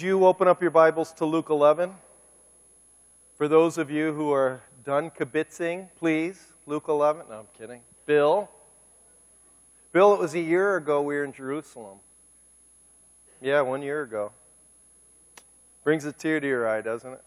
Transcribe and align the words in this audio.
Would 0.00 0.06
you 0.06 0.24
open 0.24 0.48
up 0.48 0.62
your 0.62 0.70
Bibles 0.70 1.12
to 1.12 1.26
Luke 1.26 1.50
11? 1.50 1.92
For 3.34 3.48
those 3.48 3.76
of 3.76 3.90
you 3.90 4.14
who 4.14 4.32
are 4.32 4.62
done 4.82 5.10
kibitzing, 5.10 5.90
please, 5.94 6.54
Luke 6.64 6.86
11. 6.88 7.24
No, 7.28 7.40
I'm 7.40 7.46
kidding. 7.58 7.82
Bill. 8.06 8.48
Bill, 9.92 10.14
it 10.14 10.18
was 10.18 10.32
a 10.32 10.40
year 10.40 10.76
ago 10.76 11.02
we 11.02 11.16
were 11.16 11.24
in 11.24 11.34
Jerusalem. 11.34 11.98
Yeah, 13.42 13.60
one 13.60 13.82
year 13.82 14.00
ago. 14.00 14.32
Brings 15.84 16.06
a 16.06 16.12
tear 16.14 16.40
to 16.40 16.46
your 16.48 16.66
eye, 16.66 16.80
doesn't 16.80 17.12
it? 17.12 17.22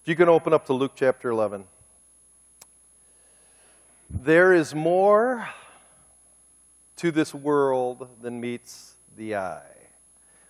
If 0.00 0.08
you 0.08 0.16
can 0.16 0.30
open 0.30 0.54
up 0.54 0.64
to 0.64 0.72
Luke 0.72 0.92
chapter 0.94 1.28
11. 1.28 1.64
There 4.08 4.54
is 4.54 4.74
more 4.74 5.50
to 6.96 7.10
this 7.10 7.34
world 7.34 8.08
than 8.22 8.40
meets 8.40 8.94
the 9.14 9.36
eye. 9.36 9.77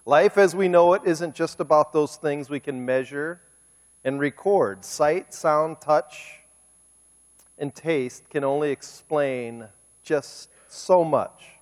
Life 0.08 0.38
as 0.38 0.56
we 0.56 0.68
know 0.68 0.94
it 0.94 1.02
isn't 1.04 1.34
just 1.34 1.60
about 1.60 1.92
those 1.92 2.16
things 2.16 2.48
we 2.48 2.60
can 2.60 2.86
measure 2.86 3.42
and 4.02 4.18
record. 4.18 4.82
Sight, 4.82 5.34
sound, 5.34 5.82
touch, 5.82 6.38
and 7.58 7.74
taste 7.74 8.30
can 8.30 8.42
only 8.42 8.70
explain 8.70 9.68
just 10.02 10.48
so 10.66 11.04
much. 11.04 11.58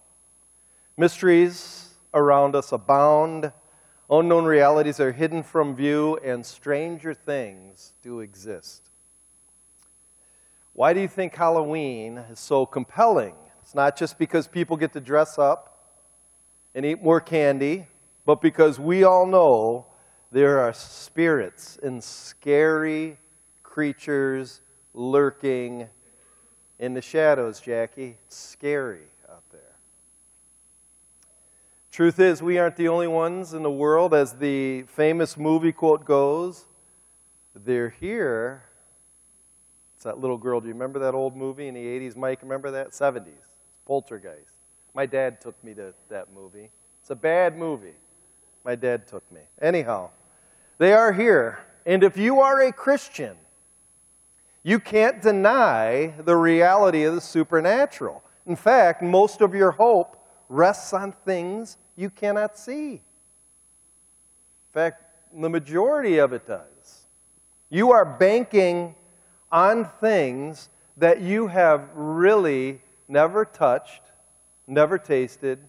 Mysteries 0.97 1.95
around 2.15 2.55
us 2.55 2.71
abound, 2.71 3.51
unknown 4.09 4.45
realities 4.45 5.01
are 5.01 5.11
hidden 5.11 5.43
from 5.43 5.75
view, 5.75 6.17
and 6.19 6.47
stranger 6.47 7.15
things 7.15 7.95
do 8.01 8.21
exist. 8.21 8.91
Why 10.73 10.93
do 10.93 11.01
you 11.01 11.09
think 11.09 11.35
Halloween 11.35 12.19
is 12.19 12.39
so 12.39 12.65
compelling? 12.65 13.35
It's 13.63 13.75
not 13.75 13.97
just 13.97 14.21
because 14.21 14.47
people 14.47 14.77
get 14.77 14.93
to 14.93 15.01
dress 15.01 15.37
up 15.37 15.99
and 16.77 16.87
eat 16.87 17.03
more 17.03 17.21
candy 17.21 17.89
but 18.27 18.43
because 18.43 18.79
we 18.79 19.05
all 19.05 19.25
know 19.25 19.87
there 20.33 20.59
are 20.59 20.73
spirits 20.73 21.79
and 21.83 22.03
scary 22.03 23.17
creatures 23.63 24.61
lurking 24.93 25.89
in 26.79 26.93
the 26.93 27.01
shadows, 27.01 27.61
Jackie. 27.61 28.19
It's 28.27 28.37
scary 28.37 29.07
out 29.31 29.45
there. 29.53 29.61
Truth 31.93 32.19
is, 32.19 32.43
we 32.43 32.59
aren't 32.59 32.77
the 32.77 32.89
only 32.89 33.07
ones 33.07 33.55
in 33.55 33.63
the 33.63 33.71
world. 33.71 34.13
As 34.13 34.35
the 34.35 34.83
famous 34.83 35.37
movie 35.37 35.73
quote 35.73 36.05
goes, 36.05 36.67
they're 37.55 37.91
here. 37.91 38.65
It's 39.95 40.05
that 40.05 40.19
little 40.19 40.37
girl. 40.37 40.61
Do 40.61 40.67
you 40.67 40.75
remember 40.75 40.99
that 40.99 41.15
old 41.15 41.37
movie 41.37 41.69
in 41.69 41.75
the 41.75 41.85
80s? 41.85 42.17
Mike, 42.17 42.43
remember 42.43 42.73
that? 42.73 42.91
70s. 42.91 43.31
Poltergeist. 43.87 44.53
My 44.95 45.07
dad 45.07 45.41
took 45.41 45.63
me 45.63 45.73
to 45.75 45.95
that 46.11 46.33
movie. 46.35 46.71
It's 47.01 47.11
a 47.11 47.15
bad 47.15 47.57
movie. 47.57 47.95
My 48.67 48.75
dad 48.75 49.07
took 49.07 49.23
me. 49.31 49.43
Anyhow, 49.63 50.11
they 50.79 50.93
are 50.93 51.13
here. 51.13 51.61
And 51.87 52.03
if 52.03 52.19
you 52.19 52.41
are 52.41 52.61
a 52.61 52.73
Christian, 52.73 53.37
you 54.65 54.81
can't 54.81 55.23
deny 55.23 56.15
the 56.25 56.35
reality 56.35 57.05
of 57.05 57.15
the 57.15 57.21
supernatural. 57.21 58.25
In 58.45 58.57
fact, 58.57 59.03
most 59.03 59.41
of 59.41 59.55
your 59.55 59.71
hope 59.71 60.21
rests 60.49 60.93
on 60.93 61.13
things 61.25 61.79
you 61.95 62.11
cannot 62.11 62.59
see. 62.59 62.95
In 62.95 63.01
fact, 64.73 65.01
the 65.33 65.49
majority 65.49 66.19
of 66.19 66.33
it 66.33 66.45
does. 66.45 67.07
You 67.71 67.93
are 67.93 68.05
banking 68.05 68.97
on 69.53 69.89
things 70.01 70.71
that 70.97 71.21
you 71.21 71.47
have 71.47 71.89
really 71.95 72.81
never 73.07 73.45
touched, 73.45 74.03
never 74.67 74.99
tasted, 74.99 75.61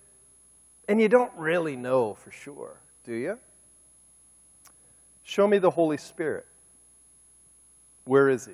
and 0.88 1.00
you 1.00 1.08
don't 1.08 1.34
really 1.36 1.76
know 1.76 2.16
for 2.16 2.32
sure 2.32 2.80
do 3.08 3.14
you? 3.14 3.40
Show 5.24 5.48
me 5.48 5.58
the 5.58 5.72
Holy 5.72 5.98
Spirit. 5.98 6.46
Where 8.04 8.30
is 8.30 8.46
he? 8.46 8.54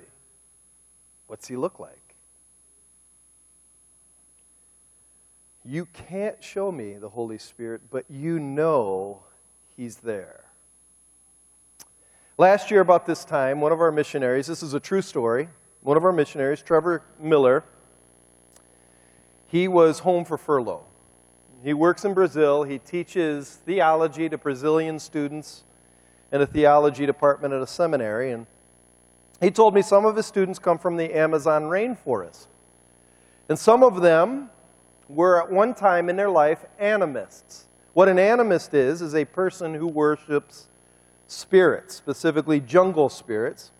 What's 1.26 1.48
he 1.48 1.56
look 1.56 1.80
like? 1.80 2.14
You 5.64 5.86
can't 5.86 6.42
show 6.42 6.70
me 6.70 6.94
the 6.94 7.08
Holy 7.08 7.38
Spirit, 7.38 7.82
but 7.90 8.04
you 8.08 8.38
know 8.38 9.24
he's 9.76 9.96
there. 9.96 10.44
Last 12.38 12.70
year, 12.70 12.80
about 12.80 13.06
this 13.06 13.24
time, 13.24 13.60
one 13.60 13.72
of 13.72 13.80
our 13.80 13.90
missionaries, 13.90 14.46
this 14.46 14.62
is 14.62 14.74
a 14.74 14.80
true 14.80 15.02
story, 15.02 15.48
one 15.82 15.96
of 15.96 16.04
our 16.04 16.12
missionaries, 16.12 16.62
Trevor 16.62 17.02
Miller, 17.18 17.64
he 19.48 19.66
was 19.66 20.00
home 20.00 20.24
for 20.24 20.36
furlough. 20.36 20.84
He 21.64 21.72
works 21.72 22.04
in 22.04 22.12
Brazil. 22.12 22.62
He 22.62 22.78
teaches 22.78 23.58
theology 23.64 24.28
to 24.28 24.36
Brazilian 24.36 24.98
students 24.98 25.64
in 26.30 26.42
a 26.42 26.46
theology 26.46 27.06
department 27.06 27.54
at 27.54 27.62
a 27.62 27.66
seminary. 27.66 28.32
And 28.32 28.46
he 29.40 29.50
told 29.50 29.74
me 29.74 29.80
some 29.80 30.04
of 30.04 30.14
his 30.14 30.26
students 30.26 30.58
come 30.58 30.76
from 30.76 30.98
the 30.98 31.16
Amazon 31.16 31.64
rainforest. 31.64 32.48
And 33.48 33.58
some 33.58 33.82
of 33.82 34.02
them 34.02 34.50
were 35.08 35.42
at 35.42 35.50
one 35.50 35.74
time 35.74 36.10
in 36.10 36.16
their 36.16 36.28
life 36.28 36.66
animists. 36.78 37.66
What 37.94 38.08
an 38.10 38.18
animist 38.18 38.74
is, 38.74 39.00
is 39.00 39.14
a 39.14 39.24
person 39.24 39.72
who 39.74 39.86
worships 39.86 40.68
spirits, 41.28 41.94
specifically 41.94 42.60
jungle 42.60 43.08
spirits. 43.08 43.70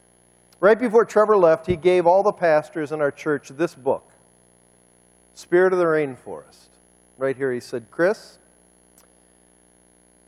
Right 0.59 0.78
before 0.78 1.05
Trevor 1.05 1.37
left, 1.37 1.66
he 1.66 1.77
gave 1.77 2.06
all 2.06 2.22
the 2.22 2.33
pastors 2.33 2.93
in 2.93 3.03
our 3.03 3.11
church 3.11 3.49
this 3.51 3.75
book 3.75 4.11
Spirit 5.34 5.75
of 5.75 5.78
the 5.78 5.84
Rainforest 5.84 6.69
right 7.19 7.36
here. 7.36 7.52
He 7.52 7.60
said, 7.60 7.86
Chris, 7.91 8.38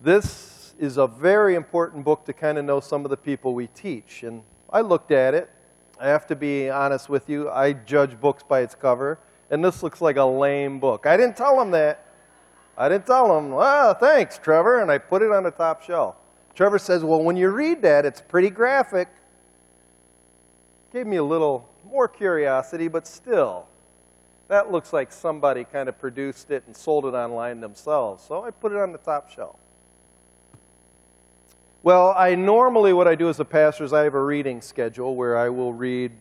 this 0.01 0.75
is 0.79 0.97
a 0.97 1.07
very 1.07 1.55
important 1.55 2.05
book 2.05 2.25
to 2.27 2.33
kind 2.33 2.59
of 2.59 2.65
know 2.65 2.81
some 2.81 3.05
of 3.05 3.11
the 3.11 3.17
people 3.17 3.55
we 3.55 3.67
teach. 3.69 4.23
And 4.23 4.43
I 4.71 4.81
looked 4.81 5.11
at 5.11 5.35
it. 5.35 5.51
I 5.99 6.09
have 6.09 6.27
to 6.27 6.37
be 6.37 6.69
honest 6.69 7.09
with 7.09 7.29
you. 7.29 7.51
I 7.51 7.73
judge 7.73 8.21
books 8.21 8.43
by 8.43 8.61
its 8.61 8.75
cover. 8.75 9.19
And 9.51 9.65
this 9.65 9.83
looks 9.83 10.01
like 10.01 10.17
a 10.17 10.25
lame 10.25 10.79
book. 10.81 11.07
I 11.07 11.17
didn't 11.17 11.37
tell 11.37 11.61
him 11.61 11.71
that. 11.71 12.05
I 12.77 12.89
didn't 12.89 13.07
tell 13.07 13.39
him, 13.39 13.55
ah, 13.55 13.95
thanks, 13.95 14.39
Trevor. 14.39 14.81
And 14.81 14.91
I 14.91 14.99
put 14.99 15.23
it 15.23 15.33
on 15.33 15.45
the 15.45 15.51
top 15.51 15.83
shelf. 15.83 16.17
Trevor 16.55 16.79
says, 16.79 17.05
well, 17.05 17.23
when 17.23 17.37
you 17.37 17.49
read 17.51 17.83
that, 17.83 18.05
it's 18.05 18.21
pretty 18.21 18.51
graphic. 18.51 19.09
Gave 20.93 21.07
me 21.07 21.17
a 21.17 21.25
little 21.25 21.69
more 21.91 22.09
curiosity, 22.09 22.89
but 22.89 23.07
still, 23.07 23.67
that 24.49 24.71
looks 24.71 24.93
like 24.93 25.13
somebody 25.13 25.65
kind 25.65 25.89
of 25.89 25.99
produced 25.99 26.51
it 26.51 26.65
and 26.67 26.77
sold 26.77 27.05
it 27.05 27.15
online 27.15 27.61
themselves. 27.61 28.25
So 28.27 28.45
I 28.45 28.51
put 28.51 28.73
it 28.73 28.79
on 28.79 28.93
the 28.93 28.99
top 28.99 29.31
shelf. 29.31 29.57
Well, 31.83 32.15
I 32.17 32.35
normally, 32.35 32.93
what 32.93 33.07
I 33.07 33.15
do 33.15 33.29
as 33.29 33.39
a 33.39 33.45
pastor 33.45 33.85
is 33.85 33.93
I 33.93 34.03
have 34.05 34.15
a 34.15 34.23
reading 34.23 34.61
schedule 34.61 35.15
where 35.15 35.37
I 35.37 35.49
will 35.49 35.73
read, 35.73 36.13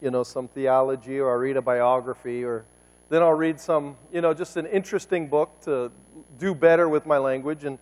you 0.00 0.10
know, 0.10 0.22
some 0.22 0.48
theology 0.48 1.18
or 1.18 1.30
I'll 1.30 1.38
read 1.38 1.56
a 1.56 1.62
biography 1.62 2.44
or 2.44 2.64
then 3.08 3.22
I'll 3.22 3.32
read 3.32 3.60
some, 3.60 3.96
you 4.12 4.20
know, 4.20 4.34
just 4.34 4.56
an 4.56 4.66
interesting 4.66 5.28
book 5.28 5.60
to 5.62 5.90
do 6.38 6.54
better 6.54 6.88
with 6.88 7.06
my 7.06 7.18
language. 7.18 7.64
And 7.64 7.78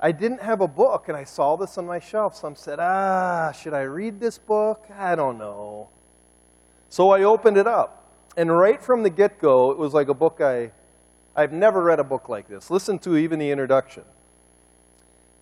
I 0.00 0.12
didn't 0.12 0.42
have 0.42 0.60
a 0.60 0.68
book 0.68 1.08
and 1.08 1.16
I 1.16 1.24
saw 1.24 1.56
this 1.56 1.78
on 1.78 1.86
my 1.86 2.00
shelf. 2.00 2.36
So 2.36 2.48
I 2.48 2.54
said, 2.54 2.78
ah, 2.80 3.52
should 3.52 3.72
I 3.72 3.82
read 3.82 4.20
this 4.20 4.36
book? 4.36 4.84
I 4.94 5.14
don't 5.14 5.38
know. 5.38 5.88
So 6.88 7.10
I 7.10 7.22
opened 7.22 7.56
it 7.56 7.66
up. 7.66 7.97
And 8.38 8.56
right 8.56 8.80
from 8.80 9.02
the 9.02 9.10
get 9.10 9.40
go, 9.40 9.72
it 9.72 9.78
was 9.78 9.92
like 9.94 10.06
a 10.06 10.14
book 10.14 10.40
I, 10.40 10.70
I've 11.34 11.52
never 11.52 11.82
read 11.82 11.98
a 11.98 12.04
book 12.04 12.28
like 12.28 12.46
this. 12.46 12.70
Listen 12.70 12.96
to 13.00 13.16
even 13.16 13.40
the 13.40 13.50
introduction. 13.50 14.04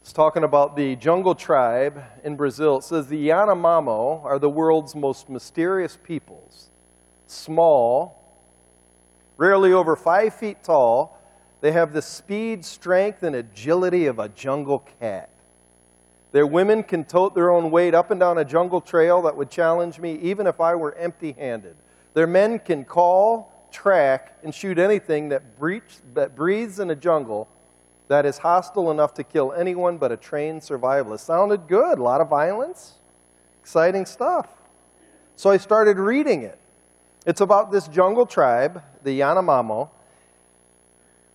It's 0.00 0.14
talking 0.14 0.44
about 0.44 0.76
the 0.76 0.96
jungle 0.96 1.34
tribe 1.34 2.02
in 2.24 2.36
Brazil. 2.36 2.78
It 2.78 2.84
says 2.84 3.08
the 3.08 3.28
Yanomamo 3.28 4.24
are 4.24 4.38
the 4.38 4.48
world's 4.48 4.94
most 4.94 5.28
mysterious 5.28 5.98
peoples. 6.02 6.70
Small, 7.26 8.18
rarely 9.36 9.74
over 9.74 9.94
five 9.94 10.34
feet 10.34 10.64
tall, 10.64 11.20
they 11.60 11.72
have 11.72 11.92
the 11.92 12.00
speed, 12.00 12.64
strength, 12.64 13.22
and 13.22 13.36
agility 13.36 14.06
of 14.06 14.18
a 14.18 14.30
jungle 14.30 14.88
cat. 15.00 15.28
Their 16.32 16.46
women 16.46 16.82
can 16.82 17.04
tote 17.04 17.34
their 17.34 17.50
own 17.50 17.70
weight 17.70 17.92
up 17.92 18.10
and 18.10 18.18
down 18.18 18.38
a 18.38 18.44
jungle 18.44 18.80
trail 18.80 19.20
that 19.22 19.36
would 19.36 19.50
challenge 19.50 20.00
me 20.00 20.14
even 20.22 20.46
if 20.46 20.62
I 20.62 20.74
were 20.76 20.94
empty 20.94 21.32
handed. 21.32 21.76
Their 22.16 22.26
men 22.26 22.60
can 22.60 22.86
call, 22.86 23.68
track, 23.70 24.38
and 24.42 24.54
shoot 24.54 24.78
anything 24.78 25.28
that, 25.28 25.58
breach, 25.58 25.98
that 26.14 26.34
breathes 26.34 26.78
in 26.80 26.88
a 26.88 26.96
jungle 26.96 27.46
that 28.08 28.24
is 28.24 28.38
hostile 28.38 28.90
enough 28.90 29.12
to 29.14 29.22
kill 29.22 29.52
anyone 29.52 29.98
but 29.98 30.10
a 30.10 30.16
trained 30.16 30.62
survivalist. 30.62 31.20
Sounded 31.20 31.68
good. 31.68 31.98
A 31.98 32.02
lot 32.02 32.22
of 32.22 32.30
violence. 32.30 32.94
Exciting 33.60 34.06
stuff. 34.06 34.48
So 35.34 35.50
I 35.50 35.58
started 35.58 35.98
reading 35.98 36.40
it. 36.40 36.58
It's 37.26 37.42
about 37.42 37.70
this 37.70 37.86
jungle 37.86 38.24
tribe, 38.24 38.82
the 39.04 39.20
Yanomamo, 39.20 39.90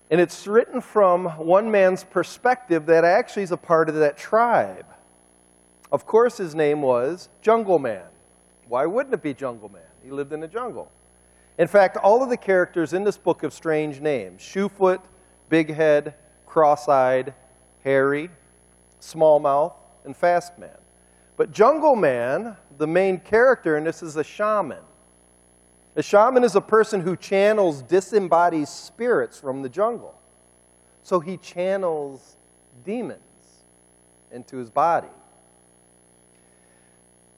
and 0.09 0.19
it's 0.19 0.47
written 0.47 0.81
from 0.81 1.25
one 1.37 1.69
man's 1.69 2.03
perspective 2.03 2.87
that 2.87 3.03
actually 3.05 3.43
is 3.43 3.51
a 3.51 3.57
part 3.57 3.87
of 3.87 3.93
that 3.93 4.17
tribe. 4.17 4.87
Of 5.91 6.07
course, 6.07 6.37
his 6.37 6.55
name 6.55 6.81
was 6.81 7.29
Jungle 7.43 7.77
Man. 7.77 8.05
Why 8.67 8.87
wouldn't 8.87 9.13
it 9.13 9.21
be 9.21 9.35
Jungle 9.35 9.69
Man? 9.69 9.83
He 10.03 10.11
lived 10.11 10.33
in 10.33 10.39
the 10.39 10.47
jungle. 10.47 10.91
In 11.57 11.67
fact, 11.67 11.97
all 11.97 12.23
of 12.23 12.29
the 12.29 12.37
characters 12.37 12.93
in 12.93 13.03
this 13.03 13.17
book 13.17 13.41
have 13.43 13.53
strange 13.53 13.99
names 13.99 14.41
Shoefoot, 14.41 15.01
Big 15.49 15.73
Head, 15.73 16.15
Cross 16.45 16.87
eyed, 16.89 17.33
Hairy. 17.83 18.29
smallmouth, 18.99 19.73
and 20.05 20.15
fast 20.15 20.57
man. 20.57 20.77
But 21.37 21.51
jungle 21.51 21.95
man, 21.95 22.55
the 22.77 22.87
main 22.87 23.19
character 23.19 23.77
in 23.77 23.83
this 23.83 24.03
is 24.03 24.15
a 24.15 24.23
shaman. 24.23 24.83
A 25.95 26.03
shaman 26.03 26.43
is 26.43 26.55
a 26.55 26.61
person 26.61 27.01
who 27.01 27.15
channels 27.15 27.81
disembodied 27.81 28.67
spirits 28.67 29.39
from 29.39 29.61
the 29.61 29.69
jungle. 29.69 30.15
So 31.03 31.19
he 31.19 31.37
channels 31.37 32.37
demons 32.85 33.19
into 34.31 34.57
his 34.57 34.69
body. 34.69 35.07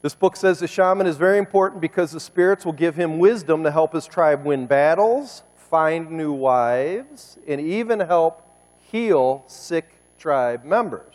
This 0.04 0.14
book 0.14 0.36
says 0.36 0.58
the 0.58 0.68
shaman 0.68 1.06
is 1.06 1.16
very 1.16 1.38
important 1.38 1.80
because 1.80 2.12
the 2.12 2.20
spirits 2.20 2.66
will 2.66 2.74
give 2.74 2.94
him 2.94 3.18
wisdom 3.18 3.62
to 3.62 3.70
help 3.70 3.94
his 3.94 4.04
tribe 4.04 4.44
win 4.44 4.66
battles, 4.66 5.44
find 5.56 6.10
new 6.10 6.30
wives, 6.30 7.38
and 7.48 7.58
even 7.58 8.00
help 8.00 8.46
heal 8.92 9.44
sick 9.46 9.94
tribe 10.18 10.62
members. 10.62 11.14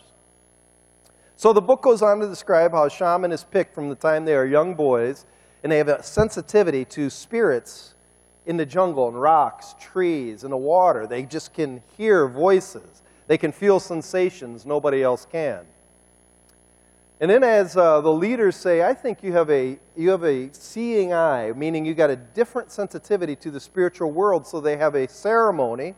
So 1.36 1.52
the 1.52 1.60
book 1.60 1.82
goes 1.82 2.02
on 2.02 2.18
to 2.18 2.26
describe 2.26 2.72
how 2.72 2.86
a 2.86 2.90
shaman 2.90 3.30
is 3.30 3.44
picked 3.44 3.76
from 3.76 3.90
the 3.90 3.94
time 3.94 4.24
they 4.24 4.34
are 4.34 4.44
young 4.44 4.74
boys, 4.74 5.24
and 5.62 5.70
they 5.70 5.78
have 5.78 5.86
a 5.86 6.02
sensitivity 6.02 6.84
to 6.86 7.10
spirits 7.10 7.94
in 8.44 8.56
the 8.56 8.66
jungle 8.66 9.06
and 9.06 9.22
rocks, 9.22 9.76
trees, 9.78 10.42
and 10.42 10.52
the 10.52 10.56
water. 10.56 11.06
They 11.06 11.22
just 11.22 11.54
can 11.54 11.80
hear 11.96 12.26
voices. 12.26 13.02
They 13.28 13.38
can 13.38 13.52
feel 13.52 13.78
sensations 13.78 14.66
nobody 14.66 15.00
else 15.00 15.28
can. 15.30 15.64
And 17.20 17.30
then, 17.30 17.44
as 17.44 17.76
uh, 17.76 18.00
the 18.00 18.12
leaders 18.12 18.56
say, 18.56 18.82
I 18.82 18.94
think 18.94 19.22
you 19.22 19.32
have, 19.32 19.50
a, 19.50 19.78
you 19.94 20.08
have 20.08 20.24
a 20.24 20.48
seeing 20.54 21.12
eye, 21.12 21.52
meaning 21.54 21.84
you 21.84 21.92
got 21.92 22.08
a 22.08 22.16
different 22.16 22.72
sensitivity 22.72 23.36
to 23.36 23.50
the 23.50 23.60
spiritual 23.60 24.10
world. 24.10 24.46
So 24.46 24.58
they 24.58 24.78
have 24.78 24.94
a 24.94 25.06
ceremony 25.06 25.94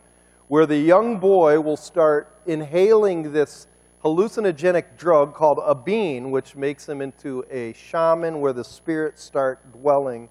where 0.49 0.65
the 0.65 0.77
young 0.77 1.19
boy 1.19 1.61
will 1.61 1.77
start 1.77 2.41
inhaling 2.45 3.31
this 3.31 3.67
hallucinogenic 4.03 4.97
drug 4.97 5.33
called 5.33 5.59
ebene, 5.59 6.29
which 6.29 6.57
makes 6.57 6.89
him 6.89 7.01
into 7.01 7.45
a 7.49 7.71
shaman 7.71 8.41
where 8.41 8.51
the 8.51 8.65
spirits 8.65 9.23
start 9.23 9.71
dwelling 9.71 10.27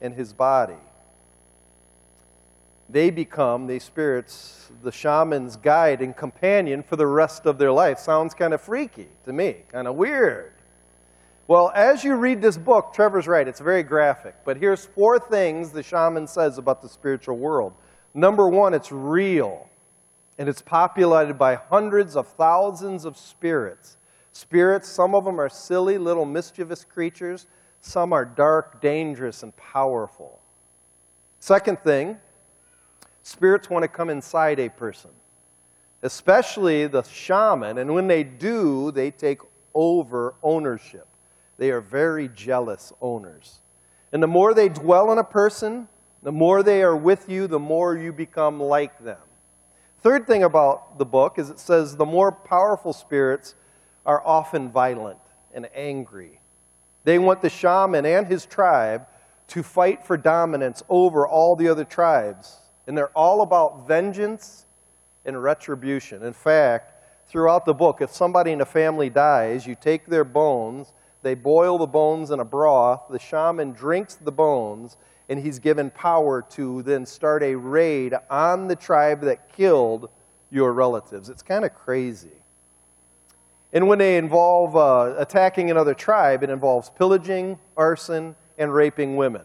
in 0.00 0.12
his 0.12 0.32
body 0.32 0.76
they 2.88 3.10
become, 3.10 3.66
these 3.66 3.84
spirits, 3.84 4.70
the 4.82 4.92
shaman's 4.92 5.56
guide 5.56 6.00
and 6.00 6.16
companion 6.16 6.82
for 6.82 6.96
the 6.96 7.06
rest 7.06 7.46
of 7.46 7.58
their 7.58 7.72
life. 7.72 7.98
Sounds 7.98 8.34
kind 8.34 8.54
of 8.54 8.60
freaky 8.60 9.08
to 9.24 9.32
me, 9.32 9.56
kind 9.68 9.88
of 9.88 9.96
weird. 9.96 10.52
Well, 11.48 11.70
as 11.74 12.02
you 12.02 12.16
read 12.16 12.42
this 12.42 12.58
book, 12.58 12.92
Trevor's 12.92 13.28
right, 13.28 13.46
it's 13.46 13.60
very 13.60 13.82
graphic. 13.82 14.34
But 14.44 14.56
here's 14.56 14.84
four 14.84 15.18
things 15.18 15.70
the 15.70 15.82
shaman 15.82 16.26
says 16.26 16.58
about 16.58 16.82
the 16.82 16.88
spiritual 16.88 17.36
world. 17.36 17.72
Number 18.14 18.48
one, 18.48 18.74
it's 18.74 18.90
real, 18.90 19.68
and 20.38 20.48
it's 20.48 20.62
populated 20.62 21.34
by 21.34 21.56
hundreds 21.56 22.16
of 22.16 22.26
thousands 22.26 23.04
of 23.04 23.16
spirits. 23.16 23.96
Spirits, 24.32 24.88
some 24.88 25.14
of 25.14 25.24
them 25.24 25.40
are 25.40 25.48
silly, 25.48 25.98
little 25.98 26.24
mischievous 26.24 26.84
creatures, 26.84 27.46
some 27.80 28.12
are 28.12 28.24
dark, 28.24 28.80
dangerous, 28.80 29.42
and 29.42 29.56
powerful. 29.56 30.40
Second 31.38 31.78
thing, 31.80 32.18
Spirits 33.26 33.68
want 33.68 33.82
to 33.82 33.88
come 33.88 34.08
inside 34.08 34.60
a 34.60 34.68
person, 34.68 35.10
especially 36.04 36.86
the 36.86 37.02
shaman. 37.02 37.78
And 37.78 37.92
when 37.92 38.06
they 38.06 38.22
do, 38.22 38.92
they 38.92 39.10
take 39.10 39.40
over 39.74 40.36
ownership. 40.44 41.08
They 41.58 41.72
are 41.72 41.80
very 41.80 42.28
jealous 42.28 42.92
owners. 43.00 43.62
And 44.12 44.22
the 44.22 44.28
more 44.28 44.54
they 44.54 44.68
dwell 44.68 45.10
in 45.10 45.18
a 45.18 45.24
person, 45.24 45.88
the 46.22 46.30
more 46.30 46.62
they 46.62 46.84
are 46.84 46.96
with 46.96 47.28
you, 47.28 47.48
the 47.48 47.58
more 47.58 47.96
you 47.96 48.12
become 48.12 48.62
like 48.62 49.02
them. 49.02 49.18
Third 50.02 50.28
thing 50.28 50.44
about 50.44 50.96
the 50.96 51.04
book 51.04 51.36
is 51.36 51.50
it 51.50 51.58
says 51.58 51.96
the 51.96 52.06
more 52.06 52.30
powerful 52.30 52.92
spirits 52.92 53.56
are 54.06 54.24
often 54.24 54.70
violent 54.70 55.18
and 55.52 55.68
angry. 55.74 56.38
They 57.02 57.18
want 57.18 57.42
the 57.42 57.50
shaman 57.50 58.06
and 58.06 58.28
his 58.28 58.46
tribe 58.46 59.04
to 59.48 59.64
fight 59.64 60.04
for 60.06 60.16
dominance 60.16 60.84
over 60.88 61.26
all 61.26 61.56
the 61.56 61.68
other 61.68 61.84
tribes 61.84 62.60
and 62.86 62.96
they're 62.96 63.16
all 63.16 63.42
about 63.42 63.86
vengeance 63.86 64.66
and 65.24 65.42
retribution. 65.42 66.22
In 66.22 66.32
fact, 66.32 66.92
throughout 67.28 67.64
the 67.64 67.74
book, 67.74 68.00
if 68.00 68.12
somebody 68.12 68.52
in 68.52 68.60
a 68.60 68.66
family 68.66 69.10
dies, 69.10 69.66
you 69.66 69.74
take 69.74 70.06
their 70.06 70.24
bones, 70.24 70.92
they 71.22 71.34
boil 71.34 71.78
the 71.78 71.86
bones 71.86 72.30
in 72.30 72.40
a 72.40 72.44
broth, 72.44 73.02
the 73.10 73.18
shaman 73.18 73.72
drinks 73.72 74.14
the 74.14 74.32
bones, 74.32 74.96
and 75.28 75.40
he's 75.40 75.58
given 75.58 75.90
power 75.90 76.42
to 76.50 76.82
then 76.82 77.04
start 77.04 77.42
a 77.42 77.56
raid 77.56 78.14
on 78.30 78.68
the 78.68 78.76
tribe 78.76 79.22
that 79.22 79.52
killed 79.52 80.08
your 80.50 80.72
relatives. 80.72 81.28
It's 81.28 81.42
kind 81.42 81.64
of 81.64 81.74
crazy. 81.74 82.30
And 83.72 83.88
when 83.88 83.98
they 83.98 84.16
involve 84.16 84.76
uh, 84.76 85.14
attacking 85.18 85.70
another 85.72 85.94
tribe, 85.94 86.44
it 86.44 86.50
involves 86.50 86.90
pillaging, 86.90 87.58
arson, 87.76 88.36
and 88.56 88.72
raping 88.72 89.16
women. 89.16 89.42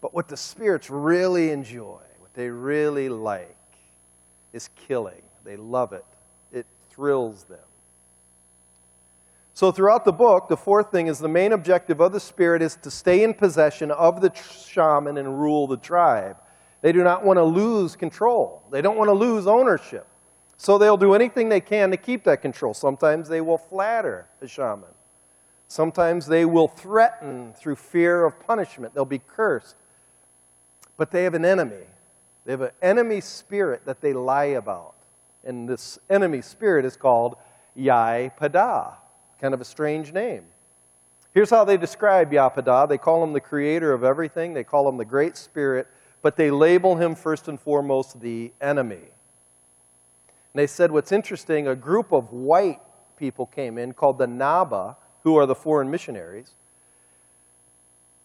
But 0.00 0.12
what 0.12 0.26
the 0.26 0.36
spirits 0.36 0.90
really 0.90 1.50
enjoy 1.50 2.00
they 2.38 2.48
really 2.50 3.08
like 3.08 3.56
is 4.52 4.70
killing. 4.86 5.22
They 5.42 5.56
love 5.56 5.92
it, 5.92 6.04
it 6.52 6.66
thrills 6.88 7.42
them. 7.42 7.58
So, 9.54 9.72
throughout 9.72 10.04
the 10.04 10.12
book, 10.12 10.46
the 10.46 10.56
fourth 10.56 10.92
thing 10.92 11.08
is 11.08 11.18
the 11.18 11.26
main 11.26 11.50
objective 11.50 12.00
of 12.00 12.12
the 12.12 12.20
Spirit 12.20 12.62
is 12.62 12.76
to 12.76 12.92
stay 12.92 13.24
in 13.24 13.34
possession 13.34 13.90
of 13.90 14.20
the 14.20 14.32
shaman 14.70 15.18
and 15.18 15.40
rule 15.40 15.66
the 15.66 15.78
tribe. 15.78 16.36
They 16.80 16.92
do 16.92 17.02
not 17.02 17.24
want 17.24 17.38
to 17.38 17.42
lose 17.42 17.96
control, 17.96 18.62
they 18.70 18.82
don't 18.82 18.96
want 18.96 19.08
to 19.08 19.14
lose 19.14 19.48
ownership. 19.48 20.06
So, 20.58 20.78
they'll 20.78 20.96
do 20.96 21.14
anything 21.14 21.48
they 21.48 21.60
can 21.60 21.90
to 21.90 21.96
keep 21.96 22.22
that 22.22 22.40
control. 22.40 22.72
Sometimes 22.72 23.28
they 23.28 23.40
will 23.40 23.58
flatter 23.58 24.28
the 24.38 24.46
shaman, 24.46 24.94
sometimes 25.66 26.28
they 26.28 26.44
will 26.44 26.68
threaten 26.68 27.52
through 27.54 27.74
fear 27.74 28.24
of 28.24 28.38
punishment, 28.38 28.94
they'll 28.94 29.04
be 29.04 29.22
cursed. 29.26 29.74
But 30.96 31.10
they 31.10 31.24
have 31.24 31.34
an 31.34 31.44
enemy, 31.44 31.86
they 32.48 32.52
have 32.52 32.62
an 32.62 32.70
enemy 32.80 33.20
spirit 33.20 33.84
that 33.84 34.00
they 34.00 34.14
lie 34.14 34.56
about. 34.56 34.94
And 35.44 35.68
this 35.68 35.98
enemy 36.08 36.40
spirit 36.40 36.86
is 36.86 36.96
called 36.96 37.36
Yai-Pada, 37.74 38.94
kind 39.38 39.52
of 39.52 39.60
a 39.60 39.66
strange 39.66 40.14
name. 40.14 40.44
Here's 41.34 41.50
how 41.50 41.66
they 41.66 41.76
describe 41.76 42.32
Yapada. 42.32 42.88
They 42.88 42.96
call 42.96 43.22
him 43.22 43.34
the 43.34 43.40
creator 43.42 43.92
of 43.92 44.02
everything. 44.02 44.54
They 44.54 44.64
call 44.64 44.88
him 44.88 44.96
the 44.96 45.04
great 45.04 45.36
spirit, 45.36 45.88
but 46.22 46.36
they 46.36 46.50
label 46.50 46.96
him 46.96 47.14
first 47.14 47.48
and 47.48 47.60
foremost 47.60 48.18
the 48.18 48.50
enemy. 48.62 48.94
And 48.94 50.54
they 50.54 50.66
said 50.66 50.90
what's 50.90 51.12
interesting, 51.12 51.68
a 51.68 51.76
group 51.76 52.12
of 52.12 52.32
white 52.32 52.80
people 53.18 53.44
came 53.44 53.76
in 53.76 53.92
called 53.92 54.16
the 54.16 54.26
Naba, 54.26 54.96
who 55.22 55.36
are 55.36 55.44
the 55.44 55.54
foreign 55.54 55.90
missionaries. 55.90 56.54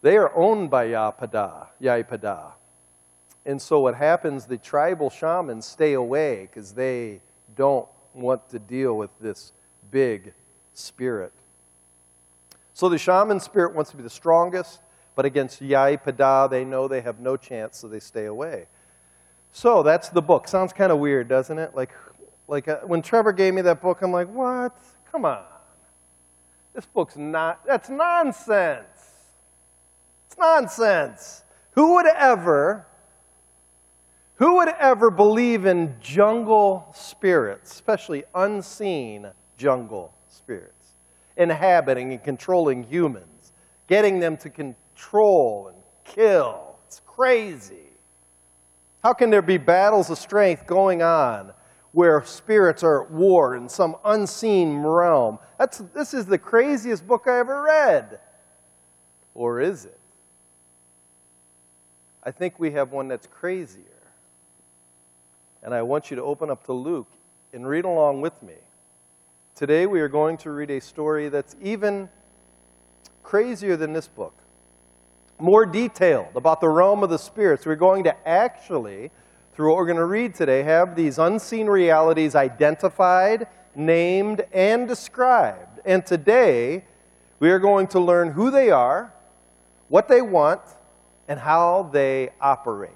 They 0.01 0.15
are 0.15 0.33
owned 0.33 0.69
by 0.69 0.88
Yapada, 0.88 1.67
Yai-Pada. 1.81 2.53
And 3.45 3.62
so 3.62 3.79
what 3.81 3.95
happens, 3.95 4.45
the 4.45 4.57
tribal 4.57 5.09
shamans 5.09 5.65
stay 5.65 5.93
away 5.93 6.47
because 6.50 6.73
they 6.73 7.21
don't 7.55 7.88
want 8.13 8.50
to 8.50 8.59
deal 8.59 8.95
with 8.95 9.09
this 9.19 9.51
big 9.91 10.33
spirit. 10.73 11.33
So 12.73 12.89
the 12.89 12.97
shaman 12.97 13.39
spirit 13.39 13.75
wants 13.75 13.91
to 13.91 13.97
be 13.97 14.03
the 14.03 14.09
strongest, 14.09 14.81
but 15.15 15.25
against 15.25 15.62
Yai-Pada, 15.62 16.50
they 16.50 16.65
know 16.65 16.88
they 16.88 17.01
have 17.01 17.19
no 17.19 17.38
chance, 17.38 17.77
so 17.77 17.88
they 17.88 18.00
stay 18.00 18.25
away. 18.25 18.67
So 19.51 19.83
that's 19.83 20.09
the 20.09 20.21
book. 20.21 20.47
Sounds 20.47 20.73
kind 20.73 20.91
of 20.91 20.97
weird, 20.97 21.27
doesn't 21.27 21.59
it? 21.59 21.75
Like, 21.75 21.91
like 22.47 22.67
uh, 22.67 22.79
when 22.79 23.01
Trevor 23.01 23.31
gave 23.31 23.53
me 23.53 23.62
that 23.62 23.81
book, 23.81 24.01
I'm 24.01 24.12
like, 24.12 24.27
what? 24.27 24.75
Come 25.12 25.25
on. 25.25 25.43
This 26.73 26.88
book's 26.88 27.15
not, 27.15 27.63
that's 27.67 27.89
nonsense. 27.89 28.88
It's 30.25 30.38
nonsense. 30.39 31.43
Who 31.71 31.95
would 31.95 32.07
ever 32.07 32.88
who 34.35 34.55
would 34.55 34.69
ever 34.79 35.11
believe 35.11 35.65
in 35.65 35.95
jungle 36.01 36.87
spirits, 36.93 37.71
especially 37.71 38.23
unseen 38.33 39.29
jungle 39.57 40.13
spirits, 40.27 40.95
inhabiting 41.37 42.11
and 42.11 42.23
controlling 42.23 42.83
humans, 42.83 43.53
getting 43.87 44.19
them 44.19 44.35
to 44.37 44.49
control 44.49 45.67
and 45.67 45.77
kill? 46.03 46.75
It's 46.87 47.01
crazy. 47.05 47.89
How 49.03 49.13
can 49.13 49.29
there 49.29 49.41
be 49.41 49.57
battles 49.57 50.09
of 50.09 50.17
strength 50.17 50.65
going 50.65 51.03
on 51.03 51.53
where 51.91 52.23
spirits 52.23 52.83
are 52.83 53.03
at 53.03 53.11
war 53.11 53.55
in 53.55 53.69
some 53.69 53.95
unseen 54.03 54.77
realm? 54.77 55.37
That's, 55.59 55.77
this 55.93 56.13
is 56.13 56.25
the 56.25 56.39
craziest 56.39 57.05
book 57.05 57.27
I 57.27 57.37
ever 57.37 57.61
read. 57.61 58.19
Or 59.35 59.61
is 59.61 59.85
it? 59.85 59.99
I 62.23 62.31
think 62.31 62.57
we 62.57 62.71
have 62.71 62.91
one 62.91 63.07
that's 63.09 63.27
crazier 63.27 63.92
and 65.63 65.74
I 65.74 65.82
want 65.82 66.12
you 66.12 66.15
to 66.17 66.24
open 66.24 66.50
up 66.50 66.65
to 66.65 66.74
Luke 66.74 67.08
and 67.53 67.67
read 67.67 67.86
along 67.86 68.22
with 68.22 68.41
me. 68.43 68.55
Today 69.55 69.86
we 69.86 70.01
are 70.01 70.08
going 70.08 70.38
to 70.38 70.51
read 70.51 70.70
a 70.70 70.82
story 70.82 71.29
that's 71.29 71.55
even 71.62 72.10
crazier 73.24 73.77
than 73.77 73.93
this 73.93 74.08
book, 74.08 74.36
more 75.39 75.65
detailed 75.65 76.36
about 76.36 76.62
the 76.62 76.70
realm 76.70 77.03
of 77.03 77.10
the 77.10 77.20
spirits. 77.20 77.65
We're 77.65 77.75
going 77.75 78.03
to 78.03 78.27
actually, 78.27 79.12
through 79.53 79.70
what 79.70 79.77
we're 79.77 79.86
going 79.86 79.98
to 79.98 80.05
read 80.05 80.36
today, 80.36 80.63
have 80.63 80.96
these 80.96 81.17
unseen 81.17 81.67
realities 81.67 82.36
identified 82.36 83.48
named, 83.75 84.43
and 84.53 84.88
described. 84.88 85.79
And 85.86 86.05
today, 86.05 86.86
we 87.39 87.50
are 87.51 87.60
going 87.60 87.88
to 87.88 88.00
learn 88.00 88.32
who 88.32 88.51
they 88.51 88.70
are, 88.70 89.13
what 89.89 90.08
they 90.08 90.22
want, 90.22 90.62
and 91.27 91.39
how 91.39 91.89
they 91.91 92.29
operate. 92.39 92.91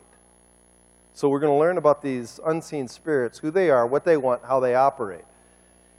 So, 1.18 1.30
we're 1.30 1.40
going 1.40 1.52
to 1.52 1.58
learn 1.58 1.80
about 1.80 2.04
these 2.04 2.40
unseen 2.46 2.88
spirits, 2.88 3.40
who 3.40 3.50
they 3.50 3.72
are, 3.72 3.88
what 3.88 4.06
they 4.06 4.18
want, 4.18 4.46
how 4.46 4.60
they 4.60 4.76
operate. 4.76 5.26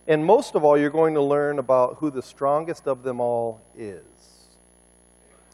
And 0.07 0.25
most 0.25 0.55
of 0.55 0.63
all, 0.63 0.79
you're 0.79 0.91
going 0.91 1.15
to 1.15 1.21
learn 1.21 1.59
about 1.59 1.97
who 1.97 2.09
the 2.13 2.23
strongest 2.23 2.87
of 2.87 3.03
them 3.03 3.19
all 3.21 3.61
is. 3.77 4.05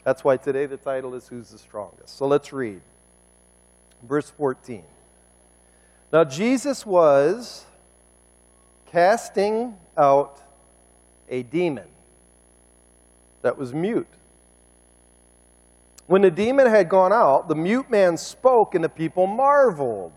That's 0.03 0.23
why 0.23 0.37
today 0.37 0.67
the 0.67 0.77
title 0.77 1.15
is 1.15 1.27
Who's 1.27 1.49
the 1.49 1.57
Strongest. 1.57 2.15
So 2.15 2.27
let's 2.27 2.53
read. 2.53 2.79
Verse 4.03 4.29
14. 4.29 4.83
Now, 6.13 6.25
Jesus 6.25 6.85
was 6.85 7.65
casting 8.91 9.77
out 9.97 10.43
a 11.27 11.41
demon 11.41 11.87
that 13.41 13.57
was 13.57 13.73
mute. 13.73 14.05
When 16.07 16.21
the 16.21 16.31
demon 16.31 16.67
had 16.67 16.87
gone 16.87 17.11
out, 17.11 17.47
the 17.47 17.55
mute 17.55 17.89
man 17.89 18.17
spoke, 18.17 18.75
and 18.75 18.83
the 18.83 18.89
people 18.89 19.25
marveled. 19.25 20.13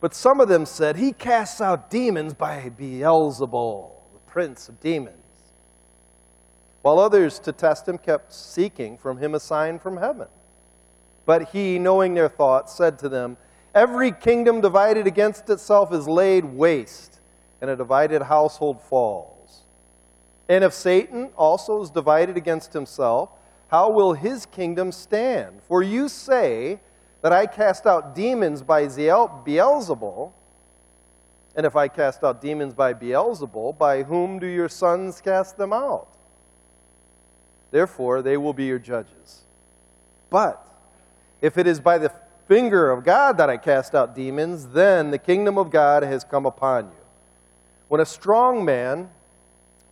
But 0.00 0.14
some 0.14 0.40
of 0.40 0.48
them 0.48 0.66
said, 0.66 0.96
He 0.96 1.12
casts 1.12 1.60
out 1.60 1.90
demons 1.90 2.34
by 2.34 2.70
Beelzebul, 2.78 3.90
the 4.12 4.30
prince 4.30 4.68
of 4.68 4.80
demons. 4.80 5.14
While 6.82 6.98
others, 6.98 7.38
to 7.40 7.52
test 7.52 7.88
him, 7.88 7.98
kept 7.98 8.32
seeking 8.32 8.98
from 8.98 9.18
him 9.18 9.34
a 9.34 9.40
sign 9.40 9.78
from 9.78 9.96
heaven. 9.96 10.28
But 11.26 11.50
he, 11.50 11.78
knowing 11.78 12.14
their 12.14 12.28
thoughts, 12.28 12.74
said 12.74 12.98
to 13.00 13.08
them, 13.08 13.36
Every 13.74 14.12
kingdom 14.12 14.60
divided 14.60 15.06
against 15.06 15.50
itself 15.50 15.92
is 15.92 16.06
laid 16.08 16.44
waste, 16.44 17.20
and 17.60 17.70
a 17.70 17.76
divided 17.76 18.22
household 18.22 18.80
falls. 18.82 19.62
And 20.48 20.64
if 20.64 20.72
Satan 20.72 21.30
also 21.36 21.82
is 21.82 21.90
divided 21.90 22.36
against 22.36 22.72
himself, 22.72 23.30
how 23.68 23.90
will 23.90 24.14
his 24.14 24.46
kingdom 24.46 24.92
stand? 24.92 25.62
For 25.62 25.82
you 25.82 26.08
say 26.08 26.80
that 27.22 27.32
I 27.32 27.46
cast 27.46 27.86
out 27.86 28.14
demons 28.14 28.62
by 28.62 28.86
Beelzebul, 28.86 30.32
and 31.54 31.66
if 31.66 31.76
I 31.76 31.88
cast 31.88 32.24
out 32.24 32.40
demons 32.40 32.74
by 32.74 32.94
Beelzebul, 32.94 33.76
by 33.76 34.02
whom 34.04 34.38
do 34.38 34.46
your 34.46 34.68
sons 34.68 35.20
cast 35.20 35.56
them 35.58 35.72
out? 35.72 36.08
Therefore, 37.70 38.22
they 38.22 38.36
will 38.36 38.54
be 38.54 38.64
your 38.64 38.78
judges. 38.78 39.44
But 40.30 40.64
if 41.42 41.58
it 41.58 41.66
is 41.66 41.80
by 41.80 41.98
the 41.98 42.12
finger 42.46 42.90
of 42.90 43.04
God 43.04 43.36
that 43.36 43.50
I 43.50 43.58
cast 43.58 43.94
out 43.94 44.14
demons, 44.14 44.68
then 44.68 45.10
the 45.10 45.18
kingdom 45.18 45.58
of 45.58 45.70
God 45.70 46.02
has 46.02 46.24
come 46.24 46.46
upon 46.46 46.86
you. 46.86 47.04
When 47.88 48.00
a 48.00 48.06
strong 48.06 48.64
man, 48.64 49.10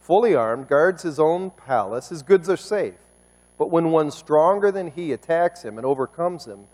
fully 0.00 0.34
armed, 0.34 0.68
guards 0.68 1.02
his 1.02 1.18
own 1.18 1.50
palace, 1.50 2.08
his 2.08 2.22
goods 2.22 2.48
are 2.48 2.56
safe. 2.56 2.94
But 3.58 3.70
when 3.70 3.90
one 3.90 4.10
stronger 4.10 4.70
than 4.70 4.90
he 4.90 5.12
attacks 5.12 5.62
him 5.62 5.78
and 5.78 5.86
overcomes 5.86 6.46
him, 6.46 6.66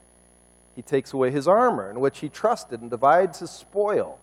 he 0.74 0.82
takes 0.82 1.12
away 1.12 1.30
his 1.30 1.46
armor 1.46 1.90
in 1.90 2.00
which 2.00 2.20
he 2.20 2.28
trusted 2.28 2.80
and 2.80 2.90
divides 2.90 3.38
his 3.38 3.50
spoil. 3.50 4.18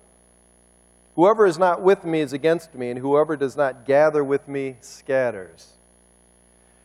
Whoever 1.16 1.46
is 1.46 1.58
not 1.58 1.82
with 1.82 2.06
me 2.06 2.22
is 2.22 2.34
against 2.34 2.74
me, 2.76 2.90
and 2.90 3.00
whoever 3.00 3.36
does 3.36 3.56
not 3.56 3.86
gather 3.86 4.24
with 4.24 4.48
me 4.48 4.78
scatters. 4.82 5.74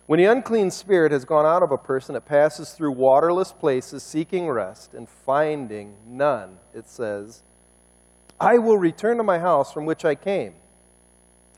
When 0.06 0.18
the 0.18 0.26
unclean 0.26 0.70
spirit 0.70 1.12
has 1.12 1.24
gone 1.24 1.46
out 1.46 1.62
of 1.62 1.70
a 1.70 1.78
person, 1.78 2.14
it 2.14 2.26
passes 2.26 2.72
through 2.72 2.92
waterless 2.92 3.52
places 3.52 4.02
seeking 4.02 4.48
rest 4.48 4.92
and 4.92 5.08
finding 5.08 5.96
none, 6.06 6.58
it 6.74 6.86
says, 6.88 7.42
I 8.38 8.58
will 8.58 8.76
return 8.76 9.16
to 9.16 9.22
my 9.22 9.38
house 9.38 9.72
from 9.72 9.86
which 9.86 10.04
I 10.04 10.14
came. 10.14 10.54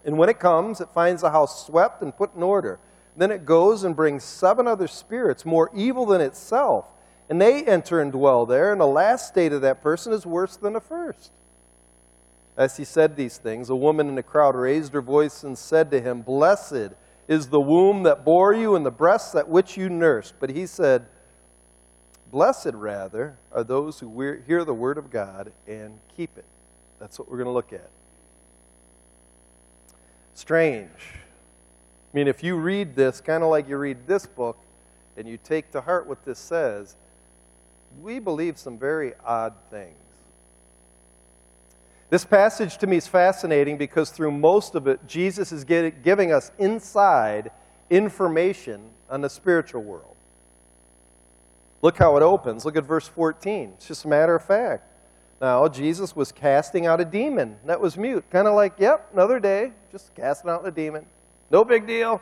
And 0.04 0.16
when 0.18 0.28
it 0.28 0.38
comes, 0.38 0.80
it 0.80 0.90
finds 0.90 1.22
the 1.22 1.30
house 1.30 1.66
swept 1.66 2.02
and 2.02 2.16
put 2.16 2.36
in 2.36 2.42
order. 2.42 2.78
Then 3.16 3.30
it 3.30 3.44
goes 3.44 3.84
and 3.84 3.96
brings 3.96 4.24
seven 4.24 4.66
other 4.66 4.86
spirits 4.86 5.46
more 5.46 5.70
evil 5.74 6.06
than 6.06 6.20
itself, 6.20 6.86
and 7.28 7.40
they 7.40 7.64
enter 7.64 8.00
and 8.00 8.12
dwell 8.12 8.46
there, 8.46 8.72
and 8.72 8.80
the 8.80 8.86
last 8.86 9.28
state 9.28 9.52
of 9.52 9.62
that 9.62 9.82
person 9.82 10.12
is 10.12 10.26
worse 10.26 10.56
than 10.56 10.74
the 10.74 10.80
first. 10.80 11.32
As 12.56 12.76
he 12.76 12.84
said 12.84 13.16
these 13.16 13.38
things, 13.38 13.68
a 13.68 13.76
woman 13.76 14.08
in 14.08 14.14
the 14.14 14.22
crowd 14.22 14.54
raised 14.54 14.92
her 14.94 15.02
voice 15.02 15.42
and 15.42 15.56
said 15.56 15.90
to 15.90 16.00
him, 16.00 16.22
Blessed 16.22 16.94
is 17.28 17.48
the 17.48 17.60
womb 17.60 18.04
that 18.04 18.24
bore 18.24 18.54
you 18.54 18.76
and 18.76 18.86
the 18.86 18.90
breasts 18.90 19.34
at 19.34 19.48
which 19.48 19.76
you 19.76 19.88
nursed. 19.88 20.34
But 20.40 20.50
he 20.50 20.66
said, 20.66 21.06
Blessed, 22.30 22.72
rather, 22.72 23.36
are 23.52 23.64
those 23.64 24.00
who 24.00 24.40
hear 24.46 24.64
the 24.64 24.74
word 24.74 24.98
of 24.98 25.10
God 25.10 25.52
and 25.66 25.98
keep 26.16 26.36
it. 26.38 26.44
That's 26.98 27.18
what 27.18 27.30
we're 27.30 27.36
going 27.36 27.46
to 27.46 27.52
look 27.52 27.72
at. 27.72 27.90
Strange. 30.34 30.90
I 32.16 32.18
mean, 32.18 32.28
if 32.28 32.42
you 32.42 32.56
read 32.56 32.96
this, 32.96 33.20
kind 33.20 33.42
of 33.42 33.50
like 33.50 33.68
you 33.68 33.76
read 33.76 34.06
this 34.06 34.24
book, 34.24 34.56
and 35.18 35.28
you 35.28 35.36
take 35.36 35.70
to 35.72 35.82
heart 35.82 36.06
what 36.06 36.24
this 36.24 36.38
says, 36.38 36.96
we 38.00 38.20
believe 38.20 38.56
some 38.56 38.78
very 38.78 39.12
odd 39.22 39.52
things. 39.70 39.98
This 42.08 42.24
passage 42.24 42.78
to 42.78 42.86
me 42.86 42.96
is 42.96 43.06
fascinating 43.06 43.76
because 43.76 44.08
through 44.08 44.30
most 44.30 44.74
of 44.74 44.86
it, 44.86 45.06
Jesus 45.06 45.52
is 45.52 45.62
giving 45.64 46.32
us 46.32 46.52
inside 46.56 47.50
information 47.90 48.88
on 49.10 49.20
the 49.20 49.28
spiritual 49.28 49.82
world. 49.82 50.16
Look 51.82 51.98
how 51.98 52.16
it 52.16 52.22
opens. 52.22 52.64
Look 52.64 52.78
at 52.78 52.84
verse 52.84 53.06
14. 53.06 53.74
It's 53.76 53.88
just 53.88 54.06
a 54.06 54.08
matter 54.08 54.34
of 54.34 54.42
fact. 54.42 54.90
Now, 55.38 55.68
Jesus 55.68 56.16
was 56.16 56.32
casting 56.32 56.86
out 56.86 56.98
a 56.98 57.04
demon 57.04 57.58
that 57.66 57.78
was 57.78 57.98
mute. 57.98 58.24
Kind 58.30 58.48
of 58.48 58.54
like, 58.54 58.72
yep, 58.78 59.10
another 59.12 59.38
day, 59.38 59.72
just 59.92 60.14
casting 60.14 60.48
out 60.48 60.66
a 60.66 60.70
demon. 60.70 61.04
No 61.50 61.64
big 61.64 61.86
deal. 61.86 62.20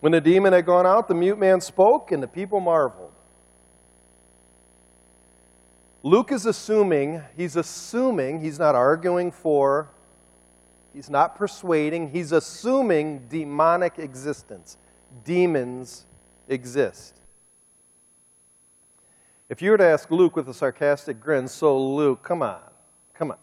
When 0.00 0.12
the 0.12 0.20
demon 0.20 0.52
had 0.52 0.66
gone 0.66 0.86
out, 0.86 1.08
the 1.08 1.14
mute 1.14 1.38
man 1.38 1.60
spoke, 1.60 2.12
and 2.12 2.22
the 2.22 2.28
people 2.28 2.60
marveled. 2.60 3.12
Luke 6.02 6.30
is 6.30 6.44
assuming, 6.44 7.22
he's 7.34 7.56
assuming, 7.56 8.40
he's 8.42 8.58
not 8.58 8.74
arguing 8.74 9.32
for, 9.32 9.88
he's 10.92 11.08
not 11.08 11.34
persuading, 11.34 12.10
he's 12.10 12.30
assuming 12.32 13.26
demonic 13.28 13.98
existence. 13.98 14.76
Demons 15.24 16.04
exist. 16.46 17.14
If 19.48 19.62
you 19.62 19.70
were 19.70 19.78
to 19.78 19.84
ask 19.84 20.10
Luke 20.10 20.36
with 20.36 20.48
a 20.50 20.54
sarcastic 20.54 21.20
grin, 21.20 21.48
so 21.48 21.78
Luke, 21.78 22.22
come 22.22 22.42
on, 22.42 22.60
come 23.14 23.30
on, 23.30 23.38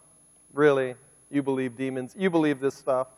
really? 0.52 0.94
You 1.30 1.42
believe 1.42 1.76
demons? 1.76 2.14
You 2.16 2.30
believe 2.30 2.60
this 2.60 2.76
stuff? 2.76 3.08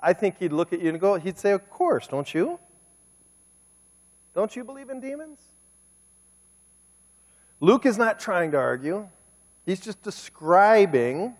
I 0.00 0.12
think 0.12 0.38
he'd 0.38 0.52
look 0.52 0.72
at 0.72 0.80
you 0.80 0.90
and 0.90 1.00
go, 1.00 1.16
he'd 1.16 1.38
say, 1.38 1.52
Of 1.52 1.68
course, 1.70 2.06
don't 2.06 2.32
you? 2.32 2.58
Don't 4.34 4.54
you 4.54 4.64
believe 4.64 4.90
in 4.90 5.00
demons? 5.00 5.40
Luke 7.60 7.86
is 7.86 7.98
not 7.98 8.20
trying 8.20 8.52
to 8.52 8.56
argue, 8.56 9.08
he's 9.66 9.80
just 9.80 10.00
describing 10.02 11.34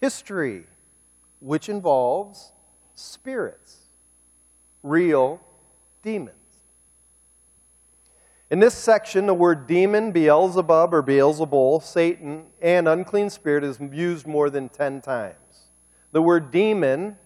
history, 0.00 0.64
which 1.40 1.68
involves 1.68 2.52
spirits, 2.94 3.80
real 4.82 5.40
demons. 6.02 6.32
In 8.48 8.60
this 8.60 8.74
section, 8.74 9.26
the 9.26 9.34
word 9.34 9.66
demon, 9.66 10.12
Beelzebub 10.12 10.94
or 10.94 11.02
Beelzebul, 11.02 11.82
Satan, 11.82 12.44
and 12.62 12.86
unclean 12.86 13.28
spirit 13.28 13.64
is 13.64 13.80
used 13.92 14.26
more 14.26 14.48
than 14.50 14.68
10 14.68 15.00
times. 15.00 15.36
The 16.12 16.22
word 16.22 16.52
demon 16.52 17.18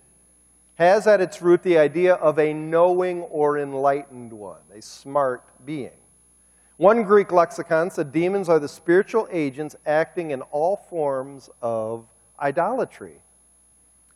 has 0.81 1.07
at 1.07 1.21
its 1.21 1.43
root 1.43 1.63
the 1.63 1.77
idea 1.77 2.15
of 2.15 2.39
a 2.39 2.55
knowing 2.55 3.21
or 3.25 3.59
enlightened 3.59 4.33
one, 4.33 4.63
a 4.75 4.81
smart 4.81 5.45
being. 5.67 5.91
One 6.79 7.03
Greek 7.03 7.33
lexicon 7.33 7.91
said 7.91 8.13
demons 8.13 8.49
are 8.49 8.59
the 8.59 8.67
spiritual 8.67 9.29
agents 9.31 9.77
acting 9.85 10.31
in 10.31 10.41
all 10.41 10.79
forms 10.79 11.51
of 11.61 12.07
idolatry. 12.41 13.21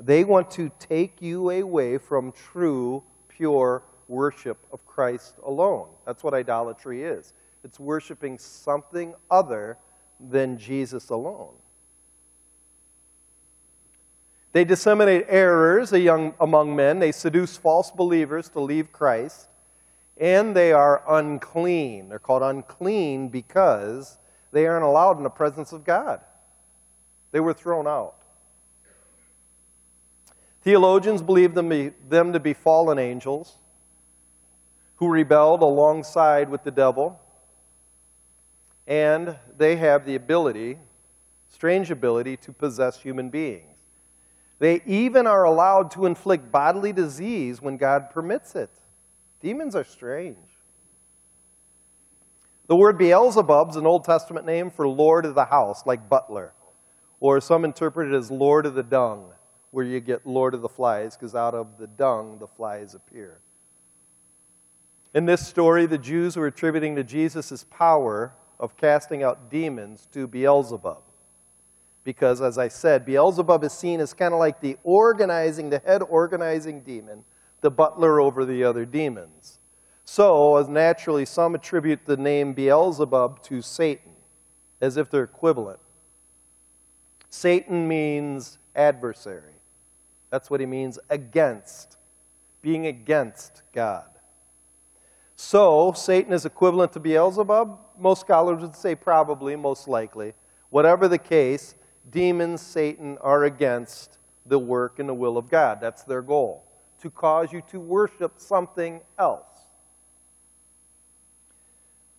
They 0.01 0.25
want 0.25 0.51
to 0.53 0.73
take 0.79 1.21
you 1.21 1.51
away 1.51 1.99
from 1.99 2.33
true, 2.33 3.03
pure 3.29 3.83
worship 4.09 4.57
of 4.73 4.87
Christ 4.87 5.35
alone. 5.45 5.89
That's 6.07 6.25
what 6.25 6.33
idolatry 6.33 7.05
is 7.05 7.35
it's 7.63 7.79
worshiping 7.79 8.39
something 8.39 9.15
other 9.31 9.77
than 10.19 10.57
Jesus 10.57 11.11
alone. 11.11 11.53
They 14.55 14.65
disseminate 14.65 15.27
errors 15.29 15.93
among 15.93 16.75
men, 16.75 17.01
they 17.01 17.13
seduce 17.13 17.59
false 17.59 17.91
believers 17.91 18.49
to 18.51 18.61
leave 18.61 18.91
Christ 18.91 19.49
and 20.17 20.55
they 20.55 20.73
are 20.73 21.03
unclean. 21.09 22.09
They're 22.09 22.19
called 22.19 22.43
unclean 22.43 23.29
because 23.29 24.19
they 24.53 24.67
aren't 24.67 24.85
allowed 24.85 25.17
in 25.17 25.25
the 25.25 25.31
presence 25.31 25.73
of 25.73 25.85
God. 25.85 26.21
They 27.33 27.41
were 27.41 27.53
thrown 27.53 27.87
out. 27.87 28.15
Theologians 30.63 31.21
believe 31.21 31.55
them, 31.55 31.69
be, 31.69 31.91
them 32.09 32.33
to 32.33 32.41
be 32.41 32.55
fallen 32.55 32.99
angels 32.99 33.59
who 34.97 35.09
rebelled 35.09 35.61
alongside 35.61 36.49
with 36.49 36.63
the 36.63 36.71
devil, 36.71 37.21
and 38.87 39.37
they 39.59 39.77
have 39.77 40.07
the 40.07 40.15
ability, 40.15 40.79
strange 41.49 41.91
ability 41.91 42.37
to 42.37 42.53
possess 42.53 43.01
human 43.01 43.29
beings. 43.29 43.74
They 44.65 44.81
even 44.87 45.27
are 45.27 45.45
allowed 45.45 45.91
to 45.91 46.07
inflict 46.07 46.51
bodily 46.51 46.91
disease 46.91 47.61
when 47.61 47.77
God 47.77 48.09
permits 48.09 48.57
it. 48.57 48.71
Demons 49.43 49.77
are 49.77 49.85
strange. 49.85 50.39
The 52.67 52.75
word 52.75 52.97
Beelzebub 52.97 53.69
is 53.69 53.77
an 53.77 53.85
Old 53.85 54.05
Testament 54.05 54.47
name 54.47 54.71
for 54.71 54.89
Lord 54.89 55.27
of 55.27 55.35
the 55.35 55.45
house, 55.45 55.85
like 55.85 56.09
butler, 56.09 56.55
or 57.21 57.43
some 57.43 57.63
interpret 57.67 58.11
it 58.11 58.17
as 58.17 58.31
Lord 58.31 58.65
of 58.65 58.73
the 58.73 58.83
dung, 58.83 59.27
where 59.71 59.85
you 59.85 60.01
get 60.01 60.27
Lord 60.27 60.55
of 60.55 60.63
the 60.63 60.71
flies, 60.71 61.15
because 61.15 61.35
out 61.35 61.55
of 61.55 61.77
the 61.77 61.87
dung 61.87 62.39
the 62.39 62.49
flies 62.49 62.95
appear. 62.95 63.41
In 65.13 65.27
this 65.27 65.47
story, 65.47 65.85
the 65.85 65.99
Jews 65.99 66.39
were 66.39 66.47
attributing 66.47 66.97
to 66.97 67.05
Jesus' 67.05 67.67
power 67.69 68.33
of 68.59 68.79
casting 68.79 69.23
out 69.23 69.51
demons 69.51 70.09
to 70.13 70.27
Beelzebub. 70.27 71.03
Because, 72.05 72.43
as 72.43 72.59
I 72.59 72.69
said, 72.69 73.07
Beelzebub 73.07 73.65
is 73.65 73.73
seen 73.73 73.99
as 73.99 74.13
kind 74.13 74.35
of 74.35 74.39
like 74.39 74.61
the 74.61 74.77
organizing, 74.85 75.71
the 75.71 75.81
head 75.81 76.03
organizing 76.03 76.83
demon, 76.83 77.25
the 77.63 77.71
butler 77.71 78.21
over 78.21 78.45
the 78.45 78.63
other 78.63 78.85
demons. 78.85 79.59
So, 80.05 80.57
as 80.57 80.69
naturally, 80.69 81.25
some 81.25 81.55
attribute 81.55 82.05
the 82.05 82.19
name 82.19 82.53
Beelzebub 82.53 83.43
to 83.45 83.63
Satan, 83.63 84.13
as 84.83 84.99
if 84.99 85.11
they're 85.11 85.25
equivalent. 85.25 85.81
Satan 87.31 87.89
means 87.89 88.59
adversary. 88.77 89.55
That's 90.31 90.51
what 90.51 90.61
he 90.61 90.67
means 90.67 90.99
against, 91.09 91.97
being 92.61 92.87
against 92.87 93.63
God. 93.73 94.07
So, 95.37 95.93
Satan 95.93 96.33
is 96.33 96.45
equivalent 96.45 96.93
to 96.93 97.01
Beelzebub? 97.01 97.79
Most 97.99 98.21
scholars 98.21 98.61
would 98.61 98.77
say 98.77 98.95
probably, 98.95 99.57
most 99.57 99.89
likely. 99.89 100.35
Whatever 100.71 101.09
the 101.09 101.19
case, 101.19 101.75
demons, 102.11 102.61
Satan, 102.61 103.19
are 103.21 103.45
against 103.45 104.19
the 104.47 104.59
work 104.59 104.99
and 104.99 105.09
the 105.09 105.15
will 105.15 105.37
of 105.37 105.51
God. 105.51 105.81
That's 105.81 106.03
their 106.03 106.23
goal, 106.23 106.65
to 107.01 107.11
cause 107.11 107.53
you 107.53 107.63
to 107.71 107.81
worship 107.81 108.35
something 108.37 109.01
else. 109.19 109.47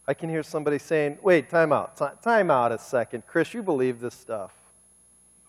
I 0.08 0.14
can 0.14 0.30
hear 0.30 0.44
somebody 0.44 0.78
saying, 0.78 1.18
wait, 1.22 1.50
time 1.50 1.72
out, 1.72 2.22
time 2.22 2.52
out 2.52 2.72
a 2.72 2.78
second. 2.78 3.26
Chris, 3.26 3.54
you 3.54 3.64
believe 3.64 4.00
this 4.00 4.16
stuff. 4.16 4.52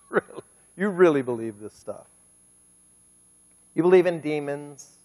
Really? 0.09 0.43
You 0.77 0.89
really 0.91 1.23
believe 1.23 1.59
this 1.59 1.75
stuff. 1.75 2.07
You 3.75 3.83
believe 3.83 4.07
in 4.07 4.21
demons. 4.21 4.99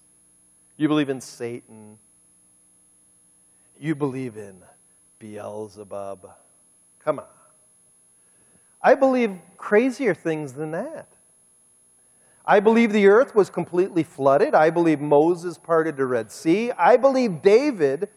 You 0.77 0.87
believe 0.87 1.09
in 1.09 1.21
Satan. 1.21 1.97
You 3.79 3.95
believe 3.95 4.37
in 4.37 4.61
Beelzebub. 5.17 6.29
Come 6.99 7.19
on. 7.19 7.25
I 8.83 8.95
believe 8.95 9.37
crazier 9.57 10.13
things 10.13 10.53
than 10.53 10.71
that. 10.71 11.07
I 12.45 12.59
believe 12.59 12.91
the 12.91 13.07
earth 13.07 13.35
was 13.35 13.49
completely 13.49 14.03
flooded. 14.03 14.55
I 14.55 14.71
believe 14.71 14.99
Moses 14.99 15.57
parted 15.57 15.97
the 15.97 16.05
Red 16.05 16.31
Sea. 16.31 16.71
I 16.71 16.97
believe 16.97 17.41
David 17.41 18.09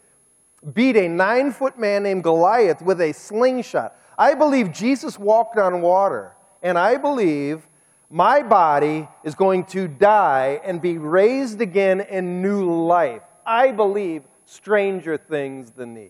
beat 0.73 0.97
a 0.97 1.07
nine 1.07 1.51
foot 1.51 1.77
man 1.77 2.03
named 2.03 2.23
Goliath 2.23 2.81
with 2.81 2.99
a 2.99 3.13
slingshot. 3.13 3.95
I 4.17 4.33
believe 4.33 4.71
Jesus 4.71 5.19
walked 5.19 5.57
on 5.57 5.81
water. 5.81 6.35
And 6.63 6.79
I 6.79 6.97
believe 6.97 7.67
my 8.09 8.41
body 8.41 9.07
is 9.23 9.35
going 9.35 9.65
to 9.65 9.87
die 9.87 10.59
and 10.63 10.81
be 10.81 10.97
raised 10.97 11.61
again 11.61 12.01
in 12.01 12.41
new 12.41 12.85
life. 12.85 13.21
I 13.45 13.71
believe 13.71 14.23
stranger 14.45 15.17
things 15.17 15.71
than 15.71 15.93
these. 15.93 16.09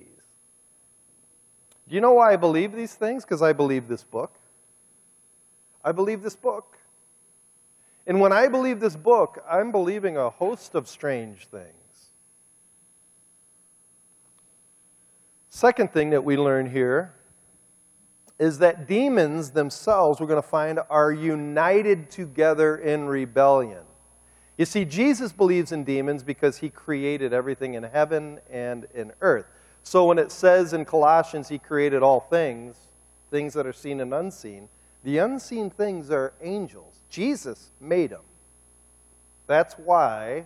Do 1.88 1.96
you 1.96 2.02
know 2.02 2.14
why 2.14 2.34
I 2.34 2.36
believe 2.38 2.72
these 2.72 2.96
things? 2.96 3.26
Because 3.26 3.42
I 3.42 3.52
believe 3.52 3.88
this 3.88 4.04
book. 4.04 4.40
I 5.86 5.92
believe 5.92 6.24
this 6.24 6.36
book. 6.36 6.78
And 8.08 8.20
when 8.20 8.34
I 8.34 8.48
believe 8.48 8.80
this 8.80 8.96
book, 8.96 9.44
I'm 9.50 9.72
believing 9.72 10.18
a 10.18 10.30
host 10.30 10.74
of 10.76 10.88
strange 10.88 11.46
things. 11.46 11.72
Second 15.50 15.94
thing 15.94 16.10
that 16.10 16.24
we 16.24 16.36
learn 16.38 16.70
here 16.70 17.14
is 18.38 18.60
that 18.60 18.88
demons 18.88 19.52
themselves, 19.52 20.20
we're 20.20 20.28
going 20.28 20.42
to 20.42 20.48
find, 20.48 20.80
are 20.90 21.12
united 21.12 22.10
together 22.10 22.76
in 22.78 23.06
rebellion. 23.06 23.84
You 24.58 24.66
see, 24.66 24.86
Jesus 24.86 25.32
believes 25.32 25.72
in 25.72 25.84
demons 25.84 26.24
because 26.24 26.58
he 26.58 26.70
created 26.70 27.32
everything 27.32 27.76
in 27.76 27.84
heaven 27.84 28.40
and 28.50 28.88
in 28.94 29.14
earth. 29.22 29.46
So 29.84 30.06
when 30.06 30.18
it 30.18 30.32
says 30.32 30.74
in 30.74 30.84
Colossians 30.84 31.48
he 31.48 31.60
created 31.60 32.02
all 32.04 32.22
things, 32.22 32.76
things 33.32 33.54
that 33.54 33.66
are 33.66 33.74
seen 33.74 34.02
and 34.02 34.14
unseen, 34.14 34.68
the 35.06 35.20
unseen 35.20 35.70
things 35.70 36.10
are 36.10 36.34
angels. 36.42 36.96
Jesus 37.12 37.70
made 37.80 38.10
them. 38.10 38.24
That's 39.46 39.76
why 39.76 40.46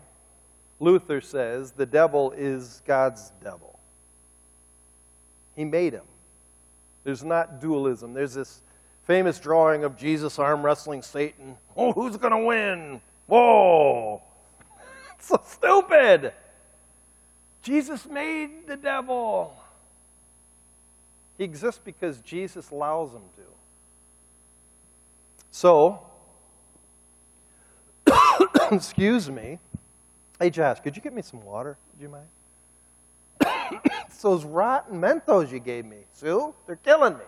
Luther 0.81 1.21
says 1.21 1.71
the 1.71 1.85
devil 1.85 2.33
is 2.35 2.81
God's 2.85 3.31
devil. 3.41 3.79
He 5.55 5.63
made 5.63 5.93
him. 5.93 6.03
There's 7.05 7.23
not 7.23 7.61
dualism. 7.61 8.13
There's 8.13 8.33
this 8.33 8.61
famous 9.05 9.39
drawing 9.39 9.85
of 9.85 9.95
Jesus 9.95 10.37
arm 10.37 10.61
wrestling 10.61 11.03
Satan. 11.03 11.55
Oh, 11.77 11.93
who's 11.93 12.17
going 12.17 12.33
to 12.33 12.45
win? 12.45 12.99
Whoa! 13.27 14.21
so 15.19 15.41
stupid. 15.45 16.33
Jesus 17.63 18.05
made 18.05 18.67
the 18.67 18.75
devil. 18.75 19.55
He 21.37 21.45
exists 21.45 21.79
because 21.81 22.19
Jesus 22.19 22.71
allows 22.71 23.13
him 23.13 23.23
to. 23.37 23.58
So, 25.59 25.99
excuse 28.71 29.29
me. 29.29 29.59
Hey, 30.39 30.51
Josh, 30.51 30.79
could 30.79 30.95
you 30.95 31.01
get 31.01 31.11
me 31.11 31.21
some 31.21 31.43
water? 31.43 31.77
Would 31.91 32.01
you 32.01 32.07
mind? 32.07 33.81
it's 34.07 34.21
those 34.21 34.45
rotten 34.45 35.01
Mentos 35.01 35.51
you 35.51 35.59
gave 35.59 35.83
me, 35.83 35.97
Sue. 36.13 36.55
They're 36.65 36.77
killing 36.77 37.15
me. 37.15 37.25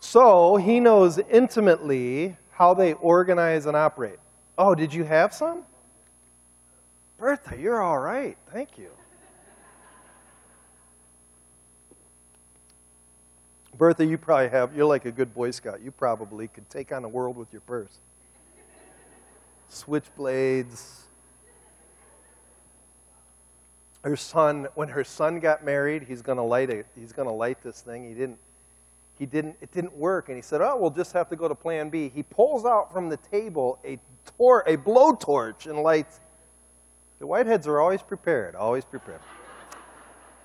So 0.00 0.56
he 0.56 0.80
knows 0.80 1.18
intimately 1.18 2.34
how 2.52 2.72
they 2.72 2.94
organize 2.94 3.66
and 3.66 3.76
operate. 3.76 4.18
Oh, 4.56 4.74
did 4.74 4.94
you 4.94 5.04
have 5.04 5.34
some? 5.34 5.64
Bertha, 7.18 7.58
you're 7.58 7.82
all 7.82 7.98
right. 7.98 8.38
Thank 8.50 8.78
you. 8.78 8.88
Bertha, 13.76 14.04
you 14.04 14.18
probably 14.18 14.48
have, 14.48 14.76
you're 14.76 14.86
like 14.86 15.06
a 15.06 15.12
good 15.12 15.34
Boy 15.34 15.50
Scout. 15.50 15.80
You 15.82 15.90
probably 15.90 16.48
could 16.48 16.68
take 16.68 16.92
on 16.92 17.02
the 17.02 17.08
world 17.08 17.36
with 17.36 17.52
your 17.52 17.62
purse. 17.62 17.98
Switchblades, 19.70 21.00
her 24.02 24.16
son, 24.16 24.68
when 24.74 24.88
her 24.88 25.04
son 25.04 25.40
got 25.40 25.64
married, 25.64 26.04
he's 26.06 26.22
to 26.36 26.42
light 26.42 26.70
a, 26.70 26.84
he's 26.98 27.12
to 27.28 27.34
light 27.34 27.62
this 27.62 27.80
thing. 27.80 28.06
He 28.06 28.14
didn't, 28.14 28.38
he 29.18 29.24
didn't, 29.24 29.56
it 29.62 29.72
didn't 29.72 29.96
work. 29.96 30.28
And 30.28 30.36
he 30.36 30.42
said, 30.42 30.60
oh, 30.60 30.76
we'll 30.76 30.90
just 30.90 31.12
have 31.12 31.30
to 31.30 31.36
go 31.36 31.48
to 31.48 31.54
plan 31.54 31.88
B. 31.88 32.10
He 32.14 32.22
pulls 32.22 32.66
out 32.66 32.92
from 32.92 33.08
the 33.08 33.16
table 33.16 33.78
a, 33.84 33.98
tor- 34.36 34.64
a 34.66 34.76
blowtorch 34.76 35.66
and 35.66 35.78
lights. 35.78 36.20
The 37.20 37.26
Whiteheads 37.26 37.66
are 37.66 37.80
always 37.80 38.02
prepared, 38.02 38.54
always 38.54 38.84
prepared. 38.84 39.20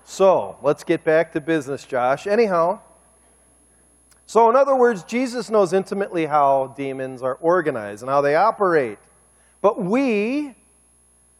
So 0.04 0.56
let's 0.62 0.84
get 0.84 1.04
back 1.04 1.32
to 1.32 1.40
business, 1.40 1.84
Josh. 1.84 2.26
Anyhow, 2.26 2.80
so 4.28 4.50
in 4.50 4.56
other 4.56 4.76
words, 4.76 5.04
Jesus 5.04 5.48
knows 5.48 5.72
intimately 5.72 6.26
how 6.26 6.74
demons 6.76 7.22
are 7.22 7.36
organized 7.36 8.02
and 8.02 8.10
how 8.10 8.20
they 8.20 8.34
operate. 8.34 8.98
But 9.62 9.82
we, 9.82 10.54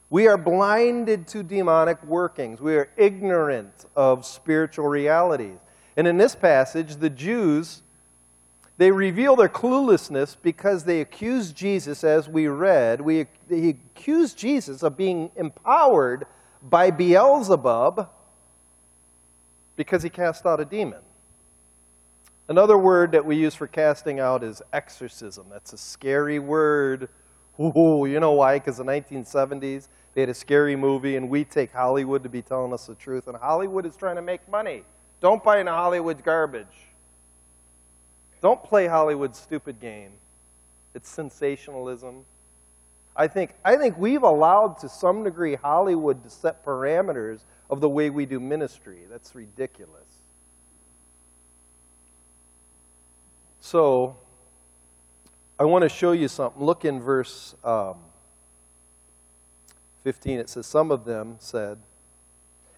we 0.08 0.26
are 0.26 0.38
blinded 0.38 1.26
to 1.28 1.42
demonic 1.42 2.02
workings. 2.02 2.62
We 2.62 2.76
are 2.76 2.88
ignorant 2.96 3.84
of 3.94 4.24
spiritual 4.24 4.86
realities. 4.86 5.58
And 5.98 6.06
in 6.06 6.16
this 6.16 6.34
passage, 6.34 6.96
the 6.96 7.10
Jews, 7.10 7.82
they 8.78 8.90
reveal 8.90 9.36
their 9.36 9.50
cluelessness 9.50 10.34
because 10.40 10.84
they 10.84 11.02
accuse 11.02 11.52
Jesus, 11.52 12.02
as 12.02 12.26
we 12.26 12.48
read, 12.48 13.02
we, 13.02 13.26
they 13.50 13.68
accuse 13.68 14.32
Jesus 14.32 14.82
of 14.82 14.96
being 14.96 15.30
empowered 15.36 16.24
by 16.62 16.90
Beelzebub 16.90 18.08
because 19.76 20.02
he 20.02 20.08
cast 20.08 20.46
out 20.46 20.58
a 20.58 20.64
demon. 20.64 21.00
Another 22.48 22.78
word 22.78 23.12
that 23.12 23.26
we 23.26 23.36
use 23.36 23.54
for 23.54 23.66
casting 23.66 24.20
out 24.20 24.42
is 24.42 24.62
exorcism. 24.72 25.46
That's 25.50 25.74
a 25.74 25.78
scary 25.78 26.38
word. 26.38 27.10
Ooh, 27.60 28.06
you 28.06 28.20
know 28.20 28.32
why? 28.32 28.58
Because 28.58 28.78
the 28.78 28.84
1970s, 28.84 29.88
they 30.14 30.22
had 30.22 30.30
a 30.30 30.34
scary 30.34 30.74
movie, 30.74 31.16
and 31.16 31.28
we 31.28 31.44
take 31.44 31.72
Hollywood 31.72 32.22
to 32.22 32.30
be 32.30 32.40
telling 32.40 32.72
us 32.72 32.86
the 32.86 32.94
truth. 32.94 33.28
And 33.28 33.36
Hollywood 33.36 33.84
is 33.84 33.96
trying 33.96 34.16
to 34.16 34.22
make 34.22 34.48
money. 34.48 34.84
Don't 35.20 35.44
buy 35.44 35.58
into 35.58 35.72
Hollywood 35.72 36.24
garbage. 36.24 36.66
Don't 38.40 38.62
play 38.62 38.86
Hollywood's 38.86 39.38
stupid 39.38 39.78
game. 39.78 40.12
It's 40.94 41.10
sensationalism. 41.10 42.24
I 43.14 43.26
think, 43.26 43.54
I 43.64 43.76
think 43.76 43.98
we've 43.98 44.22
allowed 44.22 44.78
to 44.78 44.88
some 44.88 45.24
degree 45.24 45.56
Hollywood 45.56 46.22
to 46.22 46.30
set 46.30 46.64
parameters 46.64 47.40
of 47.68 47.80
the 47.80 47.88
way 47.88 48.08
we 48.08 48.24
do 48.24 48.40
ministry. 48.40 49.00
That's 49.10 49.34
ridiculous. 49.34 50.17
So, 53.70 54.16
I 55.60 55.66
want 55.66 55.82
to 55.82 55.90
show 55.90 56.12
you 56.12 56.26
something. 56.26 56.64
Look 56.64 56.86
in 56.86 57.02
verse 57.02 57.54
um, 57.62 57.96
15. 60.04 60.38
It 60.38 60.48
says, 60.48 60.64
Some 60.64 60.90
of 60.90 61.04
them 61.04 61.36
said, 61.38 61.76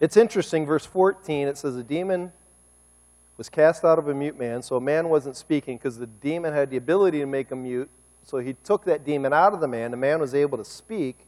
It's 0.00 0.16
interesting, 0.16 0.66
verse 0.66 0.84
14, 0.84 1.46
it 1.46 1.56
says, 1.56 1.76
A 1.76 1.84
demon 1.84 2.32
was 3.36 3.48
cast 3.48 3.84
out 3.84 4.00
of 4.00 4.08
a 4.08 4.14
mute 4.14 4.36
man, 4.36 4.62
so 4.62 4.74
a 4.74 4.80
man 4.80 5.08
wasn't 5.08 5.36
speaking 5.36 5.76
because 5.76 5.96
the 5.96 6.08
demon 6.08 6.52
had 6.52 6.70
the 6.70 6.76
ability 6.76 7.20
to 7.20 7.26
make 7.26 7.52
him 7.52 7.62
mute. 7.62 7.88
So 8.24 8.38
he 8.38 8.54
took 8.64 8.84
that 8.86 9.04
demon 9.04 9.32
out 9.32 9.52
of 9.52 9.60
the 9.60 9.68
man. 9.68 9.92
The 9.92 9.96
man 9.96 10.18
was 10.18 10.34
able 10.34 10.58
to 10.58 10.64
speak. 10.64 11.18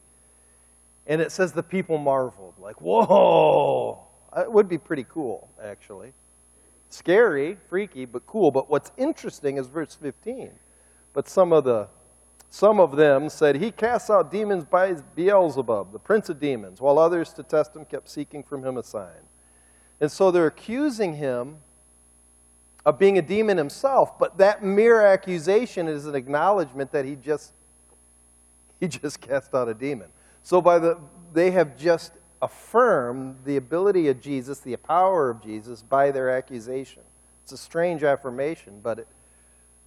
And 1.06 1.20
it 1.20 1.30
says 1.30 1.52
the 1.52 1.62
people 1.62 1.98
marveled, 1.98 2.54
like, 2.58 2.80
whoa! 2.80 4.08
It 4.36 4.50
would 4.50 4.68
be 4.68 4.78
pretty 4.78 5.06
cool, 5.08 5.50
actually. 5.62 6.14
Scary, 6.92 7.56
freaky, 7.68 8.04
but 8.04 8.26
cool. 8.26 8.50
But 8.50 8.68
what's 8.68 8.92
interesting 8.96 9.56
is 9.56 9.66
verse 9.66 9.96
15. 10.00 10.50
But 11.12 11.28
some 11.28 11.52
of 11.52 11.64
the 11.64 11.88
some 12.50 12.80
of 12.80 12.96
them 12.96 13.30
said, 13.30 13.56
He 13.56 13.70
casts 13.70 14.10
out 14.10 14.30
demons 14.30 14.66
by 14.66 14.92
Beelzebub, 15.14 15.90
the 15.90 15.98
prince 15.98 16.28
of 16.28 16.38
demons, 16.38 16.82
while 16.82 16.98
others, 16.98 17.32
to 17.32 17.42
test 17.42 17.74
him, 17.74 17.86
kept 17.86 18.10
seeking 18.10 18.42
from 18.42 18.62
him 18.62 18.76
a 18.76 18.82
sign. 18.82 19.24
And 20.02 20.12
so 20.12 20.30
they're 20.30 20.48
accusing 20.48 21.14
him 21.14 21.56
of 22.84 22.98
being 22.98 23.16
a 23.16 23.22
demon 23.22 23.56
himself, 23.56 24.18
but 24.18 24.36
that 24.36 24.62
mere 24.62 25.00
accusation 25.00 25.88
is 25.88 26.04
an 26.06 26.14
acknowledgement 26.14 26.92
that 26.92 27.06
he 27.06 27.16
just 27.16 27.54
he 28.80 28.86
just 28.86 29.18
cast 29.18 29.54
out 29.54 29.66
a 29.66 29.74
demon. 29.74 30.08
So 30.42 30.60
by 30.60 30.78
the 30.78 30.98
they 31.32 31.52
have 31.52 31.78
just 31.78 32.12
affirmed 32.42 33.36
the 33.44 33.56
ability 33.56 34.08
of 34.08 34.20
Jesus, 34.20 34.58
the 34.58 34.76
power 34.76 35.30
of 35.30 35.40
Jesus 35.42 35.80
by 35.80 36.10
their 36.10 36.28
accusation. 36.28 37.02
It's 37.44 37.52
a 37.52 37.56
strange 37.56 38.02
affirmation, 38.02 38.80
but 38.82 38.98
it, 39.00 39.08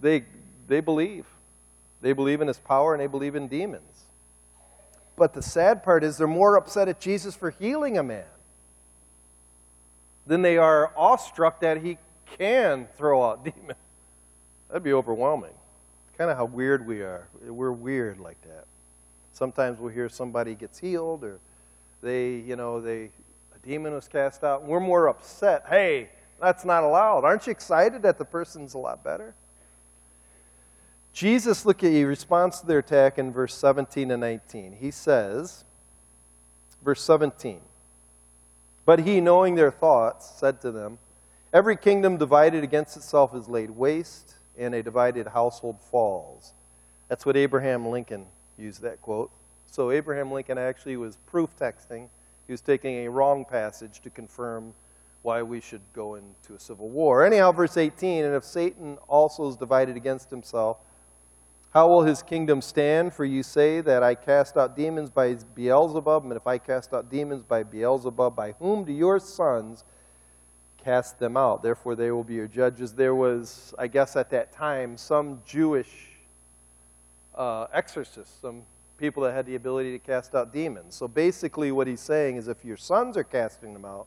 they 0.00 0.24
they 0.66 0.80
believe. 0.80 1.26
They 2.00 2.12
believe 2.12 2.40
in 2.40 2.48
his 2.48 2.58
power 2.58 2.94
and 2.94 3.00
they 3.00 3.06
believe 3.06 3.34
in 3.34 3.48
demons. 3.48 4.06
But 5.16 5.32
the 5.32 5.42
sad 5.42 5.82
part 5.82 6.04
is 6.04 6.18
they're 6.18 6.26
more 6.26 6.56
upset 6.56 6.88
at 6.88 7.00
Jesus 7.00 7.34
for 7.34 7.50
healing 7.50 7.96
a 7.96 8.02
man 8.02 8.24
than 10.26 10.42
they 10.42 10.58
are 10.58 10.92
awestruck 10.96 11.60
that 11.60 11.82
he 11.82 11.98
can 12.38 12.88
throw 12.96 13.22
out 13.22 13.44
demons. 13.56 13.78
That'd 14.68 14.82
be 14.82 14.92
overwhelming. 14.92 15.54
Kind 16.18 16.30
of 16.30 16.36
how 16.36 16.46
weird 16.46 16.86
we 16.86 17.00
are. 17.00 17.28
We're 17.42 17.72
weird 17.72 18.18
like 18.18 18.40
that. 18.42 18.66
Sometimes 19.32 19.78
we'll 19.78 19.92
hear 19.92 20.08
somebody 20.08 20.54
gets 20.54 20.78
healed 20.78 21.22
or 21.22 21.38
they, 22.06 22.36
you 22.36 22.56
know, 22.56 22.80
they 22.80 23.10
a 23.54 23.66
demon 23.66 23.92
was 23.92 24.08
cast 24.08 24.44
out. 24.44 24.64
We're 24.64 24.80
more 24.80 25.08
upset. 25.08 25.64
Hey, 25.68 26.10
that's 26.40 26.64
not 26.64 26.84
allowed. 26.84 27.24
Aren't 27.24 27.46
you 27.46 27.50
excited 27.50 28.02
that 28.02 28.18
the 28.18 28.24
person's 28.24 28.74
a 28.74 28.78
lot 28.78 29.02
better? 29.02 29.34
Jesus, 31.12 31.64
look 31.64 31.82
at, 31.82 31.90
he 31.90 32.04
responds 32.04 32.60
to 32.60 32.66
their 32.66 32.80
attack 32.80 33.18
in 33.18 33.32
verse 33.32 33.54
17 33.54 34.10
and 34.10 34.20
19. 34.20 34.76
He 34.78 34.90
says, 34.90 35.64
verse 36.84 37.02
17, 37.02 37.60
But 38.84 39.00
he, 39.00 39.20
knowing 39.20 39.54
their 39.54 39.70
thoughts, 39.70 40.30
said 40.38 40.60
to 40.60 40.70
them, 40.70 40.98
Every 41.52 41.76
kingdom 41.76 42.18
divided 42.18 42.62
against 42.62 42.98
itself 42.98 43.34
is 43.34 43.48
laid 43.48 43.70
waste, 43.70 44.34
and 44.58 44.74
a 44.74 44.82
divided 44.82 45.28
household 45.28 45.80
falls. 45.80 46.52
That's 47.08 47.24
what 47.24 47.36
Abraham 47.36 47.86
Lincoln 47.86 48.26
used 48.58 48.82
that 48.82 49.00
quote. 49.00 49.30
So 49.70 49.90
Abraham 49.90 50.32
Lincoln 50.32 50.58
actually 50.58 50.96
was 50.96 51.16
proof 51.26 51.50
texting. 51.56 52.08
He 52.46 52.52
was 52.52 52.60
taking 52.60 53.06
a 53.06 53.10
wrong 53.10 53.44
passage 53.44 54.00
to 54.00 54.10
confirm 54.10 54.72
why 55.22 55.42
we 55.42 55.60
should 55.60 55.82
go 55.92 56.14
into 56.14 56.54
a 56.54 56.60
civil 56.60 56.88
war. 56.88 57.24
Anyhow, 57.24 57.52
verse 57.52 57.76
18, 57.76 58.24
and 58.24 58.34
if 58.34 58.44
Satan 58.44 58.96
also 59.08 59.48
is 59.48 59.56
divided 59.56 59.96
against 59.96 60.30
himself, 60.30 60.78
how 61.70 61.88
will 61.88 62.04
his 62.04 62.22
kingdom 62.22 62.62
stand? 62.62 63.12
For 63.12 63.24
you 63.24 63.42
say 63.42 63.80
that 63.80 64.02
I 64.02 64.14
cast 64.14 64.56
out 64.56 64.76
demons 64.76 65.10
by 65.10 65.34
Beelzebub, 65.54 66.22
and 66.24 66.32
if 66.32 66.46
I 66.46 66.58
cast 66.58 66.94
out 66.94 67.10
demons 67.10 67.42
by 67.42 67.64
Beelzebub, 67.64 68.34
by 68.34 68.52
whom 68.52 68.84
do 68.84 68.92
your 68.92 69.18
sons 69.18 69.84
cast 70.78 71.18
them 71.18 71.36
out? 71.36 71.62
Therefore 71.62 71.96
they 71.96 72.12
will 72.12 72.24
be 72.24 72.34
your 72.34 72.46
judges. 72.46 72.94
There 72.94 73.14
was, 73.14 73.74
I 73.78 73.88
guess 73.88 74.16
at 74.16 74.30
that 74.30 74.52
time, 74.52 74.96
some 74.96 75.42
Jewish 75.44 76.12
uh, 77.34 77.66
exorcists, 77.74 78.40
some 78.40 78.62
people 78.98 79.22
that 79.24 79.32
had 79.32 79.46
the 79.46 79.54
ability 79.54 79.92
to 79.92 79.98
cast 79.98 80.34
out 80.34 80.52
demons. 80.52 80.94
So 80.94 81.08
basically, 81.08 81.72
what 81.72 81.86
he's 81.86 82.00
saying 82.00 82.36
is 82.36 82.48
if 82.48 82.64
your 82.64 82.76
sons 82.76 83.16
are 83.16 83.24
casting 83.24 83.72
them 83.72 83.84
out, 83.84 84.06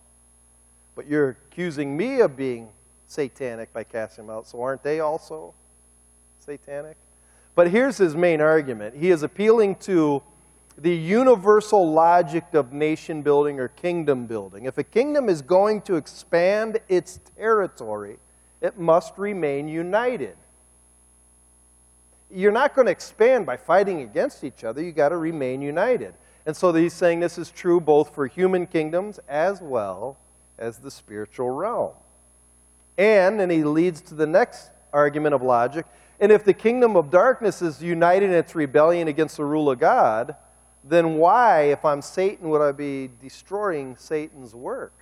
but 0.96 1.08
you're 1.08 1.38
accusing 1.52 1.96
me 1.96 2.22
of 2.22 2.36
being 2.36 2.70
satanic 3.08 3.72
by 3.74 3.84
casting 3.84 4.28
them 4.28 4.36
out, 4.36 4.48
so 4.48 4.62
aren't 4.62 4.84
they 4.84 5.00
also 5.00 5.54
satanic? 6.40 6.98
But 7.56 7.70
here's 7.70 7.98
his 7.98 8.16
main 8.16 8.42
argument 8.42 8.96
he 8.96 9.12
is 9.12 9.24
appealing 9.24 9.76
to 9.76 10.24
the 10.78 10.96
universal 10.96 11.92
logic 11.92 12.46
of 12.54 12.72
nation 12.72 13.22
building 13.22 13.60
or 13.60 13.68
kingdom 13.68 14.26
building. 14.26 14.66
If 14.66 14.78
a 14.78 14.84
kingdom 14.84 15.28
is 15.28 15.42
going 15.42 15.82
to 15.82 15.96
expand 15.96 16.80
its 16.88 17.20
territory, 17.36 18.18
it 18.62 18.78
must 18.78 19.18
remain 19.18 19.68
united. 19.68 20.38
You're 22.32 22.52
not 22.52 22.76
going 22.76 22.86
to 22.86 22.92
expand 22.92 23.46
by 23.46 23.58
fighting 23.58 24.02
against 24.02 24.44
each 24.44 24.64
other, 24.64 24.82
you've 24.82 24.96
got 24.96 25.10
to 25.10 25.18
remain 25.18 25.62
united. 25.62 26.14
And 26.46 26.56
so 26.56 26.74
he's 26.74 26.94
saying 26.94 27.20
this 27.20 27.38
is 27.38 27.52
true 27.52 27.80
both 27.80 28.14
for 28.16 28.26
human 28.28 28.66
kingdoms 28.66 29.20
as 29.28 29.62
well 29.62 30.18
as 30.58 30.78
the 30.78 30.92
spiritual 30.92 31.50
realm. 31.50 31.94
And, 32.98 33.40
and 33.40 33.52
he 33.52 33.64
leads 33.64 34.02
to 34.02 34.16
the 34.16 34.28
next 34.28 34.72
argument 34.92 35.36
of 35.36 35.42
logic 35.42 35.86
and 36.20 36.32
if 36.32 36.44
the 36.44 36.54
kingdom 36.54 36.98
of 36.98 37.10
darkness 37.10 37.62
is 37.62 37.82
united 37.82 38.30
in 38.30 38.36
its 38.36 38.54
rebellion 38.54 39.08
against 39.08 39.38
the 39.38 39.46
rule 39.46 39.70
of 39.70 39.80
God, 39.80 40.36
then 40.84 41.16
why, 41.16 41.64
if 41.64 41.86
I'm 41.86 42.02
Satan, 42.02 42.50
would 42.50 42.62
I 42.62 42.74
be 42.74 43.10
destroying 43.22 43.96
Satan's 43.96 44.54
work? 44.54 44.94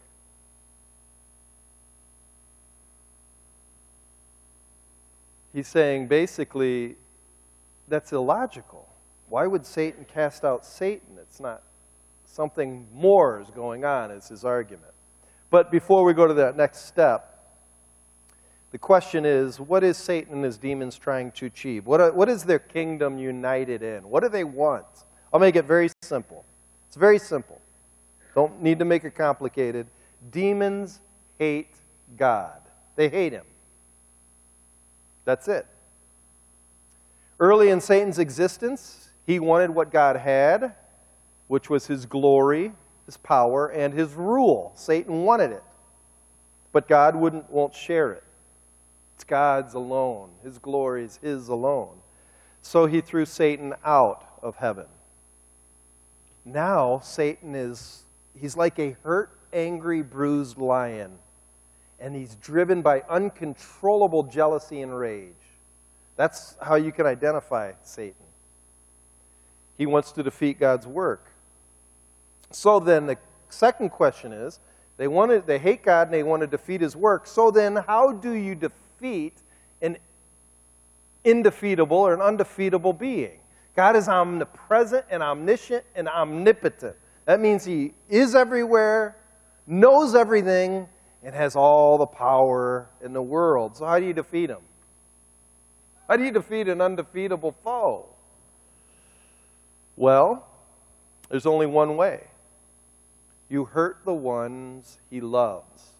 He's 5.53 5.67
saying 5.67 6.07
basically 6.07 6.97
that's 7.87 8.11
illogical. 8.11 8.87
Why 9.29 9.47
would 9.47 9.65
Satan 9.65 10.05
cast 10.05 10.45
out 10.45 10.65
Satan? 10.65 11.17
It's 11.19 11.39
not 11.39 11.63
something 12.25 12.87
more 12.93 13.41
is 13.41 13.49
going 13.49 13.85
on, 13.85 14.11
is 14.11 14.27
his 14.27 14.45
argument. 14.45 14.91
But 15.49 15.71
before 15.71 16.03
we 16.03 16.13
go 16.13 16.27
to 16.27 16.33
that 16.35 16.57
next 16.57 16.85
step, 16.85 17.33
the 18.71 18.77
question 18.77 19.25
is 19.25 19.59
what 19.59 19.83
is 19.83 19.97
Satan 19.97 20.35
and 20.35 20.43
his 20.43 20.57
demons 20.57 20.97
trying 20.97 21.31
to 21.31 21.45
achieve? 21.45 21.85
What, 21.85 22.01
are, 22.01 22.11
what 22.11 22.29
is 22.29 22.43
their 22.43 22.59
kingdom 22.59 23.17
united 23.17 23.81
in? 23.81 24.09
What 24.09 24.23
do 24.23 24.29
they 24.29 24.43
want? 24.43 24.85
I'll 25.33 25.39
make 25.39 25.55
it 25.55 25.65
very 25.65 25.89
simple. 26.01 26.45
It's 26.87 26.97
very 26.97 27.19
simple. 27.19 27.61
Don't 28.35 28.61
need 28.61 28.79
to 28.79 28.85
make 28.85 29.03
it 29.03 29.15
complicated. 29.15 29.87
Demons 30.31 30.99
hate 31.39 31.75
God, 32.17 32.59
they 32.95 33.09
hate 33.09 33.33
him. 33.33 33.45
That's 35.25 35.47
it. 35.47 35.65
Early 37.39 37.69
in 37.69 37.81
Satan's 37.81 38.19
existence, 38.19 39.09
he 39.25 39.39
wanted 39.39 39.69
what 39.69 39.91
God 39.91 40.15
had, 40.15 40.73
which 41.47 41.69
was 41.69 41.87
his 41.87 42.05
glory, 42.05 42.73
his 43.05 43.17
power, 43.17 43.67
and 43.67 43.93
his 43.93 44.13
rule. 44.13 44.71
Satan 44.75 45.23
wanted 45.23 45.51
it. 45.51 45.63
But 46.71 46.87
God 46.87 47.15
wouldn't, 47.15 47.49
won't 47.49 47.73
share 47.73 48.11
it. 48.11 48.23
It's 49.15 49.23
God's 49.23 49.73
alone. 49.73 50.29
His 50.43 50.59
glory 50.59 51.03
is 51.03 51.17
His 51.17 51.47
alone. 51.47 51.95
So 52.61 52.85
he 52.85 53.01
threw 53.01 53.25
Satan 53.25 53.73
out 53.83 54.23
of 54.43 54.57
heaven. 54.57 54.85
Now, 56.45 56.99
Satan 56.99 57.55
is, 57.55 58.05
he's 58.39 58.55
like 58.55 58.77
a 58.77 58.95
hurt, 59.03 59.31
angry, 59.51 60.03
bruised 60.03 60.59
lion, 60.59 61.17
and 61.99 62.15
he's 62.15 62.35
driven 62.35 62.83
by 62.83 63.01
uncontrollable 63.09 64.23
jealousy 64.23 64.81
and 64.81 64.95
rage. 64.95 65.33
That's 66.17 66.57
how 66.61 66.75
you 66.75 66.91
can 66.91 67.05
identify 67.05 67.73
Satan. 67.83 68.15
He 69.77 69.85
wants 69.85 70.11
to 70.13 70.23
defeat 70.23 70.59
God's 70.59 70.85
work. 70.85 71.31
So 72.51 72.79
then, 72.79 73.05
the 73.05 73.17
second 73.49 73.89
question 73.89 74.33
is 74.33 74.59
they, 74.97 75.07
wanted, 75.07 75.47
they 75.47 75.59
hate 75.59 75.83
God 75.83 76.07
and 76.07 76.13
they 76.13 76.23
want 76.23 76.41
to 76.41 76.47
defeat 76.47 76.81
his 76.81 76.95
work. 76.95 77.27
So 77.27 77.51
then, 77.51 77.75
how 77.75 78.11
do 78.11 78.33
you 78.33 78.55
defeat 78.55 79.37
an 79.81 79.97
indefeatable 81.27 81.97
or 81.97 82.13
an 82.13 82.21
undefeatable 82.21 82.93
being. 82.93 83.39
God 83.75 83.95
is 83.95 84.07
omnipresent 84.07 85.05
and 85.09 85.21
omniscient 85.21 85.83
and 85.95 86.07
omnipotent. 86.07 86.95
That 87.25 87.39
means 87.39 87.65
He 87.65 87.93
is 88.09 88.33
everywhere, 88.33 89.17
knows 89.67 90.15
everything, 90.15 90.87
and 91.23 91.35
has 91.35 91.55
all 91.55 91.97
the 91.97 92.05
power 92.05 92.89
in 93.03 93.13
the 93.13 93.21
world. 93.21 93.75
So, 93.75 93.85
how 93.85 93.99
do 93.99 94.05
you 94.05 94.13
defeat 94.13 94.49
Him? 94.49 94.61
How 96.07 96.17
do 96.17 96.23
you 96.23 96.31
defeat 96.31 96.67
an 96.67 96.81
undefeatable 96.81 97.55
foe? 97.63 98.05
Well, 99.95 100.47
there's 101.29 101.45
only 101.45 101.65
one 101.65 101.97
way 101.97 102.27
you 103.49 103.65
hurt 103.65 103.99
the 104.05 104.13
ones 104.13 104.99
He 105.09 105.21
loves. 105.21 105.93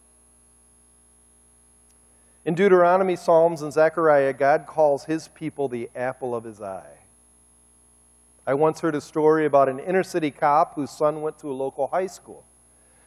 In 2.46 2.56
Deuteronomy, 2.56 3.18
Psalms, 3.18 3.62
and 3.62 3.74
Zechariah, 3.74 4.32
God 4.32 4.66
calls 4.68 5.04
his 5.04 5.28
people 5.28 5.68
the 5.68 5.90
apple 5.94 6.34
of 6.34 6.46
his 6.46 6.62
eye. 6.62 7.00
I 8.46 8.54
once 8.54 8.80
heard 8.80 8.96
a 8.96 9.02
story 9.02 9.46
about 9.46 9.68
an 9.68 9.80
inner 9.80 10.04
city 10.04 10.32
cop 10.32 10.76
whose 10.76 10.90
son 10.90 11.22
went 11.22 11.38
to 11.40 11.52
a 11.52 11.54
local 11.54 11.88
high 11.88 12.08
school. 12.08 12.46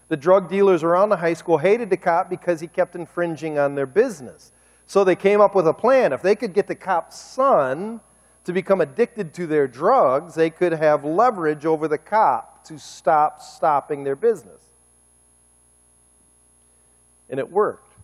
The 0.09 0.17
drug 0.19 0.51
dealers 0.51 0.83
around 0.83 1.09
the 1.09 1.17
high 1.17 1.33
school 1.33 1.57
hated 1.57 1.89
the 1.89 1.97
cop 1.97 2.29
because 2.29 2.61
he 2.61 2.67
kept 2.67 2.95
infringing 2.95 3.59
on 3.59 3.75
their 3.75 3.87
business. 3.87 4.53
So 4.90 5.05
they 5.05 5.14
came 5.14 5.40
up 5.40 5.55
with 5.55 5.68
a 5.68 5.72
plan. 5.72 6.12
If 6.12 6.20
they 6.20 6.35
could 6.35 6.53
get 6.53 6.66
the 6.66 6.74
cop's 6.74 7.16
son 7.16 8.00
to 8.42 8.53
become 8.53 8.81
addicted 8.81 9.33
to 9.35 9.46
their 9.46 9.68
drugs, 9.68 10.35
they 10.35 10.50
could 10.50 10.72
have 10.72 11.05
leverage 11.05 11.64
over 11.64 11.87
the 11.87 11.96
cop 11.96 12.64
to 12.64 12.76
stop 12.76 13.40
stopping 13.40 14.03
their 14.03 14.16
business. 14.16 14.61
And 17.29 17.38
it 17.38 17.53
worked. 17.53 17.94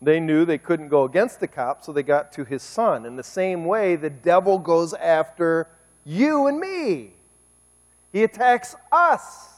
They 0.00 0.20
knew 0.20 0.44
they 0.44 0.56
couldn't 0.56 0.86
go 0.86 1.02
against 1.02 1.40
the 1.40 1.48
cop, 1.48 1.82
so 1.82 1.92
they 1.92 2.04
got 2.04 2.30
to 2.34 2.44
his 2.44 2.62
son. 2.62 3.06
In 3.06 3.16
the 3.16 3.24
same 3.24 3.64
way, 3.64 3.96
the 3.96 4.08
devil 4.08 4.60
goes 4.60 4.94
after 4.94 5.66
you 6.04 6.46
and 6.46 6.60
me. 6.60 7.14
He 8.12 8.22
attacks 8.22 8.76
us. 8.92 9.48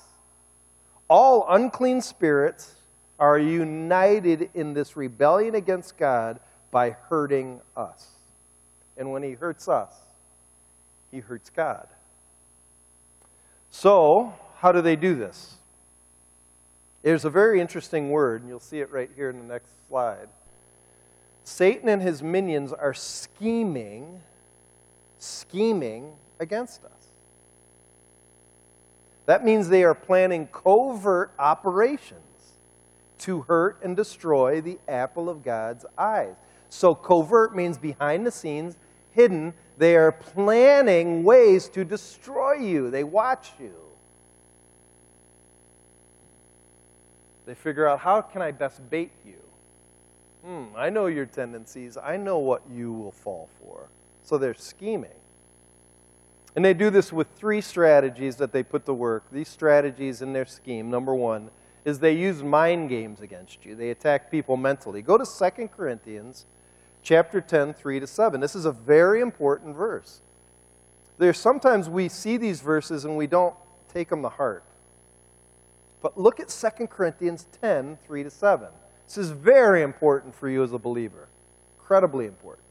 All 1.11 1.45
unclean 1.51 2.01
spirits 2.01 2.77
are 3.19 3.39
united 3.39 4.49
in 4.55 4.73
this 4.73 4.97
rebellion 4.97 5.55
against 5.55 5.99
God 5.99 6.41
by 6.71 6.91
hurting 6.91 7.61
us. 7.77 8.09
And 8.97 9.13
when 9.13 9.23
he 9.23 9.33
hurts 9.33 9.69
us, 9.69 9.93
he 11.11 11.21
hurts 11.21 11.51
God. 11.51 11.87
So, 13.71 14.35
how 14.59 14.73
do 14.73 14.81
they 14.81 14.97
do 14.97 15.15
this? 15.15 15.57
There's 17.03 17.25
a 17.25 17.31
very 17.31 17.61
interesting 17.61 18.11
word, 18.11 18.41
and 18.41 18.49
you'll 18.49 18.59
see 18.59 18.81
it 18.81 18.91
right 18.91 19.11
here 19.15 19.31
in 19.31 19.39
the 19.39 19.45
next 19.45 19.71
slide. 19.89 20.29
Satan 21.45 21.89
and 21.89 22.03
his 22.03 22.23
minions 22.23 22.73
are 22.73 22.95
scheming, 22.95 24.23
scheming 25.19 26.15
against 26.41 26.85
us. 26.85 26.91
That 29.27 29.45
means 29.45 29.69
they 29.69 29.85
are 29.85 29.95
planning 29.95 30.49
covert 30.49 31.33
operations 31.39 32.23
to 33.19 33.43
hurt 33.43 33.79
and 33.83 33.97
destroy 33.97 34.61
the 34.61 34.79
apple 34.89 35.29
of 35.29 35.45
God's 35.45 35.85
eyes. 35.97 36.35
So, 36.77 36.95
covert 36.95 37.57
means 37.57 37.79
behind 37.79 38.27
the 38.27 38.31
scenes, 38.31 38.77
hidden. 39.13 39.55
They 39.79 39.97
are 39.97 40.13
planning 40.13 41.25
ways 41.25 41.71
to 41.71 41.87
destroy 41.87 42.57
you, 42.57 42.91
they 42.91 43.03
watch 43.03 43.53
you. 43.59 43.73
They 47.47 47.55
figure 47.55 47.89
out 47.89 48.01
how 48.01 48.21
can 48.21 48.43
I 48.43 48.51
best 48.51 48.91
bait 48.91 49.11
you? 49.25 49.41
Hmm, 50.45 50.77
I 50.77 50.91
know 50.91 51.07
your 51.07 51.25
tendencies. 51.25 51.97
I 51.97 52.19
know 52.19 52.39
what 52.39 52.61
you 52.71 52.93
will 52.93 53.13
fall 53.13 53.49
for. 53.59 53.89
So 54.23 54.37
they're 54.37 54.53
scheming. 54.53 55.17
And 56.57 56.63
they 56.63 56.75
do 56.75 56.91
this 56.91 57.11
with 57.11 57.29
three 57.37 57.63
strategies 57.63 58.37
that 58.37 58.53
they 58.53 58.63
put 58.63 58.85
to 58.85 58.93
work. 58.93 59.25
These 59.33 59.49
strategies 59.49 60.21
in 60.21 60.35
their 60.35 60.45
scheme, 60.45 60.91
number 60.91 61.15
one, 61.15 61.49
is 61.87 62.01
they 62.01 62.13
use 62.13 62.43
mind 62.43 62.91
games 62.91 63.23
against 63.23 63.65
you. 63.65 63.75
They 63.77 63.89
attack 63.89 64.31
people 64.31 64.59
mentally. 64.59 65.01
Go 65.01 65.17
to 65.17 65.25
2 65.25 65.69
Corinthians 65.69 66.45
chapter 67.07 67.41
10, 67.41 67.73
3 67.73 68.01
to 68.01 68.07
7. 68.07 68.41
This 68.41 68.57
is 68.57 68.65
a 68.65 68.73
very 68.73 69.21
important 69.21 69.77
verse. 69.77 70.23
There's 71.19 71.39
sometimes 71.39 71.89
we 71.89 72.09
see 72.09 72.37
these 72.37 72.61
verses 72.61 73.05
and 73.05 73.17
we 73.17 73.29
don't 73.29 73.55
take 73.95 74.09
them 74.09 74.23
to 74.23 74.29
heart. 74.29 74.65
But 76.03 76.19
look 76.19 76.41
at 76.41 76.49
2 76.49 76.89
Corinthians 76.89 77.47
10, 77.61 77.99
3 78.05 78.23
to 78.25 78.31
7. 78.31 78.69
This 79.07 79.19
is 79.19 79.31
very 79.31 79.83
important 79.83 80.35
for 80.35 80.49
you 80.49 80.65
as 80.65 80.73
a 80.73 80.79
believer. 80.79 81.29
Incredibly 81.79 82.27
important. 82.27 82.67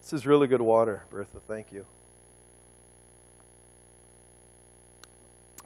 This 0.00 0.12
is 0.12 0.26
really 0.26 0.48
good 0.48 0.60
water, 0.60 1.04
Bertha. 1.10 1.38
Thank 1.46 1.70
you. 1.70 1.86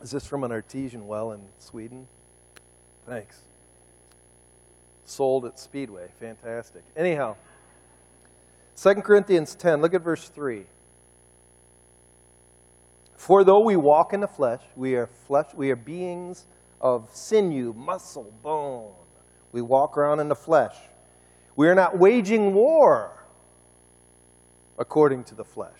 Is 0.02 0.10
this 0.10 0.26
from 0.26 0.44
an 0.44 0.52
artesian 0.52 1.06
well 1.06 1.32
in 1.32 1.40
Sweden? 1.58 2.06
Thanks. 3.06 3.40
Sold 5.04 5.44
at 5.44 5.58
Speedway. 5.58 6.08
Fantastic. 6.18 6.82
Anyhow, 6.96 7.36
2 8.76 8.94
Corinthians 8.96 9.54
10, 9.54 9.80
look 9.80 9.94
at 9.94 10.02
verse 10.02 10.28
3. 10.28 10.64
For 13.14 13.44
though 13.44 13.60
we 13.60 13.76
walk 13.76 14.12
in 14.12 14.20
the 14.20 14.28
flesh, 14.28 14.60
we 14.74 14.94
are 14.94 15.06
flesh, 15.06 15.46
we 15.54 15.70
are 15.70 15.76
beings 15.76 16.46
of 16.80 17.08
sinew, 17.12 17.72
muscle, 17.72 18.32
bone. 18.42 18.92
We 19.52 19.62
walk 19.62 19.96
around 19.96 20.20
in 20.20 20.28
the 20.28 20.36
flesh. 20.36 20.74
We 21.54 21.68
are 21.68 21.74
not 21.74 21.98
waging 21.98 22.54
war 22.54 23.24
according 24.78 25.24
to 25.24 25.34
the 25.34 25.44
flesh. 25.44 25.72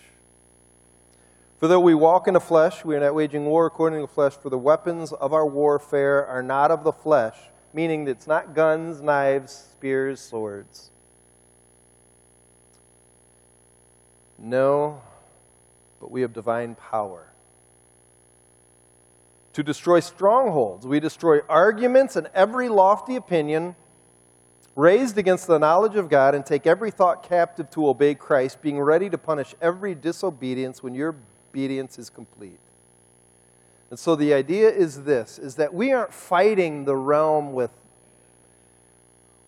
For 1.59 1.69
though 1.69 1.81
we 1.81 1.95
walk 1.95 2.29
in 2.29 2.35
the 2.35 2.41
flesh, 2.41 2.85
we 2.85 2.95
are 2.97 3.01
not 3.01 3.15
waging 3.15 3.47
war 3.47 3.65
according 3.67 4.01
to 4.01 4.07
the 4.07 4.13
flesh, 4.13 4.35
for 4.35 4.51
the 4.51 4.59
weapons 4.59 5.13
of 5.13 5.33
our 5.33 5.47
warfare 5.47 6.27
are 6.27 6.43
not 6.43 6.71
of 6.71 6.85
the 6.85 6.93
flesh, 6.93 7.37
meaning 7.73 8.05
that 8.05 8.13
it's 8.13 8.27
not 8.27 8.55
guns, 8.55 9.01
knives, 9.01 9.53
spears, 9.73 10.21
swords. 10.21 10.91
No, 14.39 15.01
but 15.99 16.11
we 16.11 16.21
have 16.21 16.35
divine 16.35 16.75
power. 16.75 17.33
To 19.55 19.63
destroy 19.63 20.01
strongholds, 20.01 20.87
we 20.87 21.01
destroy 21.01 21.41
arguments 21.49 22.17
and 22.17 22.29
every 22.35 22.69
lofty 22.69 23.17
opinion 23.17 23.77
raised 24.75 25.17
against 25.17 25.47
the 25.47 25.59
knowledge 25.59 25.97
of 25.97 26.11
God, 26.11 26.35
and 26.35 26.45
take 26.45 26.67
every 26.67 26.91
thought 26.91 27.23
captive 27.23 27.71
to 27.71 27.89
obey 27.89 28.15
Christ, 28.15 28.61
being 28.61 28.79
ready 28.79 29.09
to 29.09 29.17
punish 29.17 29.55
every 29.63 29.95
disobedience 29.95 30.83
when 30.83 30.95
your 30.95 31.17
obedience 31.57 31.99
is 31.99 32.11
complete. 32.11 32.59
And 33.89 33.99
so 33.99 34.15
the 34.15 34.35
idea 34.35 34.69
is 34.69 35.05
this 35.05 35.39
is 35.39 35.55
that 35.55 35.73
we 35.73 35.91
aren't 35.93 36.13
fighting 36.13 36.85
the 36.85 36.97
realm 36.97 37.55
with 37.55 37.71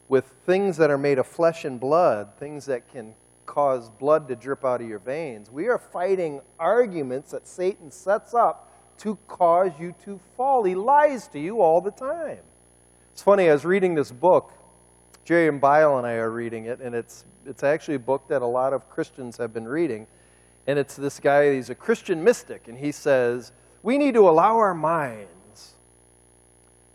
with 0.08 0.24
things 0.46 0.78
that 0.78 0.90
are 0.90 0.96
made 0.96 1.18
of 1.18 1.26
flesh 1.26 1.66
and 1.66 1.78
blood, 1.78 2.30
things 2.38 2.64
that 2.64 2.90
can 2.90 3.14
cause 3.44 3.90
blood 3.90 4.26
to 4.28 4.36
drip 4.36 4.64
out 4.64 4.80
of 4.80 4.88
your 4.88 5.00
veins. 5.00 5.50
We 5.50 5.68
are 5.68 5.78
fighting 5.78 6.40
arguments 6.58 7.32
that 7.32 7.46
Satan 7.46 7.90
sets 7.90 8.32
up 8.32 8.72
to 8.98 9.18
cause 9.28 9.72
you 9.78 9.94
to 10.04 10.18
fall. 10.34 10.64
He 10.64 10.74
lies 10.74 11.28
to 11.28 11.38
you 11.38 11.60
all 11.60 11.82
the 11.82 11.90
time. 11.90 12.38
It's 13.12 13.22
funny, 13.22 13.50
I 13.50 13.52
was 13.52 13.66
reading 13.66 13.94
this 13.94 14.10
book 14.12 14.52
Jerry 15.26 15.46
and 15.48 15.60
Bill 15.60 15.98
and 15.98 16.06
I 16.06 16.12
are 16.12 16.30
reading 16.30 16.64
it, 16.64 16.80
and 16.80 16.94
it's, 16.94 17.26
it's 17.44 17.62
actually 17.62 17.96
a 17.96 17.98
book 17.98 18.28
that 18.28 18.40
a 18.40 18.46
lot 18.46 18.72
of 18.72 18.88
Christians 18.88 19.36
have 19.36 19.52
been 19.52 19.68
reading. 19.68 20.06
And 20.68 20.78
it's 20.78 20.96
this 20.96 21.18
guy, 21.18 21.54
he's 21.54 21.70
a 21.70 21.74
Christian 21.74 22.22
mystic, 22.22 22.68
and 22.68 22.76
he 22.76 22.92
says, 22.92 23.52
We 23.82 23.96
need 23.96 24.12
to 24.12 24.28
allow 24.28 24.58
our 24.58 24.74
minds 24.74 25.76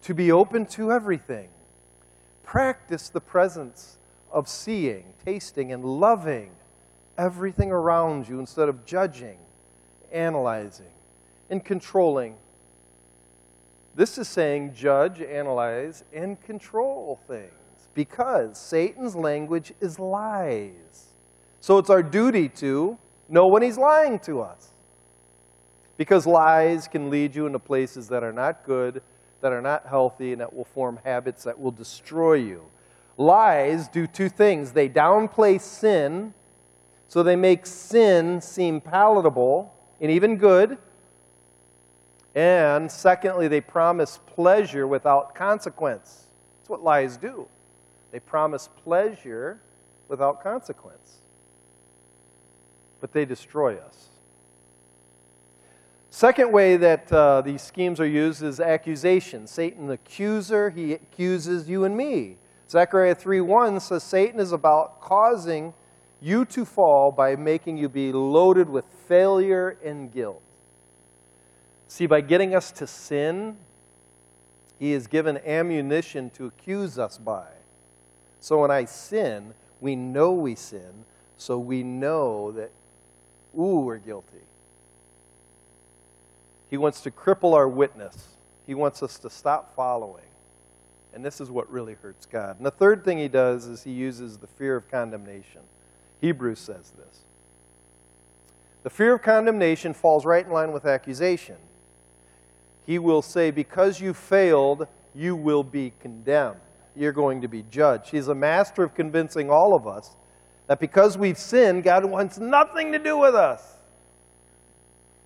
to 0.04 0.14
be 0.14 0.32
open 0.32 0.68
to 0.68 0.92
everything. 0.92 1.50
Practice 2.44 3.10
the 3.10 3.20
presence 3.20 3.98
of 4.32 4.48
seeing, 4.48 5.16
tasting, 5.26 5.72
and 5.72 5.84
loving 5.84 6.52
everything 7.18 7.72
around 7.72 8.30
you 8.30 8.40
instead 8.40 8.70
of 8.70 8.86
judging, 8.86 9.40
analyzing, 10.12 10.94
and 11.50 11.66
controlling. 11.66 12.36
This 13.96 14.20
is 14.20 14.28
saying 14.28 14.76
judge, 14.76 15.20
analyze, 15.20 16.04
and 16.14 16.40
control 16.44 17.20
things 17.28 17.50
because 17.96 18.60
Satan's 18.60 19.16
language 19.16 19.74
is 19.82 19.98
lies. 19.98 21.08
So 21.60 21.80
it's 21.80 21.90
our 21.90 22.04
duty 22.04 22.50
to 22.50 23.00
know 23.30 23.48
when 23.48 23.62
he's 23.62 23.78
lying 23.78 24.20
to 24.20 24.42
us. 24.42 24.70
Because 25.98 26.26
lies 26.26 26.88
can 26.88 27.10
lead 27.10 27.36
you 27.36 27.46
into 27.46 27.60
places 27.60 28.08
that 28.10 28.24
are 28.24 28.34
not 28.34 28.66
good, 28.66 29.02
that 29.42 29.52
are 29.52 29.62
not 29.62 29.86
healthy, 29.86 30.32
and 30.32 30.42
that 30.42 30.54
will 30.54 30.66
form 30.66 31.00
habits 31.04 31.44
that 31.44 31.60
will 31.60 31.72
destroy 31.72 32.34
you. 32.34 32.64
Lies 33.18 33.88
do 33.88 34.08
two 34.08 34.30
things 34.30 34.72
they 34.72 34.90
downplay 34.90 35.62
sin, 35.62 36.34
so 37.08 37.22
they 37.22 37.36
make 37.36 37.66
sin 37.66 38.42
seem 38.42 38.82
palatable 38.82 39.74
and 40.02 40.10
even 40.10 40.38
good. 40.38 40.78
And 42.34 42.92
secondly, 42.92 43.48
they 43.48 43.62
promise 43.62 44.20
pleasure 44.26 44.88
without 44.88 45.36
consequence. 45.36 46.28
That's 46.60 46.70
what 46.70 46.84
lies 46.84 47.18
do. 47.18 47.48
They 48.12 48.20
promise 48.20 48.70
pleasure 48.84 49.60
without 50.08 50.42
consequence. 50.42 51.23
But 53.04 53.12
they 53.12 53.26
destroy 53.26 53.76
us. 53.76 54.08
Second 56.10 56.54
way 56.54 56.78
that 56.78 57.12
uh, 57.12 57.42
these 57.42 57.62
schemes 57.62 58.00
are 58.00 58.08
used 58.08 58.42
is 58.42 58.62
accusation. 58.62 59.46
Satan, 59.46 59.88
the 59.88 59.96
accuser, 59.96 60.70
he 60.70 60.94
accuses 60.94 61.68
you 61.68 61.84
and 61.84 61.98
me. 61.98 62.38
Zechariah 62.70 63.14
3:1 63.14 63.82
says 63.82 64.04
Satan 64.04 64.40
is 64.40 64.54
about 64.54 65.02
causing 65.02 65.74
you 66.22 66.46
to 66.46 66.64
fall 66.64 67.12
by 67.12 67.36
making 67.36 67.76
you 67.76 67.90
be 67.90 68.14
loaded 68.14 68.70
with 68.70 68.86
failure 69.06 69.78
and 69.84 70.10
guilt. 70.10 70.42
See, 71.90 72.06
by 72.06 72.22
getting 72.22 72.56
us 72.56 72.72
to 72.72 72.88
sin, 72.88 73.58
He 74.80 74.94
is 74.94 75.08
given 75.08 75.40
ammunition 75.40 76.30
to 76.36 76.46
accuse 76.46 76.98
us 76.98 77.18
by. 77.18 77.48
So 78.40 78.62
when 78.62 78.72
I 78.72 78.86
sin, 78.86 79.56
we 79.82 79.98
know 79.98 80.32
we 80.32 80.56
sin, 80.56 81.04
so 81.36 81.60
we 81.60 81.84
know 81.84 82.54
that, 82.54 82.72
ooh, 83.58 83.80
we're 83.82 83.98
guilty. 83.98 84.42
He 86.70 86.78
wants 86.78 87.02
to 87.02 87.12
cripple 87.12 87.54
our 87.54 87.68
witness. 87.68 88.30
He 88.66 88.74
wants 88.74 89.04
us 89.04 89.20
to 89.20 89.30
stop 89.30 89.76
following. 89.76 90.24
And 91.14 91.24
this 91.24 91.40
is 91.40 91.52
what 91.52 91.72
really 91.72 91.94
hurts 91.94 92.26
God. 92.26 92.58
And 92.58 92.66
the 92.66 92.72
third 92.72 93.06
thing 93.06 93.20
he 93.20 93.28
does 93.28 93.68
is 93.68 93.84
he 93.84 93.92
uses 93.92 94.38
the 94.38 94.48
fear 94.48 94.76
of 94.76 94.90
condemnation. 94.90 95.62
Hebrews 96.22 96.60
says 96.60 96.92
this. 96.98 97.26
The 98.82 98.90
fear 98.90 99.14
of 99.16 99.22
condemnation 99.22 99.94
falls 99.94 100.26
right 100.26 100.46
in 100.46 100.52
line 100.52 100.72
with 100.72 100.86
accusation. 100.86 101.58
He 102.86 103.00
will 103.00 103.22
say, 103.22 103.52
Because 103.52 104.02
you 104.02 104.14
failed, 104.14 104.88
you 105.14 105.36
will 105.36 105.64
be 105.64 105.94
condemned. 106.00 106.60
You're 106.96 107.14
going 107.14 107.42
to 107.42 107.48
be 107.48 107.64
judged. 107.70 108.10
He's 108.10 108.28
a 108.28 108.36
master 108.36 108.84
of 108.84 108.94
convincing 108.94 109.50
all 109.50 109.76
of 109.76 109.88
us 109.88 110.16
that 110.68 110.80
because 110.80 111.18
we've 111.18 111.38
sinned, 111.38 111.84
God 111.84 112.06
wants 112.06 112.38
nothing 112.38 112.92
to 112.92 113.00
do 113.00 113.18
with 113.18 113.36
us. 113.36 113.74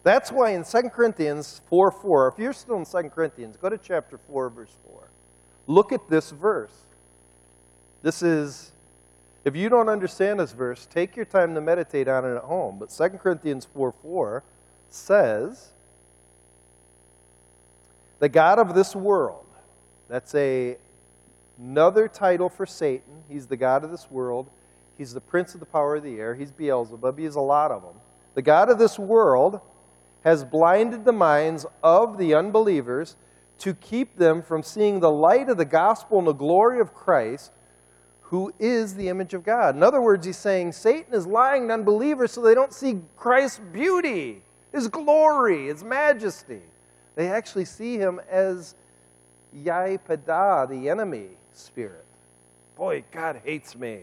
That's 0.03 0.31
why 0.31 0.51
in 0.51 0.63
2 0.63 0.83
Corinthians 0.89 1.61
4 1.69 1.91
4, 1.91 2.27
if 2.29 2.39
you're 2.39 2.53
still 2.53 2.77
in 2.77 2.85
2 2.85 3.09
Corinthians, 3.09 3.57
go 3.57 3.69
to 3.69 3.77
chapter 3.77 4.17
4, 4.17 4.49
verse 4.49 4.75
4. 4.87 5.09
Look 5.67 5.91
at 5.91 6.09
this 6.09 6.31
verse. 6.31 6.71
This 8.01 8.21
is, 8.21 8.71
if 9.43 9.55
you 9.55 9.67
don't 9.69 9.89
understand 9.89 10.39
this 10.39 10.53
verse, 10.53 10.87
take 10.89 11.15
your 11.15 11.25
time 11.25 11.53
to 11.55 11.61
meditate 11.61 12.07
on 12.07 12.23
it 12.23 12.35
at 12.35 12.43
home. 12.43 12.79
But 12.79 12.89
2 12.89 13.17
Corinthians 13.17 13.67
4 13.73 13.93
4 14.01 14.43
says, 14.89 15.73
The 18.19 18.29
God 18.29 18.59
of 18.59 18.75
this 18.75 18.95
world, 18.95 19.45
that's 20.07 20.33
a, 20.35 20.77
another 21.59 22.07
title 22.07 22.47
for 22.47 22.65
Satan. 22.65 23.23
He's 23.27 23.47
the 23.47 23.57
God 23.57 23.83
of 23.83 23.91
this 23.91 24.09
world. 24.09 24.49
He's 24.97 25.13
the 25.13 25.21
prince 25.21 25.53
of 25.53 25.59
the 25.59 25.65
power 25.65 25.95
of 25.95 26.03
the 26.03 26.19
air. 26.19 26.35
He's 26.35 26.51
Beelzebub. 26.51 27.19
He's 27.19 27.35
a 27.35 27.41
lot 27.41 27.71
of 27.71 27.83
them. 27.83 27.95
The 28.33 28.41
God 28.41 28.69
of 28.69 28.79
this 28.79 28.97
world 28.97 29.61
has 30.23 30.43
blinded 30.43 31.05
the 31.05 31.13
minds 31.13 31.65
of 31.83 32.17
the 32.17 32.33
unbelievers 32.33 33.15
to 33.59 33.73
keep 33.73 34.17
them 34.17 34.41
from 34.41 34.63
seeing 34.63 34.99
the 34.99 35.11
light 35.11 35.49
of 35.49 35.57
the 35.57 35.65
gospel 35.65 36.19
and 36.19 36.27
the 36.27 36.33
glory 36.33 36.79
of 36.79 36.93
Christ, 36.93 37.51
who 38.21 38.53
is 38.59 38.95
the 38.95 39.07
image 39.09 39.33
of 39.33 39.43
God. 39.43 39.75
In 39.75 39.83
other 39.83 40.01
words, 40.01 40.25
he's 40.25 40.37
saying 40.37 40.73
Satan 40.73 41.13
is 41.13 41.25
lying 41.25 41.67
to 41.67 41.73
unbelievers 41.73 42.31
so 42.31 42.41
they 42.41 42.53
don't 42.53 42.73
see 42.73 42.99
Christ's 43.15 43.59
beauty, 43.71 44.41
his 44.71 44.87
glory, 44.87 45.67
his 45.67 45.83
majesty. 45.83 46.61
They 47.15 47.29
actually 47.29 47.65
see 47.65 47.97
him 47.97 48.19
as 48.29 48.75
Yaipada, 49.55 50.69
the 50.69 50.89
enemy 50.89 51.29
spirit. 51.53 52.05
Boy, 52.75 53.03
God 53.11 53.41
hates 53.43 53.75
me. 53.75 54.01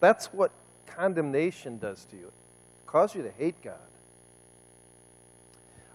That's 0.00 0.26
what 0.26 0.52
condemnation 0.86 1.78
does 1.78 2.04
to 2.06 2.16
you. 2.16 2.26
It 2.26 2.86
causes 2.86 3.16
you 3.16 3.22
to 3.22 3.32
hate 3.32 3.60
God. 3.62 3.74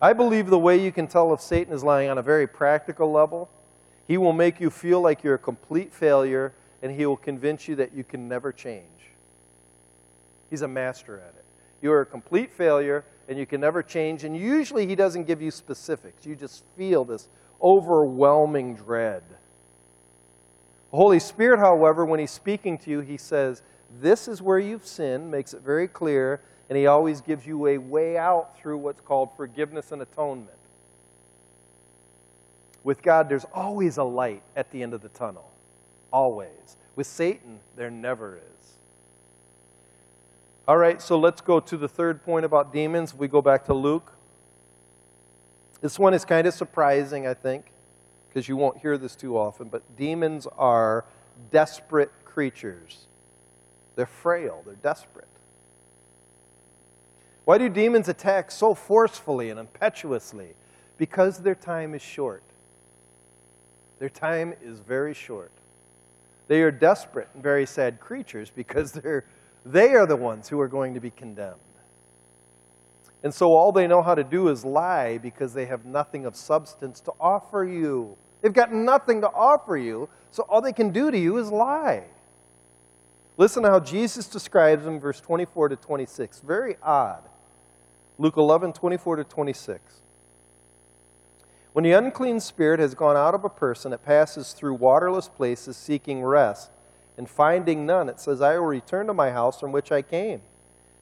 I 0.01 0.13
believe 0.13 0.47
the 0.47 0.59
way 0.59 0.83
you 0.83 0.91
can 0.91 1.07
tell 1.07 1.31
if 1.33 1.41
Satan 1.41 1.73
is 1.73 1.83
lying 1.83 2.09
on 2.09 2.17
a 2.17 2.23
very 2.23 2.47
practical 2.47 3.11
level, 3.11 3.49
he 4.07 4.17
will 4.17 4.33
make 4.33 4.59
you 4.59 4.69
feel 4.69 4.99
like 4.99 5.23
you're 5.23 5.35
a 5.35 5.39
complete 5.39 5.93
failure 5.93 6.53
and 6.81 6.91
he 6.91 7.05
will 7.05 7.17
convince 7.17 7.67
you 7.67 7.75
that 7.75 7.93
you 7.93 8.03
can 8.03 8.27
never 8.27 8.51
change. 8.51 8.85
He's 10.49 10.63
a 10.63 10.67
master 10.67 11.19
at 11.19 11.35
it. 11.35 11.45
You're 11.81 12.01
a 12.01 12.05
complete 12.05 12.51
failure 12.51 13.05
and 13.29 13.37
you 13.37 13.45
can 13.45 13.61
never 13.61 13.83
change. 13.83 14.23
And 14.23 14.35
usually 14.35 14.87
he 14.87 14.95
doesn't 14.95 15.25
give 15.25 15.41
you 15.41 15.51
specifics. 15.51 16.25
You 16.25 16.35
just 16.35 16.63
feel 16.75 17.05
this 17.05 17.29
overwhelming 17.61 18.75
dread. 18.75 19.23
The 20.89 20.97
Holy 20.97 21.19
Spirit, 21.19 21.59
however, 21.59 22.05
when 22.05 22.19
he's 22.19 22.31
speaking 22.31 22.77
to 22.79 22.89
you, 22.89 22.99
he 22.99 23.17
says, 23.17 23.61
This 23.99 24.27
is 24.27 24.41
where 24.41 24.60
you've 24.60 24.86
sinned, 24.86 25.30
makes 25.30 25.54
it 25.54 25.62
very 25.62 25.88
clear 25.88 26.41
and 26.71 26.77
He 26.77 26.88
always 26.88 27.19
gives 27.19 27.45
you 27.45 27.67
a 27.67 27.77
way 27.77 28.17
out 28.17 28.58
through 28.58 28.77
what's 28.77 29.01
called 29.01 29.32
forgiveness 29.36 29.91
and 29.91 30.01
atonement. 30.01 30.58
With 32.82 33.01
God, 33.01 33.27
there's 33.27 33.45
always 33.54 33.97
a 33.97 34.06
light 34.06 34.41
at 34.56 34.71
the 34.71 34.82
end 34.82 34.93
of 34.93 35.01
the 35.01 35.10
tunnel. 35.10 35.51
Always. 36.13 36.77
With 36.95 37.08
Satan, 37.08 37.60
there 37.75 37.91
never 37.91 38.38
is. 38.38 38.77
All 40.65 40.77
right, 40.77 41.01
so 41.01 41.19
let's 41.19 41.41
go 41.41 41.60
to 41.60 41.75
the 41.75 41.89
third 41.89 42.23
point 42.23 42.45
about 42.45 42.71
demons. 42.71 43.13
We 43.13 43.27
go 43.27 43.41
back 43.41 43.65
to 43.65 43.73
Luke. 43.73 44.13
This 45.82 45.99
one 45.99 46.13
is 46.13 46.23
kind 46.23 46.47
of 46.47 46.54
surprising, 46.54 47.27
I 47.27 47.34
think, 47.34 47.65
because 48.30 48.47
you 48.47 48.56
won't 48.56 48.77
hear 48.77 48.97
this 48.97 49.17
too 49.17 49.38
often, 49.38 49.67
but 49.67 49.97
demons 49.97 50.47
are 50.58 51.04
desperate 51.51 52.12
creatures. 52.23 53.08
They're 53.95 54.06
frail, 54.06 54.63
they're 54.65 54.75
desperate. 54.75 55.27
Why 57.45 57.58
do 57.58 57.69
demons 57.69 58.08
attack 58.08 58.51
so 58.51 58.73
forcefully 58.73 59.49
and 59.49 59.60
impetuously? 59.60 60.54
Because 60.97 61.39
their 61.39 61.56
time 61.56 61.95
is 61.95 62.01
short. 62.01 62.43
Their 63.99 64.10
time 64.10 64.54
is 64.63 64.80
very 64.80 65.13
short. 65.13 65.51
They 66.47 66.62
are 66.62 66.71
desperate 66.71 67.30
and 67.34 67.41
very 67.41 67.65
sad 67.65 67.99
creatures 67.99 68.49
because 68.49 68.91
they're, 68.93 69.25
they 69.65 69.95
are 69.95 70.06
the 70.06 70.15
ones 70.15 70.49
who 70.49 70.60
are 70.60 70.67
going 70.67 70.93
to 70.93 70.99
be 70.99 71.12
condemned. 71.12 71.60
And 73.23 73.34
so 73.34 73.54
all 73.54 73.71
they 73.71 73.88
know 73.88 74.01
how 74.01 74.15
to 74.15 74.23
do 74.23 74.47
is 74.47 74.65
lie 74.65 75.17
because 75.17 75.54
they 75.54 75.65
have 75.65 75.86
nothing 75.86 76.25
of 76.25 76.36
substance 76.36 76.99
to 77.01 77.12
offer 77.19 77.63
you. 77.63 78.17
They've 78.41 78.54
got 78.54 78.73
nothing 78.73 79.21
to 79.21 79.30
offer 79.30 79.77
you, 79.77 80.10
so 80.32 80.43
all 80.49 80.62
they 80.62 80.73
can 80.73 80.89
do 80.89 81.12
to 81.12 81.17
you 81.17 81.38
is 81.38 81.51
lie. 81.51 82.06
Listen 83.41 83.63
to 83.63 83.71
how 83.71 83.80
Jesus 83.80 84.27
describes 84.27 84.86
them, 84.86 84.99
verse 84.99 85.19
24 85.19 85.69
to 85.69 85.75
26. 85.75 86.41
Very 86.41 86.75
odd. 86.84 87.23
Luke 88.19 88.38
11, 88.38 88.71
24 88.73 89.15
to 89.15 89.23
26. 89.23 90.01
When 91.73 91.82
the 91.82 91.93
unclean 91.93 92.39
spirit 92.39 92.80
has 92.80 92.93
gone 92.93 93.17
out 93.17 93.34
of 93.34 93.43
a 93.43 93.49
person, 93.49 93.93
it 93.93 94.06
passes 94.06 94.54
through 94.54 94.75
waterless 94.75 95.27
places 95.27 95.75
seeking 95.75 96.23
rest, 96.23 96.69
and 97.17 97.27
finding 97.27 97.84
none, 97.84 98.10
it 98.10 98.19
says, 98.19 98.43
I 98.43 98.60
will 98.60 98.67
return 98.67 99.08
to 99.08 99.13
my 99.15 99.32
house 99.32 99.60
from 99.60 99.71
which 99.71 99.91
I 99.91 100.04
came. 100.04 100.43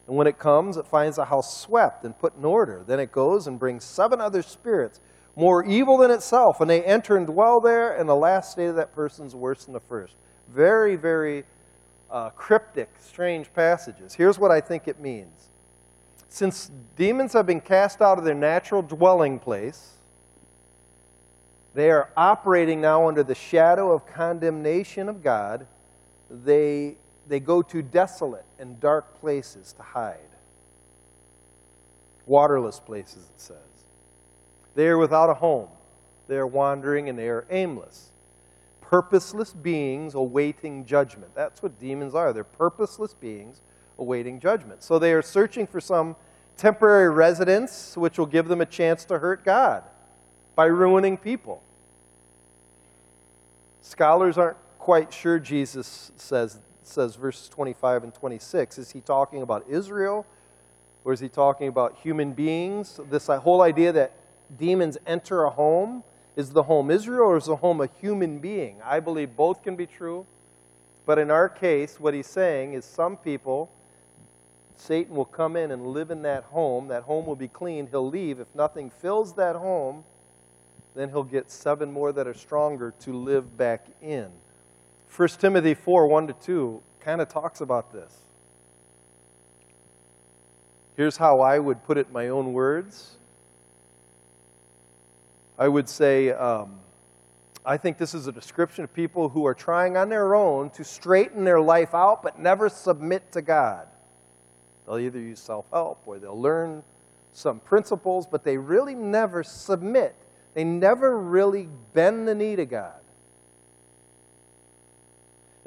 And 0.06 0.16
when 0.16 0.26
it 0.26 0.38
comes, 0.38 0.78
it 0.78 0.86
finds 0.86 1.16
the 1.16 1.26
house 1.26 1.60
swept 1.60 2.06
and 2.06 2.18
put 2.18 2.38
in 2.38 2.46
order. 2.46 2.82
Then 2.86 3.00
it 3.00 3.12
goes 3.12 3.46
and 3.46 3.58
brings 3.58 3.84
seven 3.84 4.18
other 4.18 4.40
spirits, 4.40 4.98
more 5.36 5.62
evil 5.62 5.98
than 5.98 6.10
itself, 6.10 6.62
and 6.62 6.70
they 6.70 6.82
enter 6.84 7.18
and 7.18 7.26
dwell 7.26 7.60
there, 7.60 7.94
and 7.94 8.08
the 8.08 8.16
last 8.16 8.52
state 8.52 8.68
of 8.68 8.76
that 8.76 8.94
person 8.94 9.26
is 9.26 9.34
worse 9.34 9.66
than 9.66 9.74
the 9.74 9.80
first. 9.80 10.16
Very, 10.48 10.96
very 10.96 11.44
uh, 12.10 12.30
cryptic, 12.30 12.90
strange 12.98 13.52
passages. 13.52 14.14
Here's 14.14 14.38
what 14.38 14.50
I 14.50 14.60
think 14.60 14.88
it 14.88 15.00
means 15.00 15.50
since 16.30 16.70
demons 16.96 17.32
have 17.32 17.44
been 17.44 17.60
cast 17.60 18.00
out 18.00 18.16
of 18.16 18.24
their 18.24 18.34
natural 18.34 18.82
dwelling 18.82 19.40
place, 19.40 19.94
they 21.74 21.90
are 21.90 22.08
operating 22.16 22.80
now 22.80 23.08
under 23.08 23.24
the 23.24 23.34
shadow 23.34 23.92
of 23.92 24.06
condemnation 24.06 25.08
of 25.08 25.24
God. 25.24 25.66
They, 26.30 26.96
they 27.28 27.40
go 27.40 27.62
to 27.62 27.82
desolate 27.82 28.44
and 28.60 28.78
dark 28.78 29.20
places 29.20 29.72
to 29.74 29.82
hide. 29.82 30.18
Waterless 32.26 32.78
places, 32.78 33.24
it 33.34 33.40
says. 33.40 33.56
They 34.76 34.86
are 34.86 34.98
without 34.98 35.30
a 35.30 35.34
home. 35.34 35.68
They 36.28 36.36
are 36.36 36.46
wandering 36.46 37.08
and 37.08 37.18
they 37.18 37.28
are 37.28 37.44
aimless. 37.50 38.09
Purposeless 38.90 39.52
beings 39.52 40.14
awaiting 40.16 40.84
judgment. 40.84 41.32
That's 41.36 41.62
what 41.62 41.78
demons 41.78 42.12
are. 42.12 42.32
They're 42.32 42.42
purposeless 42.42 43.14
beings 43.14 43.62
awaiting 44.00 44.40
judgment. 44.40 44.82
So 44.82 44.98
they 44.98 45.12
are 45.12 45.22
searching 45.22 45.68
for 45.68 45.80
some 45.80 46.16
temporary 46.56 47.08
residence 47.08 47.96
which 47.96 48.18
will 48.18 48.26
give 48.26 48.48
them 48.48 48.60
a 48.60 48.66
chance 48.66 49.04
to 49.04 49.20
hurt 49.20 49.44
God 49.44 49.84
by 50.56 50.64
ruining 50.64 51.16
people. 51.16 51.62
Scholars 53.80 54.36
aren't 54.36 54.56
quite 54.80 55.12
sure 55.12 55.38
Jesus 55.38 56.10
says, 56.16 56.58
says 56.82 57.14
verses 57.14 57.48
25 57.48 58.02
and 58.02 58.12
26. 58.12 58.76
Is 58.76 58.90
he 58.90 59.00
talking 59.00 59.42
about 59.42 59.64
Israel 59.68 60.26
or 61.04 61.12
is 61.12 61.20
he 61.20 61.28
talking 61.28 61.68
about 61.68 61.96
human 62.02 62.32
beings? 62.32 62.98
This 63.08 63.28
whole 63.28 63.62
idea 63.62 63.92
that 63.92 64.16
demons 64.58 64.98
enter 65.06 65.44
a 65.44 65.50
home 65.50 66.02
is 66.40 66.50
the 66.50 66.64
home 66.64 66.90
Israel 66.90 67.28
or 67.28 67.36
is 67.36 67.44
the 67.44 67.56
home 67.56 67.80
a 67.80 67.88
human 68.00 68.38
being? 68.38 68.78
I 68.82 68.98
believe 68.98 69.36
both 69.36 69.62
can 69.62 69.76
be 69.76 69.86
true. 69.86 70.26
But 71.06 71.18
in 71.18 71.30
our 71.30 71.48
case, 71.48 72.00
what 72.00 72.14
he's 72.14 72.26
saying 72.26 72.72
is 72.72 72.84
some 72.84 73.16
people 73.16 73.70
Satan 74.76 75.14
will 75.14 75.26
come 75.26 75.56
in 75.56 75.70
and 75.70 75.88
live 75.88 76.10
in 76.10 76.22
that 76.22 76.44
home. 76.44 76.88
That 76.88 77.02
home 77.02 77.26
will 77.26 77.36
be 77.36 77.48
clean. 77.48 77.86
He'll 77.90 78.08
leave. 78.08 78.40
If 78.40 78.48
nothing 78.54 78.88
fills 78.88 79.34
that 79.34 79.54
home, 79.54 80.04
then 80.94 81.10
he'll 81.10 81.22
get 81.22 81.50
seven 81.50 81.92
more 81.92 82.12
that 82.12 82.26
are 82.26 82.34
stronger 82.34 82.94
to 83.00 83.12
live 83.12 83.58
back 83.58 83.86
in. 84.00 84.30
1 85.14 85.28
Timothy 85.28 85.74
4 85.74 86.06
1 86.06 86.26
to 86.28 86.32
2 86.32 86.82
kind 87.00 87.20
of 87.20 87.28
talks 87.28 87.60
about 87.60 87.92
this. 87.92 88.12
Here's 90.96 91.18
how 91.18 91.40
I 91.40 91.58
would 91.58 91.84
put 91.84 91.98
it 91.98 92.06
in 92.06 92.12
my 92.12 92.28
own 92.28 92.54
words 92.54 93.16
I 95.60 95.68
would 95.68 95.90
say, 95.90 96.30
um, 96.30 96.80
I 97.66 97.76
think 97.76 97.98
this 97.98 98.14
is 98.14 98.26
a 98.26 98.32
description 98.32 98.82
of 98.82 98.94
people 98.94 99.28
who 99.28 99.44
are 99.44 99.52
trying 99.52 99.94
on 99.98 100.08
their 100.08 100.34
own 100.34 100.70
to 100.70 100.82
straighten 100.82 101.44
their 101.44 101.60
life 101.60 101.94
out 101.94 102.22
but 102.22 102.38
never 102.38 102.70
submit 102.70 103.30
to 103.32 103.42
God. 103.42 103.86
They'll 104.86 104.98
either 104.98 105.20
use 105.20 105.38
self 105.38 105.66
help 105.70 106.00
or 106.06 106.18
they'll 106.18 106.40
learn 106.40 106.82
some 107.32 107.60
principles, 107.60 108.26
but 108.26 108.42
they 108.42 108.56
really 108.56 108.94
never 108.94 109.42
submit. 109.44 110.16
They 110.54 110.64
never 110.64 111.18
really 111.18 111.68
bend 111.92 112.26
the 112.26 112.34
knee 112.34 112.56
to 112.56 112.64
God. 112.64 112.94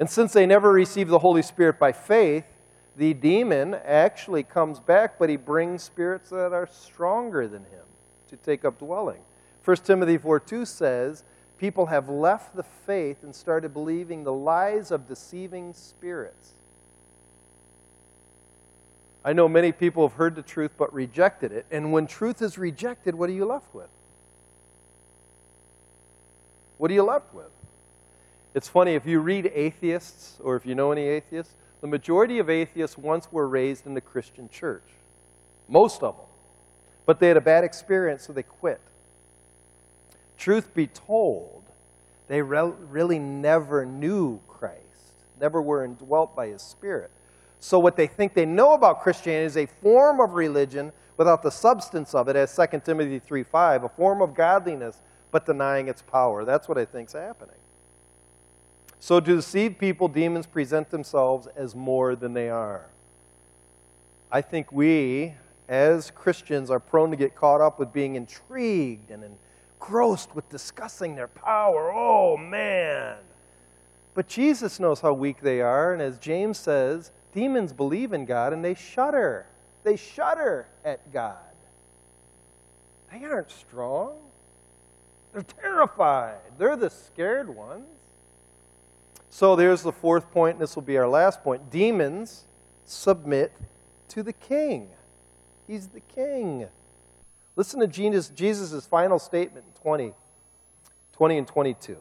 And 0.00 0.10
since 0.10 0.32
they 0.32 0.44
never 0.44 0.72
receive 0.72 1.06
the 1.06 1.20
Holy 1.20 1.42
Spirit 1.42 1.78
by 1.78 1.92
faith, 1.92 2.44
the 2.96 3.14
demon 3.14 3.74
actually 3.84 4.42
comes 4.42 4.80
back, 4.80 5.20
but 5.20 5.28
he 5.28 5.36
brings 5.36 5.84
spirits 5.84 6.30
that 6.30 6.52
are 6.52 6.66
stronger 6.66 7.46
than 7.46 7.62
him 7.62 7.84
to 8.26 8.36
take 8.36 8.64
up 8.64 8.80
dwelling. 8.80 9.20
1 9.64 9.76
Timothy 9.78 10.18
4 10.18 10.40
2 10.40 10.64
says, 10.64 11.24
People 11.58 11.86
have 11.86 12.08
left 12.08 12.56
the 12.56 12.62
faith 12.62 13.22
and 13.22 13.34
started 13.34 13.72
believing 13.72 14.24
the 14.24 14.32
lies 14.32 14.90
of 14.90 15.08
deceiving 15.08 15.72
spirits. 15.72 16.52
I 19.24 19.32
know 19.32 19.48
many 19.48 19.72
people 19.72 20.06
have 20.06 20.16
heard 20.18 20.34
the 20.34 20.42
truth 20.42 20.72
but 20.76 20.92
rejected 20.92 21.52
it. 21.52 21.64
And 21.70 21.92
when 21.92 22.06
truth 22.06 22.42
is 22.42 22.58
rejected, 22.58 23.14
what 23.14 23.30
are 23.30 23.32
you 23.32 23.46
left 23.46 23.74
with? 23.74 23.88
What 26.76 26.90
are 26.90 26.94
you 26.94 27.04
left 27.04 27.32
with? 27.32 27.46
It's 28.52 28.68
funny, 28.68 28.94
if 28.94 29.06
you 29.06 29.20
read 29.20 29.50
atheists, 29.54 30.38
or 30.42 30.56
if 30.56 30.66
you 30.66 30.74
know 30.74 30.92
any 30.92 31.02
atheists, 31.02 31.54
the 31.80 31.86
majority 31.86 32.38
of 32.38 32.50
atheists 32.50 32.98
once 32.98 33.32
were 33.32 33.48
raised 33.48 33.86
in 33.86 33.94
the 33.94 34.00
Christian 34.00 34.48
church. 34.48 34.84
Most 35.68 36.02
of 36.02 36.16
them. 36.16 36.26
But 37.06 37.18
they 37.18 37.28
had 37.28 37.36
a 37.36 37.42
bad 37.42 37.64
experience, 37.64 38.24
so 38.24 38.32
they 38.32 38.42
quit. 38.42 38.80
Truth 40.36 40.74
be 40.74 40.86
told, 40.86 41.62
they 42.28 42.42
re- 42.42 42.72
really 42.90 43.18
never 43.18 43.84
knew 43.84 44.40
Christ, 44.48 45.14
never 45.40 45.60
were 45.60 45.84
indwelt 45.84 46.34
by 46.34 46.48
His 46.48 46.62
Spirit. 46.62 47.10
So, 47.60 47.78
what 47.78 47.96
they 47.96 48.06
think 48.06 48.34
they 48.34 48.44
know 48.44 48.72
about 48.72 49.02
Christianity 49.02 49.46
is 49.46 49.56
a 49.56 49.66
form 49.66 50.20
of 50.20 50.32
religion 50.32 50.92
without 51.16 51.42
the 51.42 51.50
substance 51.50 52.14
of 52.14 52.28
it, 52.28 52.36
as 52.36 52.54
2 52.54 52.80
Timothy 52.80 53.18
3 53.18 53.42
5, 53.42 53.84
a 53.84 53.88
form 53.88 54.20
of 54.20 54.34
godliness, 54.34 55.00
but 55.30 55.46
denying 55.46 55.88
its 55.88 56.02
power. 56.02 56.44
That's 56.44 56.68
what 56.68 56.78
I 56.78 56.84
think 56.84 57.08
is 57.08 57.14
happening. 57.14 57.56
So, 59.00 59.20
to 59.20 59.36
deceive 59.36 59.78
people, 59.78 60.08
demons 60.08 60.46
present 60.46 60.90
themselves 60.90 61.46
as 61.56 61.74
more 61.74 62.16
than 62.16 62.34
they 62.34 62.50
are. 62.50 62.86
I 64.30 64.40
think 64.40 64.72
we, 64.72 65.34
as 65.68 66.10
Christians, 66.10 66.70
are 66.70 66.80
prone 66.80 67.10
to 67.10 67.16
get 67.16 67.34
caught 67.34 67.60
up 67.60 67.78
with 67.78 67.92
being 67.92 68.16
intrigued 68.16 69.10
and 69.10 69.22
engrossed 69.84 70.34
with 70.34 70.48
discussing 70.48 71.14
their 71.14 71.28
power. 71.28 71.92
Oh, 71.92 72.36
man. 72.36 73.16
But 74.14 74.28
Jesus 74.28 74.80
knows 74.80 75.00
how 75.00 75.12
weak 75.12 75.40
they 75.40 75.60
are, 75.60 75.92
and 75.92 76.00
as 76.00 76.18
James 76.18 76.58
says, 76.58 77.12
demons 77.32 77.72
believe 77.72 78.12
in 78.12 78.24
God 78.24 78.52
and 78.52 78.64
they 78.64 78.74
shudder. 78.74 79.46
They 79.82 79.96
shudder 79.96 80.68
at 80.84 81.12
God. 81.12 81.36
They 83.12 83.24
aren't 83.24 83.50
strong. 83.50 84.14
They're 85.32 85.42
terrified. 85.42 86.38
They're 86.58 86.76
the 86.76 86.90
scared 86.90 87.54
ones. 87.54 87.86
So 89.28 89.56
there's 89.56 89.82
the 89.82 89.92
fourth 89.92 90.30
point, 90.30 90.54
and 90.54 90.62
this 90.62 90.76
will 90.76 90.82
be 90.82 90.96
our 90.96 91.08
last 91.08 91.42
point. 91.42 91.70
Demons 91.70 92.44
submit 92.84 93.52
to 94.08 94.22
the 94.22 94.32
king. 94.32 94.88
He's 95.66 95.88
the 95.88 96.00
king. 96.00 96.68
Listen 97.56 97.80
to 97.80 97.86
Jesus' 97.86 98.28
Jesus' 98.30 98.86
final 98.86 99.18
statement 99.18 99.64
in 99.66 99.80
20, 99.80 100.12
20 101.12 101.38
and 101.38 101.46
22. 101.46 101.96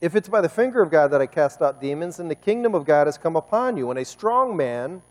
If 0.00 0.14
it's 0.14 0.28
by 0.28 0.40
the 0.40 0.48
finger 0.48 0.80
of 0.80 0.90
God 0.90 1.08
that 1.08 1.20
I 1.20 1.26
cast 1.26 1.60
out 1.60 1.80
demons, 1.80 2.18
then 2.18 2.28
the 2.28 2.34
kingdom 2.34 2.74
of 2.74 2.84
God 2.84 3.06
has 3.06 3.18
come 3.18 3.34
upon 3.34 3.76
you. 3.76 3.88
When 3.88 3.98
a 3.98 4.04
strong 4.04 4.56
man, 4.56 5.02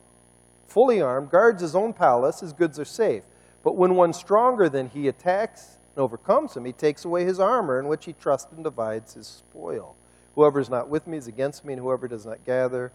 fully 0.65 1.01
armed, 1.01 1.29
guards 1.29 1.61
his 1.61 1.75
own 1.75 1.91
palace, 1.91 2.39
his 2.39 2.53
goods 2.53 2.79
are 2.79 2.85
safe. 2.85 3.23
But 3.63 3.75
when 3.75 3.95
one 3.95 4.13
stronger 4.13 4.69
than 4.69 4.87
he 4.87 5.09
attacks 5.09 5.77
and 5.95 6.01
overcomes 6.01 6.55
him, 6.55 6.63
he 6.63 6.71
takes 6.71 7.03
away 7.03 7.25
his 7.25 7.39
armor 7.39 7.79
in 7.79 7.87
which 7.87 8.05
he 8.05 8.13
trusts 8.13 8.53
and 8.53 8.63
divides 8.63 9.15
his 9.15 9.27
spoil. 9.27 9.95
Whoever 10.35 10.59
is 10.59 10.69
not 10.69 10.87
with 10.87 11.05
me 11.05 11.17
is 11.17 11.27
against 11.27 11.65
me, 11.65 11.73
and 11.73 11.81
whoever 11.81 12.07
does 12.07 12.25
not 12.25 12.45
gather 12.45 12.93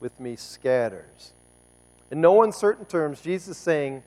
with 0.00 0.18
me 0.18 0.34
scatters. 0.34 1.32
In 2.10 2.20
no 2.20 2.42
uncertain 2.42 2.84
terms, 2.84 3.20
Jesus 3.20 3.56
is 3.56 3.56
saying 3.56 4.02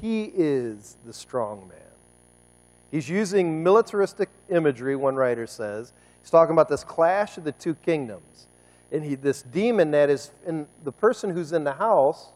he 0.00 0.24
is 0.24 0.96
the 1.04 1.12
strong 1.12 1.68
man. 1.68 1.78
He's 2.90 3.08
using 3.08 3.62
militaristic 3.62 4.28
imagery, 4.48 4.96
one 4.96 5.16
writer 5.16 5.46
says. 5.46 5.92
He's 6.20 6.30
talking 6.30 6.52
about 6.52 6.68
this 6.68 6.84
clash 6.84 7.36
of 7.38 7.44
the 7.44 7.52
two 7.52 7.74
kingdoms. 7.74 8.46
And 8.90 9.02
he, 9.02 9.14
this 9.14 9.42
demon 9.42 9.90
that 9.92 10.10
is 10.10 10.30
in 10.46 10.66
the 10.84 10.92
person 10.92 11.30
who's 11.30 11.52
in 11.52 11.64
the 11.64 11.72
house 11.72 12.32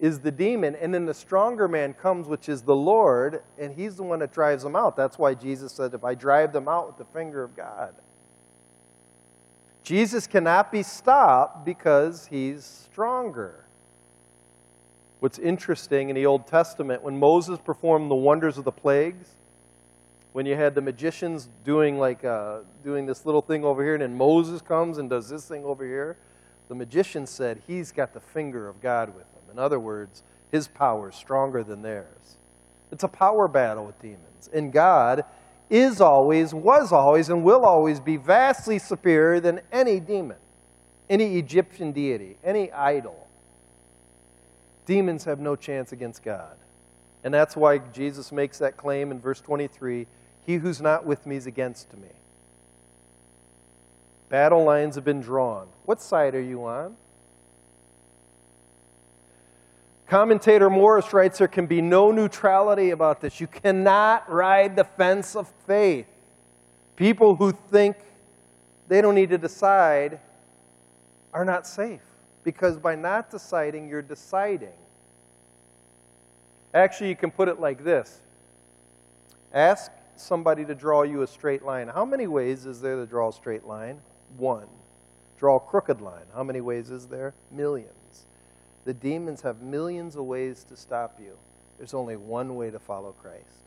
is 0.00 0.18
the 0.20 0.30
demon, 0.32 0.74
and 0.76 0.94
then 0.94 1.04
the 1.04 1.14
stronger 1.14 1.68
man 1.68 1.92
comes, 1.92 2.26
which 2.26 2.48
is 2.48 2.62
the 2.62 2.74
Lord, 2.74 3.42
and 3.58 3.74
he's 3.74 3.96
the 3.96 4.02
one 4.02 4.20
that 4.20 4.32
drives 4.32 4.62
them 4.62 4.74
out. 4.74 4.96
That's 4.96 5.18
why 5.18 5.34
Jesus 5.34 5.72
said, 5.72 5.92
If 5.94 6.04
I 6.04 6.14
drive 6.14 6.52
them 6.52 6.68
out 6.68 6.86
with 6.86 6.96
the 6.96 7.12
finger 7.12 7.44
of 7.44 7.54
God. 7.54 7.94
Jesus 9.82 10.26
cannot 10.26 10.72
be 10.72 10.82
stopped 10.82 11.64
because 11.64 12.26
he's 12.26 12.64
stronger. 12.64 13.66
What's 15.20 15.38
interesting 15.38 16.08
in 16.08 16.16
the 16.16 16.26
Old 16.26 16.46
Testament, 16.46 17.02
when 17.02 17.18
Moses 17.18 17.58
performed 17.62 18.10
the 18.10 18.14
wonders 18.14 18.56
of 18.56 18.64
the 18.64 18.72
plagues, 18.72 19.36
when 20.32 20.46
you 20.46 20.56
had 20.56 20.74
the 20.74 20.80
magicians 20.80 21.48
doing 21.64 21.98
like 21.98 22.24
uh, 22.24 22.60
doing 22.82 23.04
this 23.04 23.26
little 23.26 23.42
thing 23.42 23.64
over 23.64 23.84
here, 23.84 23.94
and 23.94 24.02
then 24.02 24.16
Moses 24.16 24.62
comes 24.62 24.98
and 24.98 25.10
does 25.10 25.28
this 25.28 25.46
thing 25.46 25.64
over 25.64 25.84
here, 25.84 26.16
the 26.68 26.74
magician 26.74 27.26
said 27.26 27.60
he's 27.66 27.92
got 27.92 28.14
the 28.14 28.20
finger 28.20 28.66
of 28.68 28.80
God 28.80 29.14
with 29.14 29.24
him. 29.24 29.42
In 29.52 29.58
other 29.58 29.78
words, 29.78 30.22
his 30.50 30.68
power 30.68 31.10
is 31.10 31.16
stronger 31.16 31.62
than 31.62 31.82
theirs. 31.82 32.38
It's 32.90 33.04
a 33.04 33.08
power 33.08 33.46
battle 33.46 33.86
with 33.86 34.00
demons. 34.00 34.48
And 34.52 34.72
God 34.72 35.24
is 35.68 36.00
always, 36.00 36.54
was 36.54 36.92
always, 36.92 37.28
and 37.28 37.44
will 37.44 37.64
always 37.64 38.00
be 38.00 38.16
vastly 38.16 38.78
superior 38.78 39.38
than 39.38 39.60
any 39.70 40.00
demon, 40.00 40.38
any 41.08 41.38
Egyptian 41.38 41.92
deity, 41.92 42.36
any 42.42 42.72
idol. 42.72 43.19
Demons 44.90 45.22
have 45.22 45.38
no 45.38 45.54
chance 45.54 45.92
against 45.92 46.24
God. 46.24 46.56
And 47.22 47.32
that's 47.32 47.54
why 47.54 47.78
Jesus 47.78 48.32
makes 48.32 48.58
that 48.58 48.76
claim 48.76 49.12
in 49.12 49.20
verse 49.20 49.40
23 49.40 50.08
He 50.44 50.56
who's 50.56 50.80
not 50.80 51.06
with 51.06 51.26
me 51.26 51.36
is 51.36 51.46
against 51.46 51.96
me. 51.96 52.08
Battle 54.30 54.64
lines 54.64 54.96
have 54.96 55.04
been 55.04 55.20
drawn. 55.20 55.68
What 55.84 56.00
side 56.00 56.34
are 56.34 56.42
you 56.42 56.64
on? 56.64 56.96
Commentator 60.08 60.68
Morris 60.68 61.12
writes 61.12 61.38
there 61.38 61.46
can 61.46 61.66
be 61.66 61.80
no 61.80 62.10
neutrality 62.10 62.90
about 62.90 63.20
this. 63.20 63.40
You 63.40 63.46
cannot 63.46 64.28
ride 64.28 64.74
the 64.74 64.82
fence 64.82 65.36
of 65.36 65.46
faith. 65.68 66.08
People 66.96 67.36
who 67.36 67.52
think 67.70 67.94
they 68.88 69.00
don't 69.00 69.14
need 69.14 69.30
to 69.30 69.38
decide 69.38 70.18
are 71.32 71.44
not 71.44 71.64
safe 71.64 72.02
because 72.42 72.76
by 72.76 72.96
not 72.96 73.30
deciding, 73.30 73.88
you're 73.88 74.02
deciding. 74.02 74.79
Actually, 76.72 77.08
you 77.08 77.16
can 77.16 77.30
put 77.30 77.48
it 77.48 77.60
like 77.60 77.84
this 77.84 78.20
Ask 79.52 79.90
somebody 80.16 80.64
to 80.64 80.74
draw 80.74 81.02
you 81.02 81.22
a 81.22 81.26
straight 81.26 81.64
line. 81.64 81.88
How 81.88 82.04
many 82.04 82.26
ways 82.26 82.66
is 82.66 82.80
there 82.80 82.96
to 82.96 83.06
draw 83.06 83.30
a 83.30 83.32
straight 83.32 83.66
line? 83.66 84.00
One. 84.36 84.68
Draw 85.38 85.56
a 85.56 85.60
crooked 85.60 86.00
line. 86.00 86.26
How 86.34 86.44
many 86.44 86.60
ways 86.60 86.90
is 86.90 87.06
there? 87.06 87.34
Millions. 87.50 88.26
The 88.84 88.94
demons 88.94 89.40
have 89.42 89.62
millions 89.62 90.16
of 90.16 90.24
ways 90.24 90.64
to 90.64 90.76
stop 90.76 91.18
you. 91.20 91.36
There's 91.78 91.94
only 91.94 92.16
one 92.16 92.56
way 92.56 92.70
to 92.70 92.78
follow 92.78 93.12
Christ. 93.12 93.64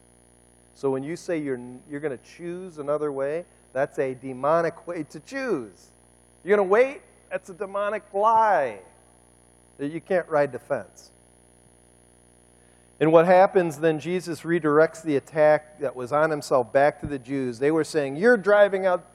So 0.75 0.89
when 0.89 1.03
you 1.03 1.15
say 1.15 1.39
you're, 1.39 1.59
you're 1.89 1.99
going 1.99 2.17
to 2.17 2.23
choose 2.23 2.77
another 2.77 3.11
way, 3.11 3.45
that's 3.73 3.97
a 3.99 4.13
demonic 4.13 4.87
way 4.87 5.03
to 5.09 5.19
choose. 5.19 5.91
You're 6.43 6.55
going 6.55 6.67
to 6.67 6.71
wait? 6.71 7.01
That's 7.31 7.49
a 7.49 7.53
demonic 7.53 8.03
lie. 8.13 8.79
You 9.79 9.99
can't 9.99 10.27
ride 10.29 10.51
the 10.51 10.59
fence. 10.59 11.11
And 13.03 13.11
what 13.11 13.25
happens 13.25 13.79
then, 13.79 13.99
Jesus 13.99 14.43
redirects 14.43 15.03
the 15.03 15.17
attack 15.17 15.77
that 15.81 15.93
was 15.93 16.13
on 16.13 16.29
himself 16.29 16.71
back 16.71 17.01
to 17.01 17.05
the 17.05 17.19
Jews. 17.19 17.59
They 17.59 17.69
were 17.69 17.83
saying, 17.83 18.15
You're 18.15 18.37
driving 18.37 18.85
out 18.85 19.05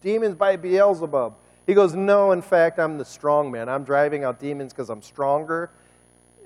demons 0.00 0.36
by 0.36 0.56
Beelzebub. 0.56 1.34
He 1.66 1.74
goes, 1.74 1.94
No, 1.94 2.32
in 2.32 2.40
fact, 2.40 2.78
I'm 2.78 2.96
the 2.96 3.04
strong 3.04 3.50
man. 3.50 3.68
I'm 3.68 3.84
driving 3.84 4.24
out 4.24 4.40
demons 4.40 4.72
because 4.72 4.88
I'm 4.88 5.02
stronger. 5.02 5.70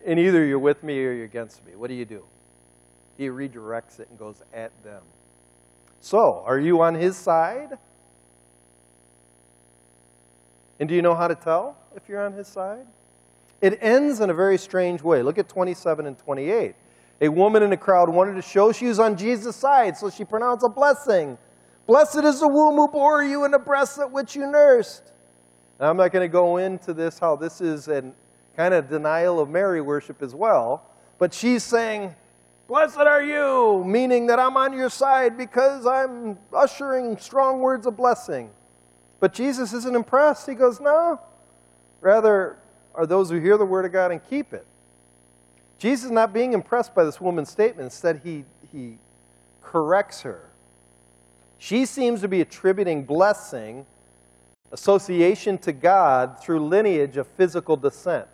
And 0.05 0.19
either 0.19 0.45
you're 0.45 0.59
with 0.59 0.83
me 0.83 0.99
or 1.05 1.13
you're 1.13 1.27
against 1.27 1.65
me. 1.65 1.77
What 1.77 1.91
do 1.91 1.95
you 1.95 2.05
do? 2.05 2.25
He 3.17 3.29
redirects 3.29 4.01
it 4.01 4.09
and 4.11 4.19
goes 4.19 4.43
at 4.53 4.73
them. 4.83 5.05
So, 6.01 6.43
are 6.45 6.59
you 6.59 6.83
on 6.83 6.97
his 6.97 7.17
side? 7.17 7.79
And 10.81 10.89
do 10.89 10.97
you 10.97 11.03
know 11.03 11.15
how 11.15 11.29
to 11.29 11.37
tell 11.37 11.77
if 11.95 12.09
you're 12.09 12.27
on 12.27 12.33
his 12.33 12.49
side? 12.49 12.89
It 13.61 13.79
ends 13.83 14.21
in 14.21 14.31
a 14.31 14.35
very 14.35 14.59
strange 14.59 15.03
way. 15.03 15.23
Look 15.23 15.39
at 15.39 15.49
27 15.49 16.07
and 16.07 16.19
28. 16.19 16.75
A 17.23 17.29
woman 17.29 17.63
in 17.63 17.71
the 17.71 17.77
crowd 17.77 18.09
wanted 18.09 18.35
to 18.35 18.43
show 18.43 18.73
she 18.73 18.87
was 18.87 18.99
on 18.99 19.17
Jesus' 19.17 19.55
side, 19.55 19.97
so 19.97 20.09
she 20.09 20.25
pronounced 20.25 20.65
a 20.65 20.69
blessing. 20.69 21.37
Blessed 21.87 22.25
is 22.25 22.41
the 22.41 22.49
womb 22.49 22.77
who 22.77 22.89
bore 22.89 23.23
you 23.23 23.45
and 23.45 23.53
the 23.53 23.59
breasts 23.59 23.99
at 23.99 24.11
which 24.11 24.35
you 24.35 24.47
nursed. 24.47 25.13
Now, 25.79 25.91
I'm 25.91 25.97
not 25.97 26.13
going 26.13 26.25
to 26.25 26.33
go 26.33 26.57
into 26.57 26.95
this, 26.95 27.19
how 27.19 27.37
this 27.37 27.61
is 27.61 27.89
a 27.89 28.13
kind 28.57 28.73
of 28.73 28.89
denial 28.89 29.41
of 29.41 29.51
Mary 29.51 29.81
worship 29.81 30.23
as 30.23 30.35
well, 30.35 30.87
but 31.19 31.35
she's 31.35 31.63
saying, 31.63 32.15
Blessed 32.69 32.99
are 32.99 33.23
you, 33.23 33.83
meaning 33.85 34.27
that 34.29 34.39
I'm 34.39 34.57
on 34.57 34.73
your 34.73 34.91
side 34.91 35.37
because 35.37 35.87
I'm 35.87 36.39
ushering 36.53 37.19
strong 37.19 37.61
words 37.61 37.85
of 37.85 37.97
blessing. 37.97 38.51
But 39.19 39.35
Jesus 39.35 39.73
isn't 39.73 39.97
impressed. 39.97 40.47
He 40.47 40.55
goes, 40.55 40.81
No. 40.81 41.21
Rather, 42.01 42.60
are 43.01 43.07
those 43.07 43.31
who 43.31 43.41
hear 43.41 43.57
the 43.57 43.65
word 43.65 43.87
of 43.87 43.93
God 43.93 44.13
and 44.13 44.21
keep 44.29 44.53
it. 44.53 44.67
Jesus 45.79 46.11
not 46.11 46.35
being 46.35 46.53
impressed 46.53 46.95
by 46.95 47.03
this 47.03 47.19
woman's 47.19 47.49
statement. 47.49 47.87
Instead, 47.87 48.21
he, 48.23 48.45
he 48.71 48.99
corrects 49.63 50.21
her. 50.21 50.51
She 51.57 51.87
seems 51.87 52.21
to 52.21 52.29
be 52.29 52.43
attributing 52.43 53.05
blessing, 53.05 53.87
association 54.71 55.57
to 55.59 55.73
God 55.73 56.43
through 56.43 56.69
lineage 56.69 57.17
of 57.17 57.27
physical 57.27 57.75
descent. 57.75 58.27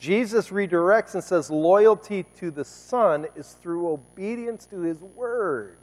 Jesus 0.00 0.48
redirects 0.48 1.14
and 1.14 1.22
says 1.22 1.48
loyalty 1.48 2.24
to 2.38 2.50
the 2.50 2.64
Son 2.64 3.28
is 3.36 3.52
through 3.52 3.88
obedience 3.88 4.66
to 4.66 4.80
His 4.80 5.00
Word. 5.00 5.78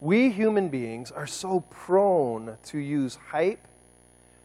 We 0.00 0.30
human 0.30 0.68
beings 0.68 1.10
are 1.10 1.26
so 1.26 1.60
prone 1.70 2.56
to 2.66 2.78
use 2.78 3.16
hype, 3.30 3.67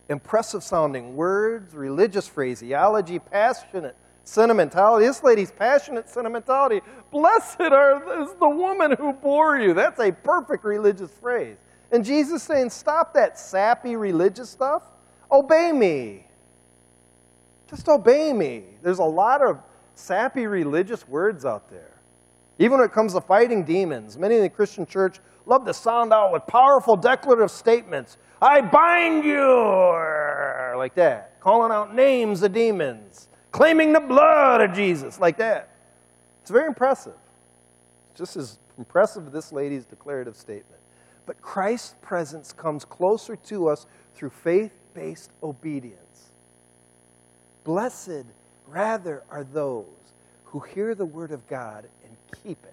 impressive 0.09 0.63
sounding 0.63 1.15
words, 1.15 1.73
religious 1.73 2.27
phraseology, 2.27 3.19
passionate 3.19 3.95
sentimentality. 4.23 5.05
This 5.05 5.23
lady's 5.23 5.51
passionate 5.51 6.09
sentimentality. 6.09 6.81
Blessed 7.11 7.61
are, 7.61 8.23
is 8.23 8.33
the 8.39 8.49
woman 8.49 8.91
who 8.97 9.13
bore 9.13 9.59
you. 9.59 9.73
That's 9.73 9.99
a 9.99 10.11
perfect 10.11 10.63
religious 10.63 11.11
phrase. 11.11 11.57
And 11.91 12.03
Jesus 12.03 12.41
saying, 12.43 12.69
stop 12.69 13.13
that 13.13 13.37
sappy 13.37 13.95
religious 13.95 14.49
stuff. 14.49 14.83
Obey 15.31 15.71
me. 15.71 16.25
Just 17.69 17.87
obey 17.87 18.33
me. 18.33 18.63
There's 18.81 18.99
a 18.99 19.03
lot 19.03 19.41
of 19.41 19.59
sappy 19.95 20.47
religious 20.47 21.07
words 21.07 21.45
out 21.45 21.69
there. 21.69 21.99
Even 22.59 22.77
when 22.77 22.85
it 22.85 22.93
comes 22.93 23.13
to 23.13 23.21
fighting 23.21 23.63
demons, 23.63 24.17
many 24.17 24.35
in 24.35 24.41
the 24.41 24.49
Christian 24.49 24.85
church 24.85 25.19
love 25.45 25.65
to 25.65 25.73
sound 25.73 26.13
out 26.13 26.31
with 26.31 26.45
powerful 26.47 26.95
declarative 26.95 27.51
statements. 27.51 28.17
I 28.41 28.61
bind 28.61 29.23
you, 29.23 29.47
like 30.77 30.95
that, 30.95 31.39
calling 31.39 31.71
out 31.71 31.95
names 31.95 32.43
of 32.43 32.53
demons, 32.53 33.29
claiming 33.51 33.93
the 33.93 33.99
blood 33.99 34.61
of 34.61 34.73
Jesus, 34.73 35.19
like 35.19 35.37
that. 35.37 35.69
It's 36.41 36.51
very 36.51 36.67
impressive. 36.67 37.13
Just 38.15 38.35
as 38.35 38.59
impressive 38.77 39.27
as 39.27 39.33
this 39.33 39.51
lady's 39.53 39.85
declarative 39.85 40.35
statement. 40.35 40.81
But 41.25 41.41
Christ's 41.41 41.95
presence 42.01 42.51
comes 42.51 42.83
closer 42.83 43.35
to 43.35 43.69
us 43.69 43.85
through 44.13 44.31
faith 44.31 44.71
based 44.93 45.31
obedience. 45.41 46.31
Blessed, 47.63 48.25
rather, 48.67 49.23
are 49.29 49.43
those 49.43 49.85
who 50.43 50.59
hear 50.59 50.95
the 50.95 51.05
word 51.05 51.31
of 51.31 51.47
God 51.47 51.87
and 52.03 52.15
keep 52.43 52.63
it. 52.65 52.72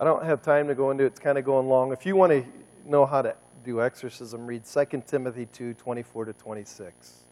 I 0.00 0.04
don't 0.04 0.24
have 0.24 0.42
time 0.42 0.68
to 0.68 0.74
go 0.74 0.90
into 0.90 1.04
it. 1.04 1.08
It's 1.08 1.20
kind 1.20 1.38
of 1.38 1.44
going 1.44 1.68
long. 1.68 1.92
If 1.92 2.04
you 2.04 2.16
want 2.16 2.32
to 2.32 2.44
know 2.84 3.06
how 3.06 3.22
to 3.22 3.34
do 3.64 3.80
exorcism, 3.80 4.46
read 4.46 4.64
2 4.64 5.02
Timothy 5.06 5.46
2 5.46 5.74
24 5.74 6.24
to 6.26 6.32
26. 6.32 7.24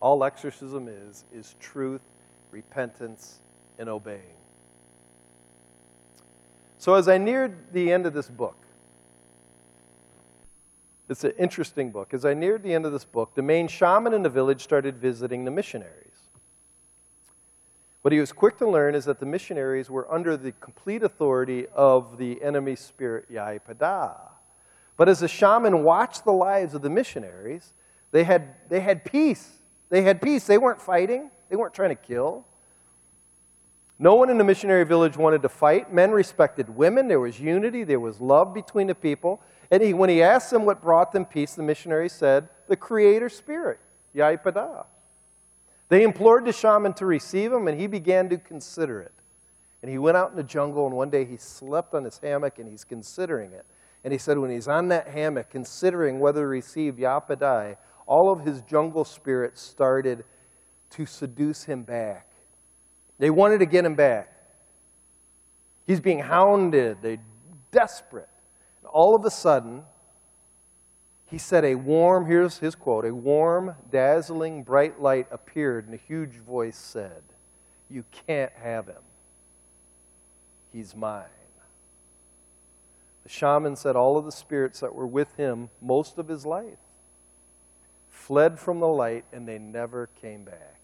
All 0.00 0.22
exorcism 0.22 0.86
is, 0.88 1.24
is 1.32 1.56
truth, 1.58 2.02
repentance, 2.50 3.40
and 3.78 3.88
obeying. 3.88 4.36
So, 6.78 6.94
as 6.94 7.08
I 7.08 7.18
neared 7.18 7.72
the 7.72 7.90
end 7.92 8.06
of 8.06 8.14
this 8.14 8.28
book, 8.28 8.56
it's 11.08 11.24
an 11.24 11.32
interesting 11.38 11.90
book. 11.90 12.12
As 12.12 12.24
I 12.24 12.34
neared 12.34 12.62
the 12.62 12.72
end 12.72 12.86
of 12.86 12.92
this 12.92 13.04
book, 13.04 13.34
the 13.34 13.42
main 13.42 13.66
shaman 13.66 14.12
in 14.12 14.22
the 14.22 14.28
village 14.28 14.62
started 14.62 14.98
visiting 14.98 15.44
the 15.44 15.50
missionaries. 15.50 16.07
What 18.02 18.12
he 18.12 18.20
was 18.20 18.32
quick 18.32 18.58
to 18.58 18.68
learn 18.68 18.94
is 18.94 19.06
that 19.06 19.20
the 19.20 19.26
missionaries 19.26 19.90
were 19.90 20.10
under 20.12 20.36
the 20.36 20.52
complete 20.52 21.02
authority 21.02 21.66
of 21.74 22.16
the 22.16 22.42
enemy 22.42 22.76
spirit 22.76 23.30
Yaipada. 23.30 24.16
But 24.96 25.08
as 25.08 25.20
the 25.20 25.28
shaman 25.28 25.82
watched 25.82 26.24
the 26.24 26.32
lives 26.32 26.74
of 26.74 26.82
the 26.82 26.90
missionaries, 26.90 27.72
they 28.10 28.24
had, 28.24 28.54
they 28.68 28.80
had 28.80 29.04
peace. 29.04 29.50
They 29.90 30.02
had 30.02 30.22
peace. 30.22 30.46
They 30.46 30.58
weren't 30.58 30.80
fighting, 30.80 31.30
they 31.48 31.56
weren't 31.56 31.74
trying 31.74 31.90
to 31.90 31.94
kill. 31.96 32.44
No 33.98 34.14
one 34.14 34.30
in 34.30 34.38
the 34.38 34.44
missionary 34.44 34.84
village 34.84 35.16
wanted 35.16 35.42
to 35.42 35.48
fight. 35.48 35.92
Men 35.92 36.12
respected 36.12 36.68
women. 36.68 37.08
There 37.08 37.18
was 37.18 37.40
unity. 37.40 37.82
There 37.82 37.98
was 37.98 38.20
love 38.20 38.54
between 38.54 38.86
the 38.86 38.94
people. 38.94 39.40
And 39.72 39.82
he, 39.82 39.92
when 39.92 40.08
he 40.08 40.22
asked 40.22 40.50
them 40.50 40.64
what 40.64 40.80
brought 40.80 41.10
them 41.10 41.24
peace, 41.24 41.54
the 41.54 41.64
missionary 41.64 42.08
said, 42.08 42.48
The 42.68 42.76
Creator 42.76 43.28
Spirit, 43.28 43.80
Yaipada. 44.14 44.86
They 45.88 46.02
implored 46.02 46.44
the 46.44 46.52
shaman 46.52 46.92
to 46.94 47.06
receive 47.06 47.52
him, 47.52 47.66
and 47.68 47.78
he 47.78 47.86
began 47.86 48.28
to 48.28 48.36
consider 48.36 49.00
it. 49.00 49.12
And 49.82 49.90
he 49.90 49.98
went 49.98 50.16
out 50.16 50.30
in 50.30 50.36
the 50.36 50.42
jungle, 50.42 50.86
and 50.86 50.94
one 50.94 51.10
day 51.10 51.24
he 51.24 51.36
slept 51.36 51.94
on 51.94 52.04
his 52.04 52.18
hammock, 52.18 52.58
and 52.58 52.68
he's 52.68 52.84
considering 52.84 53.52
it. 53.52 53.64
And 54.04 54.12
he 54.12 54.18
said, 54.18 54.38
when 54.38 54.50
he's 54.50 54.68
on 54.68 54.88
that 54.88 55.08
hammock, 55.08 55.50
considering 55.50 56.20
whether 56.20 56.42
to 56.42 56.46
receive 56.46 56.94
Yaipada, 56.94 57.76
all 58.06 58.30
of 58.30 58.44
his 58.44 58.62
jungle 58.62 59.04
spirits 59.04 59.60
started 59.60 60.24
to 60.90 61.06
seduce 61.06 61.64
him 61.64 61.82
back. 61.82 62.26
They 63.18 63.30
wanted 63.30 63.58
to 63.58 63.66
get 63.66 63.84
him 63.84 63.94
back. 63.94 64.32
He's 65.86 66.00
being 66.00 66.20
hounded. 66.20 66.98
They're 67.02 67.18
desperate. 67.70 68.28
And 68.82 68.88
all 68.88 69.14
of 69.14 69.24
a 69.24 69.30
sudden, 69.30 69.82
he 71.30 71.38
said, 71.38 71.64
A 71.64 71.74
warm, 71.74 72.26
here's 72.26 72.58
his 72.58 72.74
quote, 72.74 73.04
a 73.04 73.14
warm, 73.14 73.74
dazzling, 73.90 74.62
bright 74.62 75.00
light 75.00 75.26
appeared, 75.30 75.84
and 75.84 75.94
a 75.94 75.98
huge 75.98 76.36
voice 76.36 76.76
said, 76.76 77.22
You 77.90 78.04
can't 78.26 78.52
have 78.62 78.86
him. 78.86 79.02
He's 80.72 80.96
mine. 80.96 81.24
The 83.24 83.28
shaman 83.28 83.76
said 83.76 83.94
all 83.94 84.16
of 84.16 84.24
the 84.24 84.32
spirits 84.32 84.80
that 84.80 84.94
were 84.94 85.06
with 85.06 85.36
him 85.36 85.68
most 85.82 86.16
of 86.16 86.28
his 86.28 86.46
life 86.46 86.78
fled 88.08 88.58
from 88.58 88.80
the 88.80 88.88
light 88.88 89.26
and 89.32 89.46
they 89.46 89.58
never 89.58 90.08
came 90.22 90.44
back. 90.44 90.80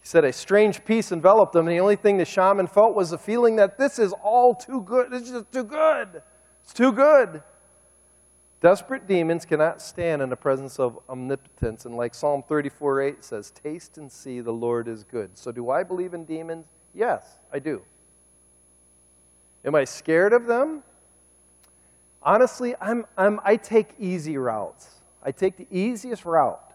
He 0.00 0.06
said 0.06 0.24
a 0.24 0.32
strange 0.32 0.84
peace 0.84 1.10
enveloped 1.10 1.54
them, 1.54 1.66
and 1.66 1.74
the 1.74 1.80
only 1.80 1.96
thing 1.96 2.18
the 2.18 2.24
shaman 2.24 2.68
felt 2.68 2.94
was 2.94 3.10
the 3.10 3.18
feeling 3.18 3.56
that 3.56 3.78
this 3.78 3.98
is 3.98 4.12
all 4.22 4.54
too 4.54 4.82
good. 4.82 5.10
This 5.10 5.22
is 5.22 5.30
just 5.30 5.50
too 5.50 5.64
good. 5.64 6.22
It's 6.62 6.74
too 6.74 6.92
good. 6.92 7.42
Desperate 8.64 9.06
demons 9.06 9.44
cannot 9.44 9.82
stand 9.82 10.22
in 10.22 10.30
the 10.30 10.36
presence 10.36 10.80
of 10.80 10.98
omnipotence. 11.10 11.84
And 11.84 11.98
like 11.98 12.14
Psalm 12.14 12.42
34 12.48 13.02
8 13.02 13.22
says, 13.22 13.50
Taste 13.50 13.98
and 13.98 14.10
see 14.10 14.40
the 14.40 14.54
Lord 14.54 14.88
is 14.88 15.04
good. 15.04 15.36
So, 15.36 15.52
do 15.52 15.68
I 15.68 15.82
believe 15.82 16.14
in 16.14 16.24
demons? 16.24 16.64
Yes, 16.94 17.36
I 17.52 17.58
do. 17.58 17.82
Am 19.66 19.74
I 19.74 19.84
scared 19.84 20.32
of 20.32 20.46
them? 20.46 20.82
Honestly, 22.22 22.74
I'm, 22.80 23.04
I'm, 23.18 23.38
I 23.44 23.56
take 23.56 23.90
easy 23.98 24.38
routes. 24.38 24.88
I 25.22 25.30
take 25.30 25.58
the 25.58 25.66
easiest 25.70 26.24
route. 26.24 26.72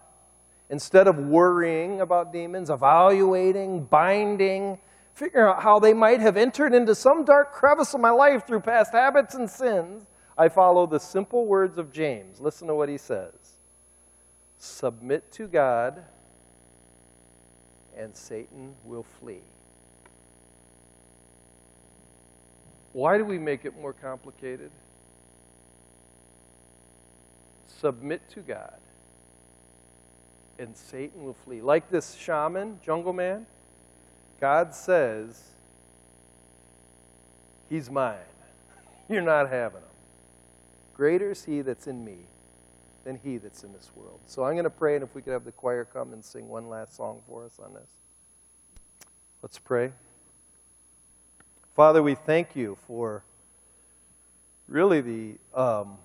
Instead 0.68 1.08
of 1.08 1.18
worrying 1.18 2.02
about 2.02 2.32
demons, 2.32 2.70
evaluating, 2.70 3.82
binding, 3.86 4.78
figuring 5.14 5.48
out 5.48 5.60
how 5.60 5.80
they 5.80 5.92
might 5.92 6.20
have 6.20 6.36
entered 6.36 6.72
into 6.72 6.94
some 6.94 7.24
dark 7.24 7.52
crevice 7.52 7.94
of 7.94 8.00
my 8.00 8.10
life 8.10 8.46
through 8.46 8.60
past 8.60 8.92
habits 8.92 9.34
and 9.34 9.50
sins, 9.50 10.06
I 10.40 10.48
follow 10.48 10.86
the 10.86 10.98
simple 10.98 11.44
words 11.44 11.76
of 11.76 11.92
James. 11.92 12.40
Listen 12.40 12.66
to 12.68 12.74
what 12.74 12.88
he 12.88 12.96
says 12.96 13.58
Submit 14.56 15.30
to 15.32 15.46
God, 15.46 16.02
and 17.94 18.16
Satan 18.16 18.74
will 18.86 19.02
flee. 19.02 19.42
Why 22.94 23.18
do 23.18 23.24
we 23.26 23.38
make 23.38 23.66
it 23.66 23.78
more 23.78 23.92
complicated? 23.92 24.70
Submit 27.66 28.26
to 28.30 28.40
God, 28.40 28.78
and 30.58 30.74
Satan 30.74 31.22
will 31.22 31.36
flee. 31.44 31.60
Like 31.60 31.90
this 31.90 32.14
shaman, 32.14 32.80
jungle 32.82 33.12
man, 33.12 33.44
God 34.40 34.74
says, 34.74 35.50
He's 37.68 37.90
mine. 37.90 38.16
You're 39.10 39.20
not 39.20 39.50
having 39.50 39.80
him. 39.80 39.89
Greater 41.00 41.30
is 41.30 41.46
he 41.46 41.62
that's 41.62 41.86
in 41.86 42.04
me 42.04 42.26
than 43.04 43.16
he 43.16 43.38
that's 43.38 43.64
in 43.64 43.72
this 43.72 43.90
world. 43.96 44.20
So 44.26 44.44
I'm 44.44 44.52
going 44.52 44.64
to 44.64 44.68
pray, 44.68 44.96
and 44.96 45.02
if 45.02 45.14
we 45.14 45.22
could 45.22 45.32
have 45.32 45.46
the 45.46 45.52
choir 45.52 45.86
come 45.86 46.12
and 46.12 46.22
sing 46.22 46.46
one 46.46 46.68
last 46.68 46.94
song 46.94 47.22
for 47.26 47.46
us 47.46 47.58
on 47.58 47.72
this. 47.72 47.88
Let's 49.40 49.58
pray. 49.58 49.92
Father, 51.74 52.02
we 52.02 52.16
thank 52.16 52.54
you 52.54 52.76
for 52.86 53.24
really 54.68 55.00
the, 55.00 55.38
um, 55.54 55.96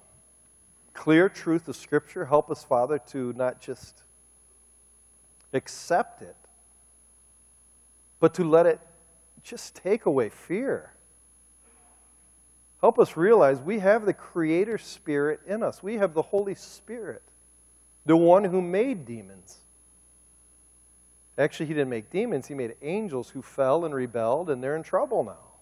clear 0.93 1.27
truth 1.27 1.67
of 1.67 1.75
Scripture. 1.75 2.23
Help 2.23 2.49
us, 2.49 2.63
Father, 2.63 2.97
to 3.07 3.33
not 3.33 3.59
just 3.59 4.01
accept 5.51 6.21
it, 6.21 6.37
but 8.21 8.33
to 8.35 8.45
let 8.45 8.65
it 8.65 8.79
just 9.43 9.75
take 9.75 10.05
away 10.05 10.29
fear. 10.29 10.94
Help 12.86 12.99
us 12.99 13.17
realize 13.17 13.59
we 13.59 13.79
have 13.79 14.05
the 14.05 14.13
Creator 14.13 14.77
Spirit 14.77 15.39
in 15.47 15.63
us. 15.63 15.81
We 15.81 15.95
have 15.95 16.13
the 16.13 16.21
Holy 16.21 16.53
Spirit, 16.53 17.23
the 18.05 18.15
one 18.15 18.43
who 18.43 18.61
made 18.61 19.07
demons. 19.07 19.57
Actually, 21.36 21.65
He 21.65 21.73
didn't 21.73 21.89
make 21.89 22.11
demons, 22.11 22.45
He 22.45 22.53
made 22.53 22.75
angels 22.83 23.31
who 23.31 23.41
fell 23.41 23.86
and 23.86 23.95
rebelled, 23.95 24.51
and 24.51 24.63
they're 24.63 24.75
in 24.75 24.83
trouble 24.83 25.23
now. 25.23 25.55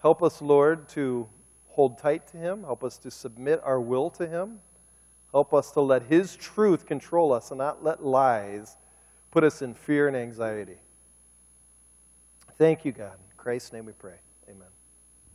Help 0.00 0.22
us, 0.22 0.40
Lord, 0.40 0.88
to 0.90 1.28
hold 1.70 1.98
tight 1.98 2.28
to 2.28 2.36
Him. 2.36 2.62
Help 2.62 2.84
us 2.84 2.96
to 2.98 3.10
submit 3.10 3.60
our 3.64 3.80
will 3.80 4.08
to 4.10 4.28
Him. 4.28 4.60
Help 5.32 5.52
us 5.52 5.72
to 5.72 5.80
let 5.80 6.04
His 6.04 6.36
truth 6.36 6.86
control 6.86 7.32
us 7.32 7.50
and 7.50 7.58
not 7.58 7.82
let 7.82 8.04
lies 8.04 8.76
put 9.32 9.42
us 9.42 9.62
in 9.62 9.74
fear 9.74 10.06
and 10.06 10.16
anxiety. 10.16 10.78
Thank 12.56 12.84
you, 12.84 12.92
God. 12.92 13.14
In 13.14 13.36
Christ's 13.36 13.72
name 13.72 13.86
we 13.86 13.94
pray. 13.94 14.20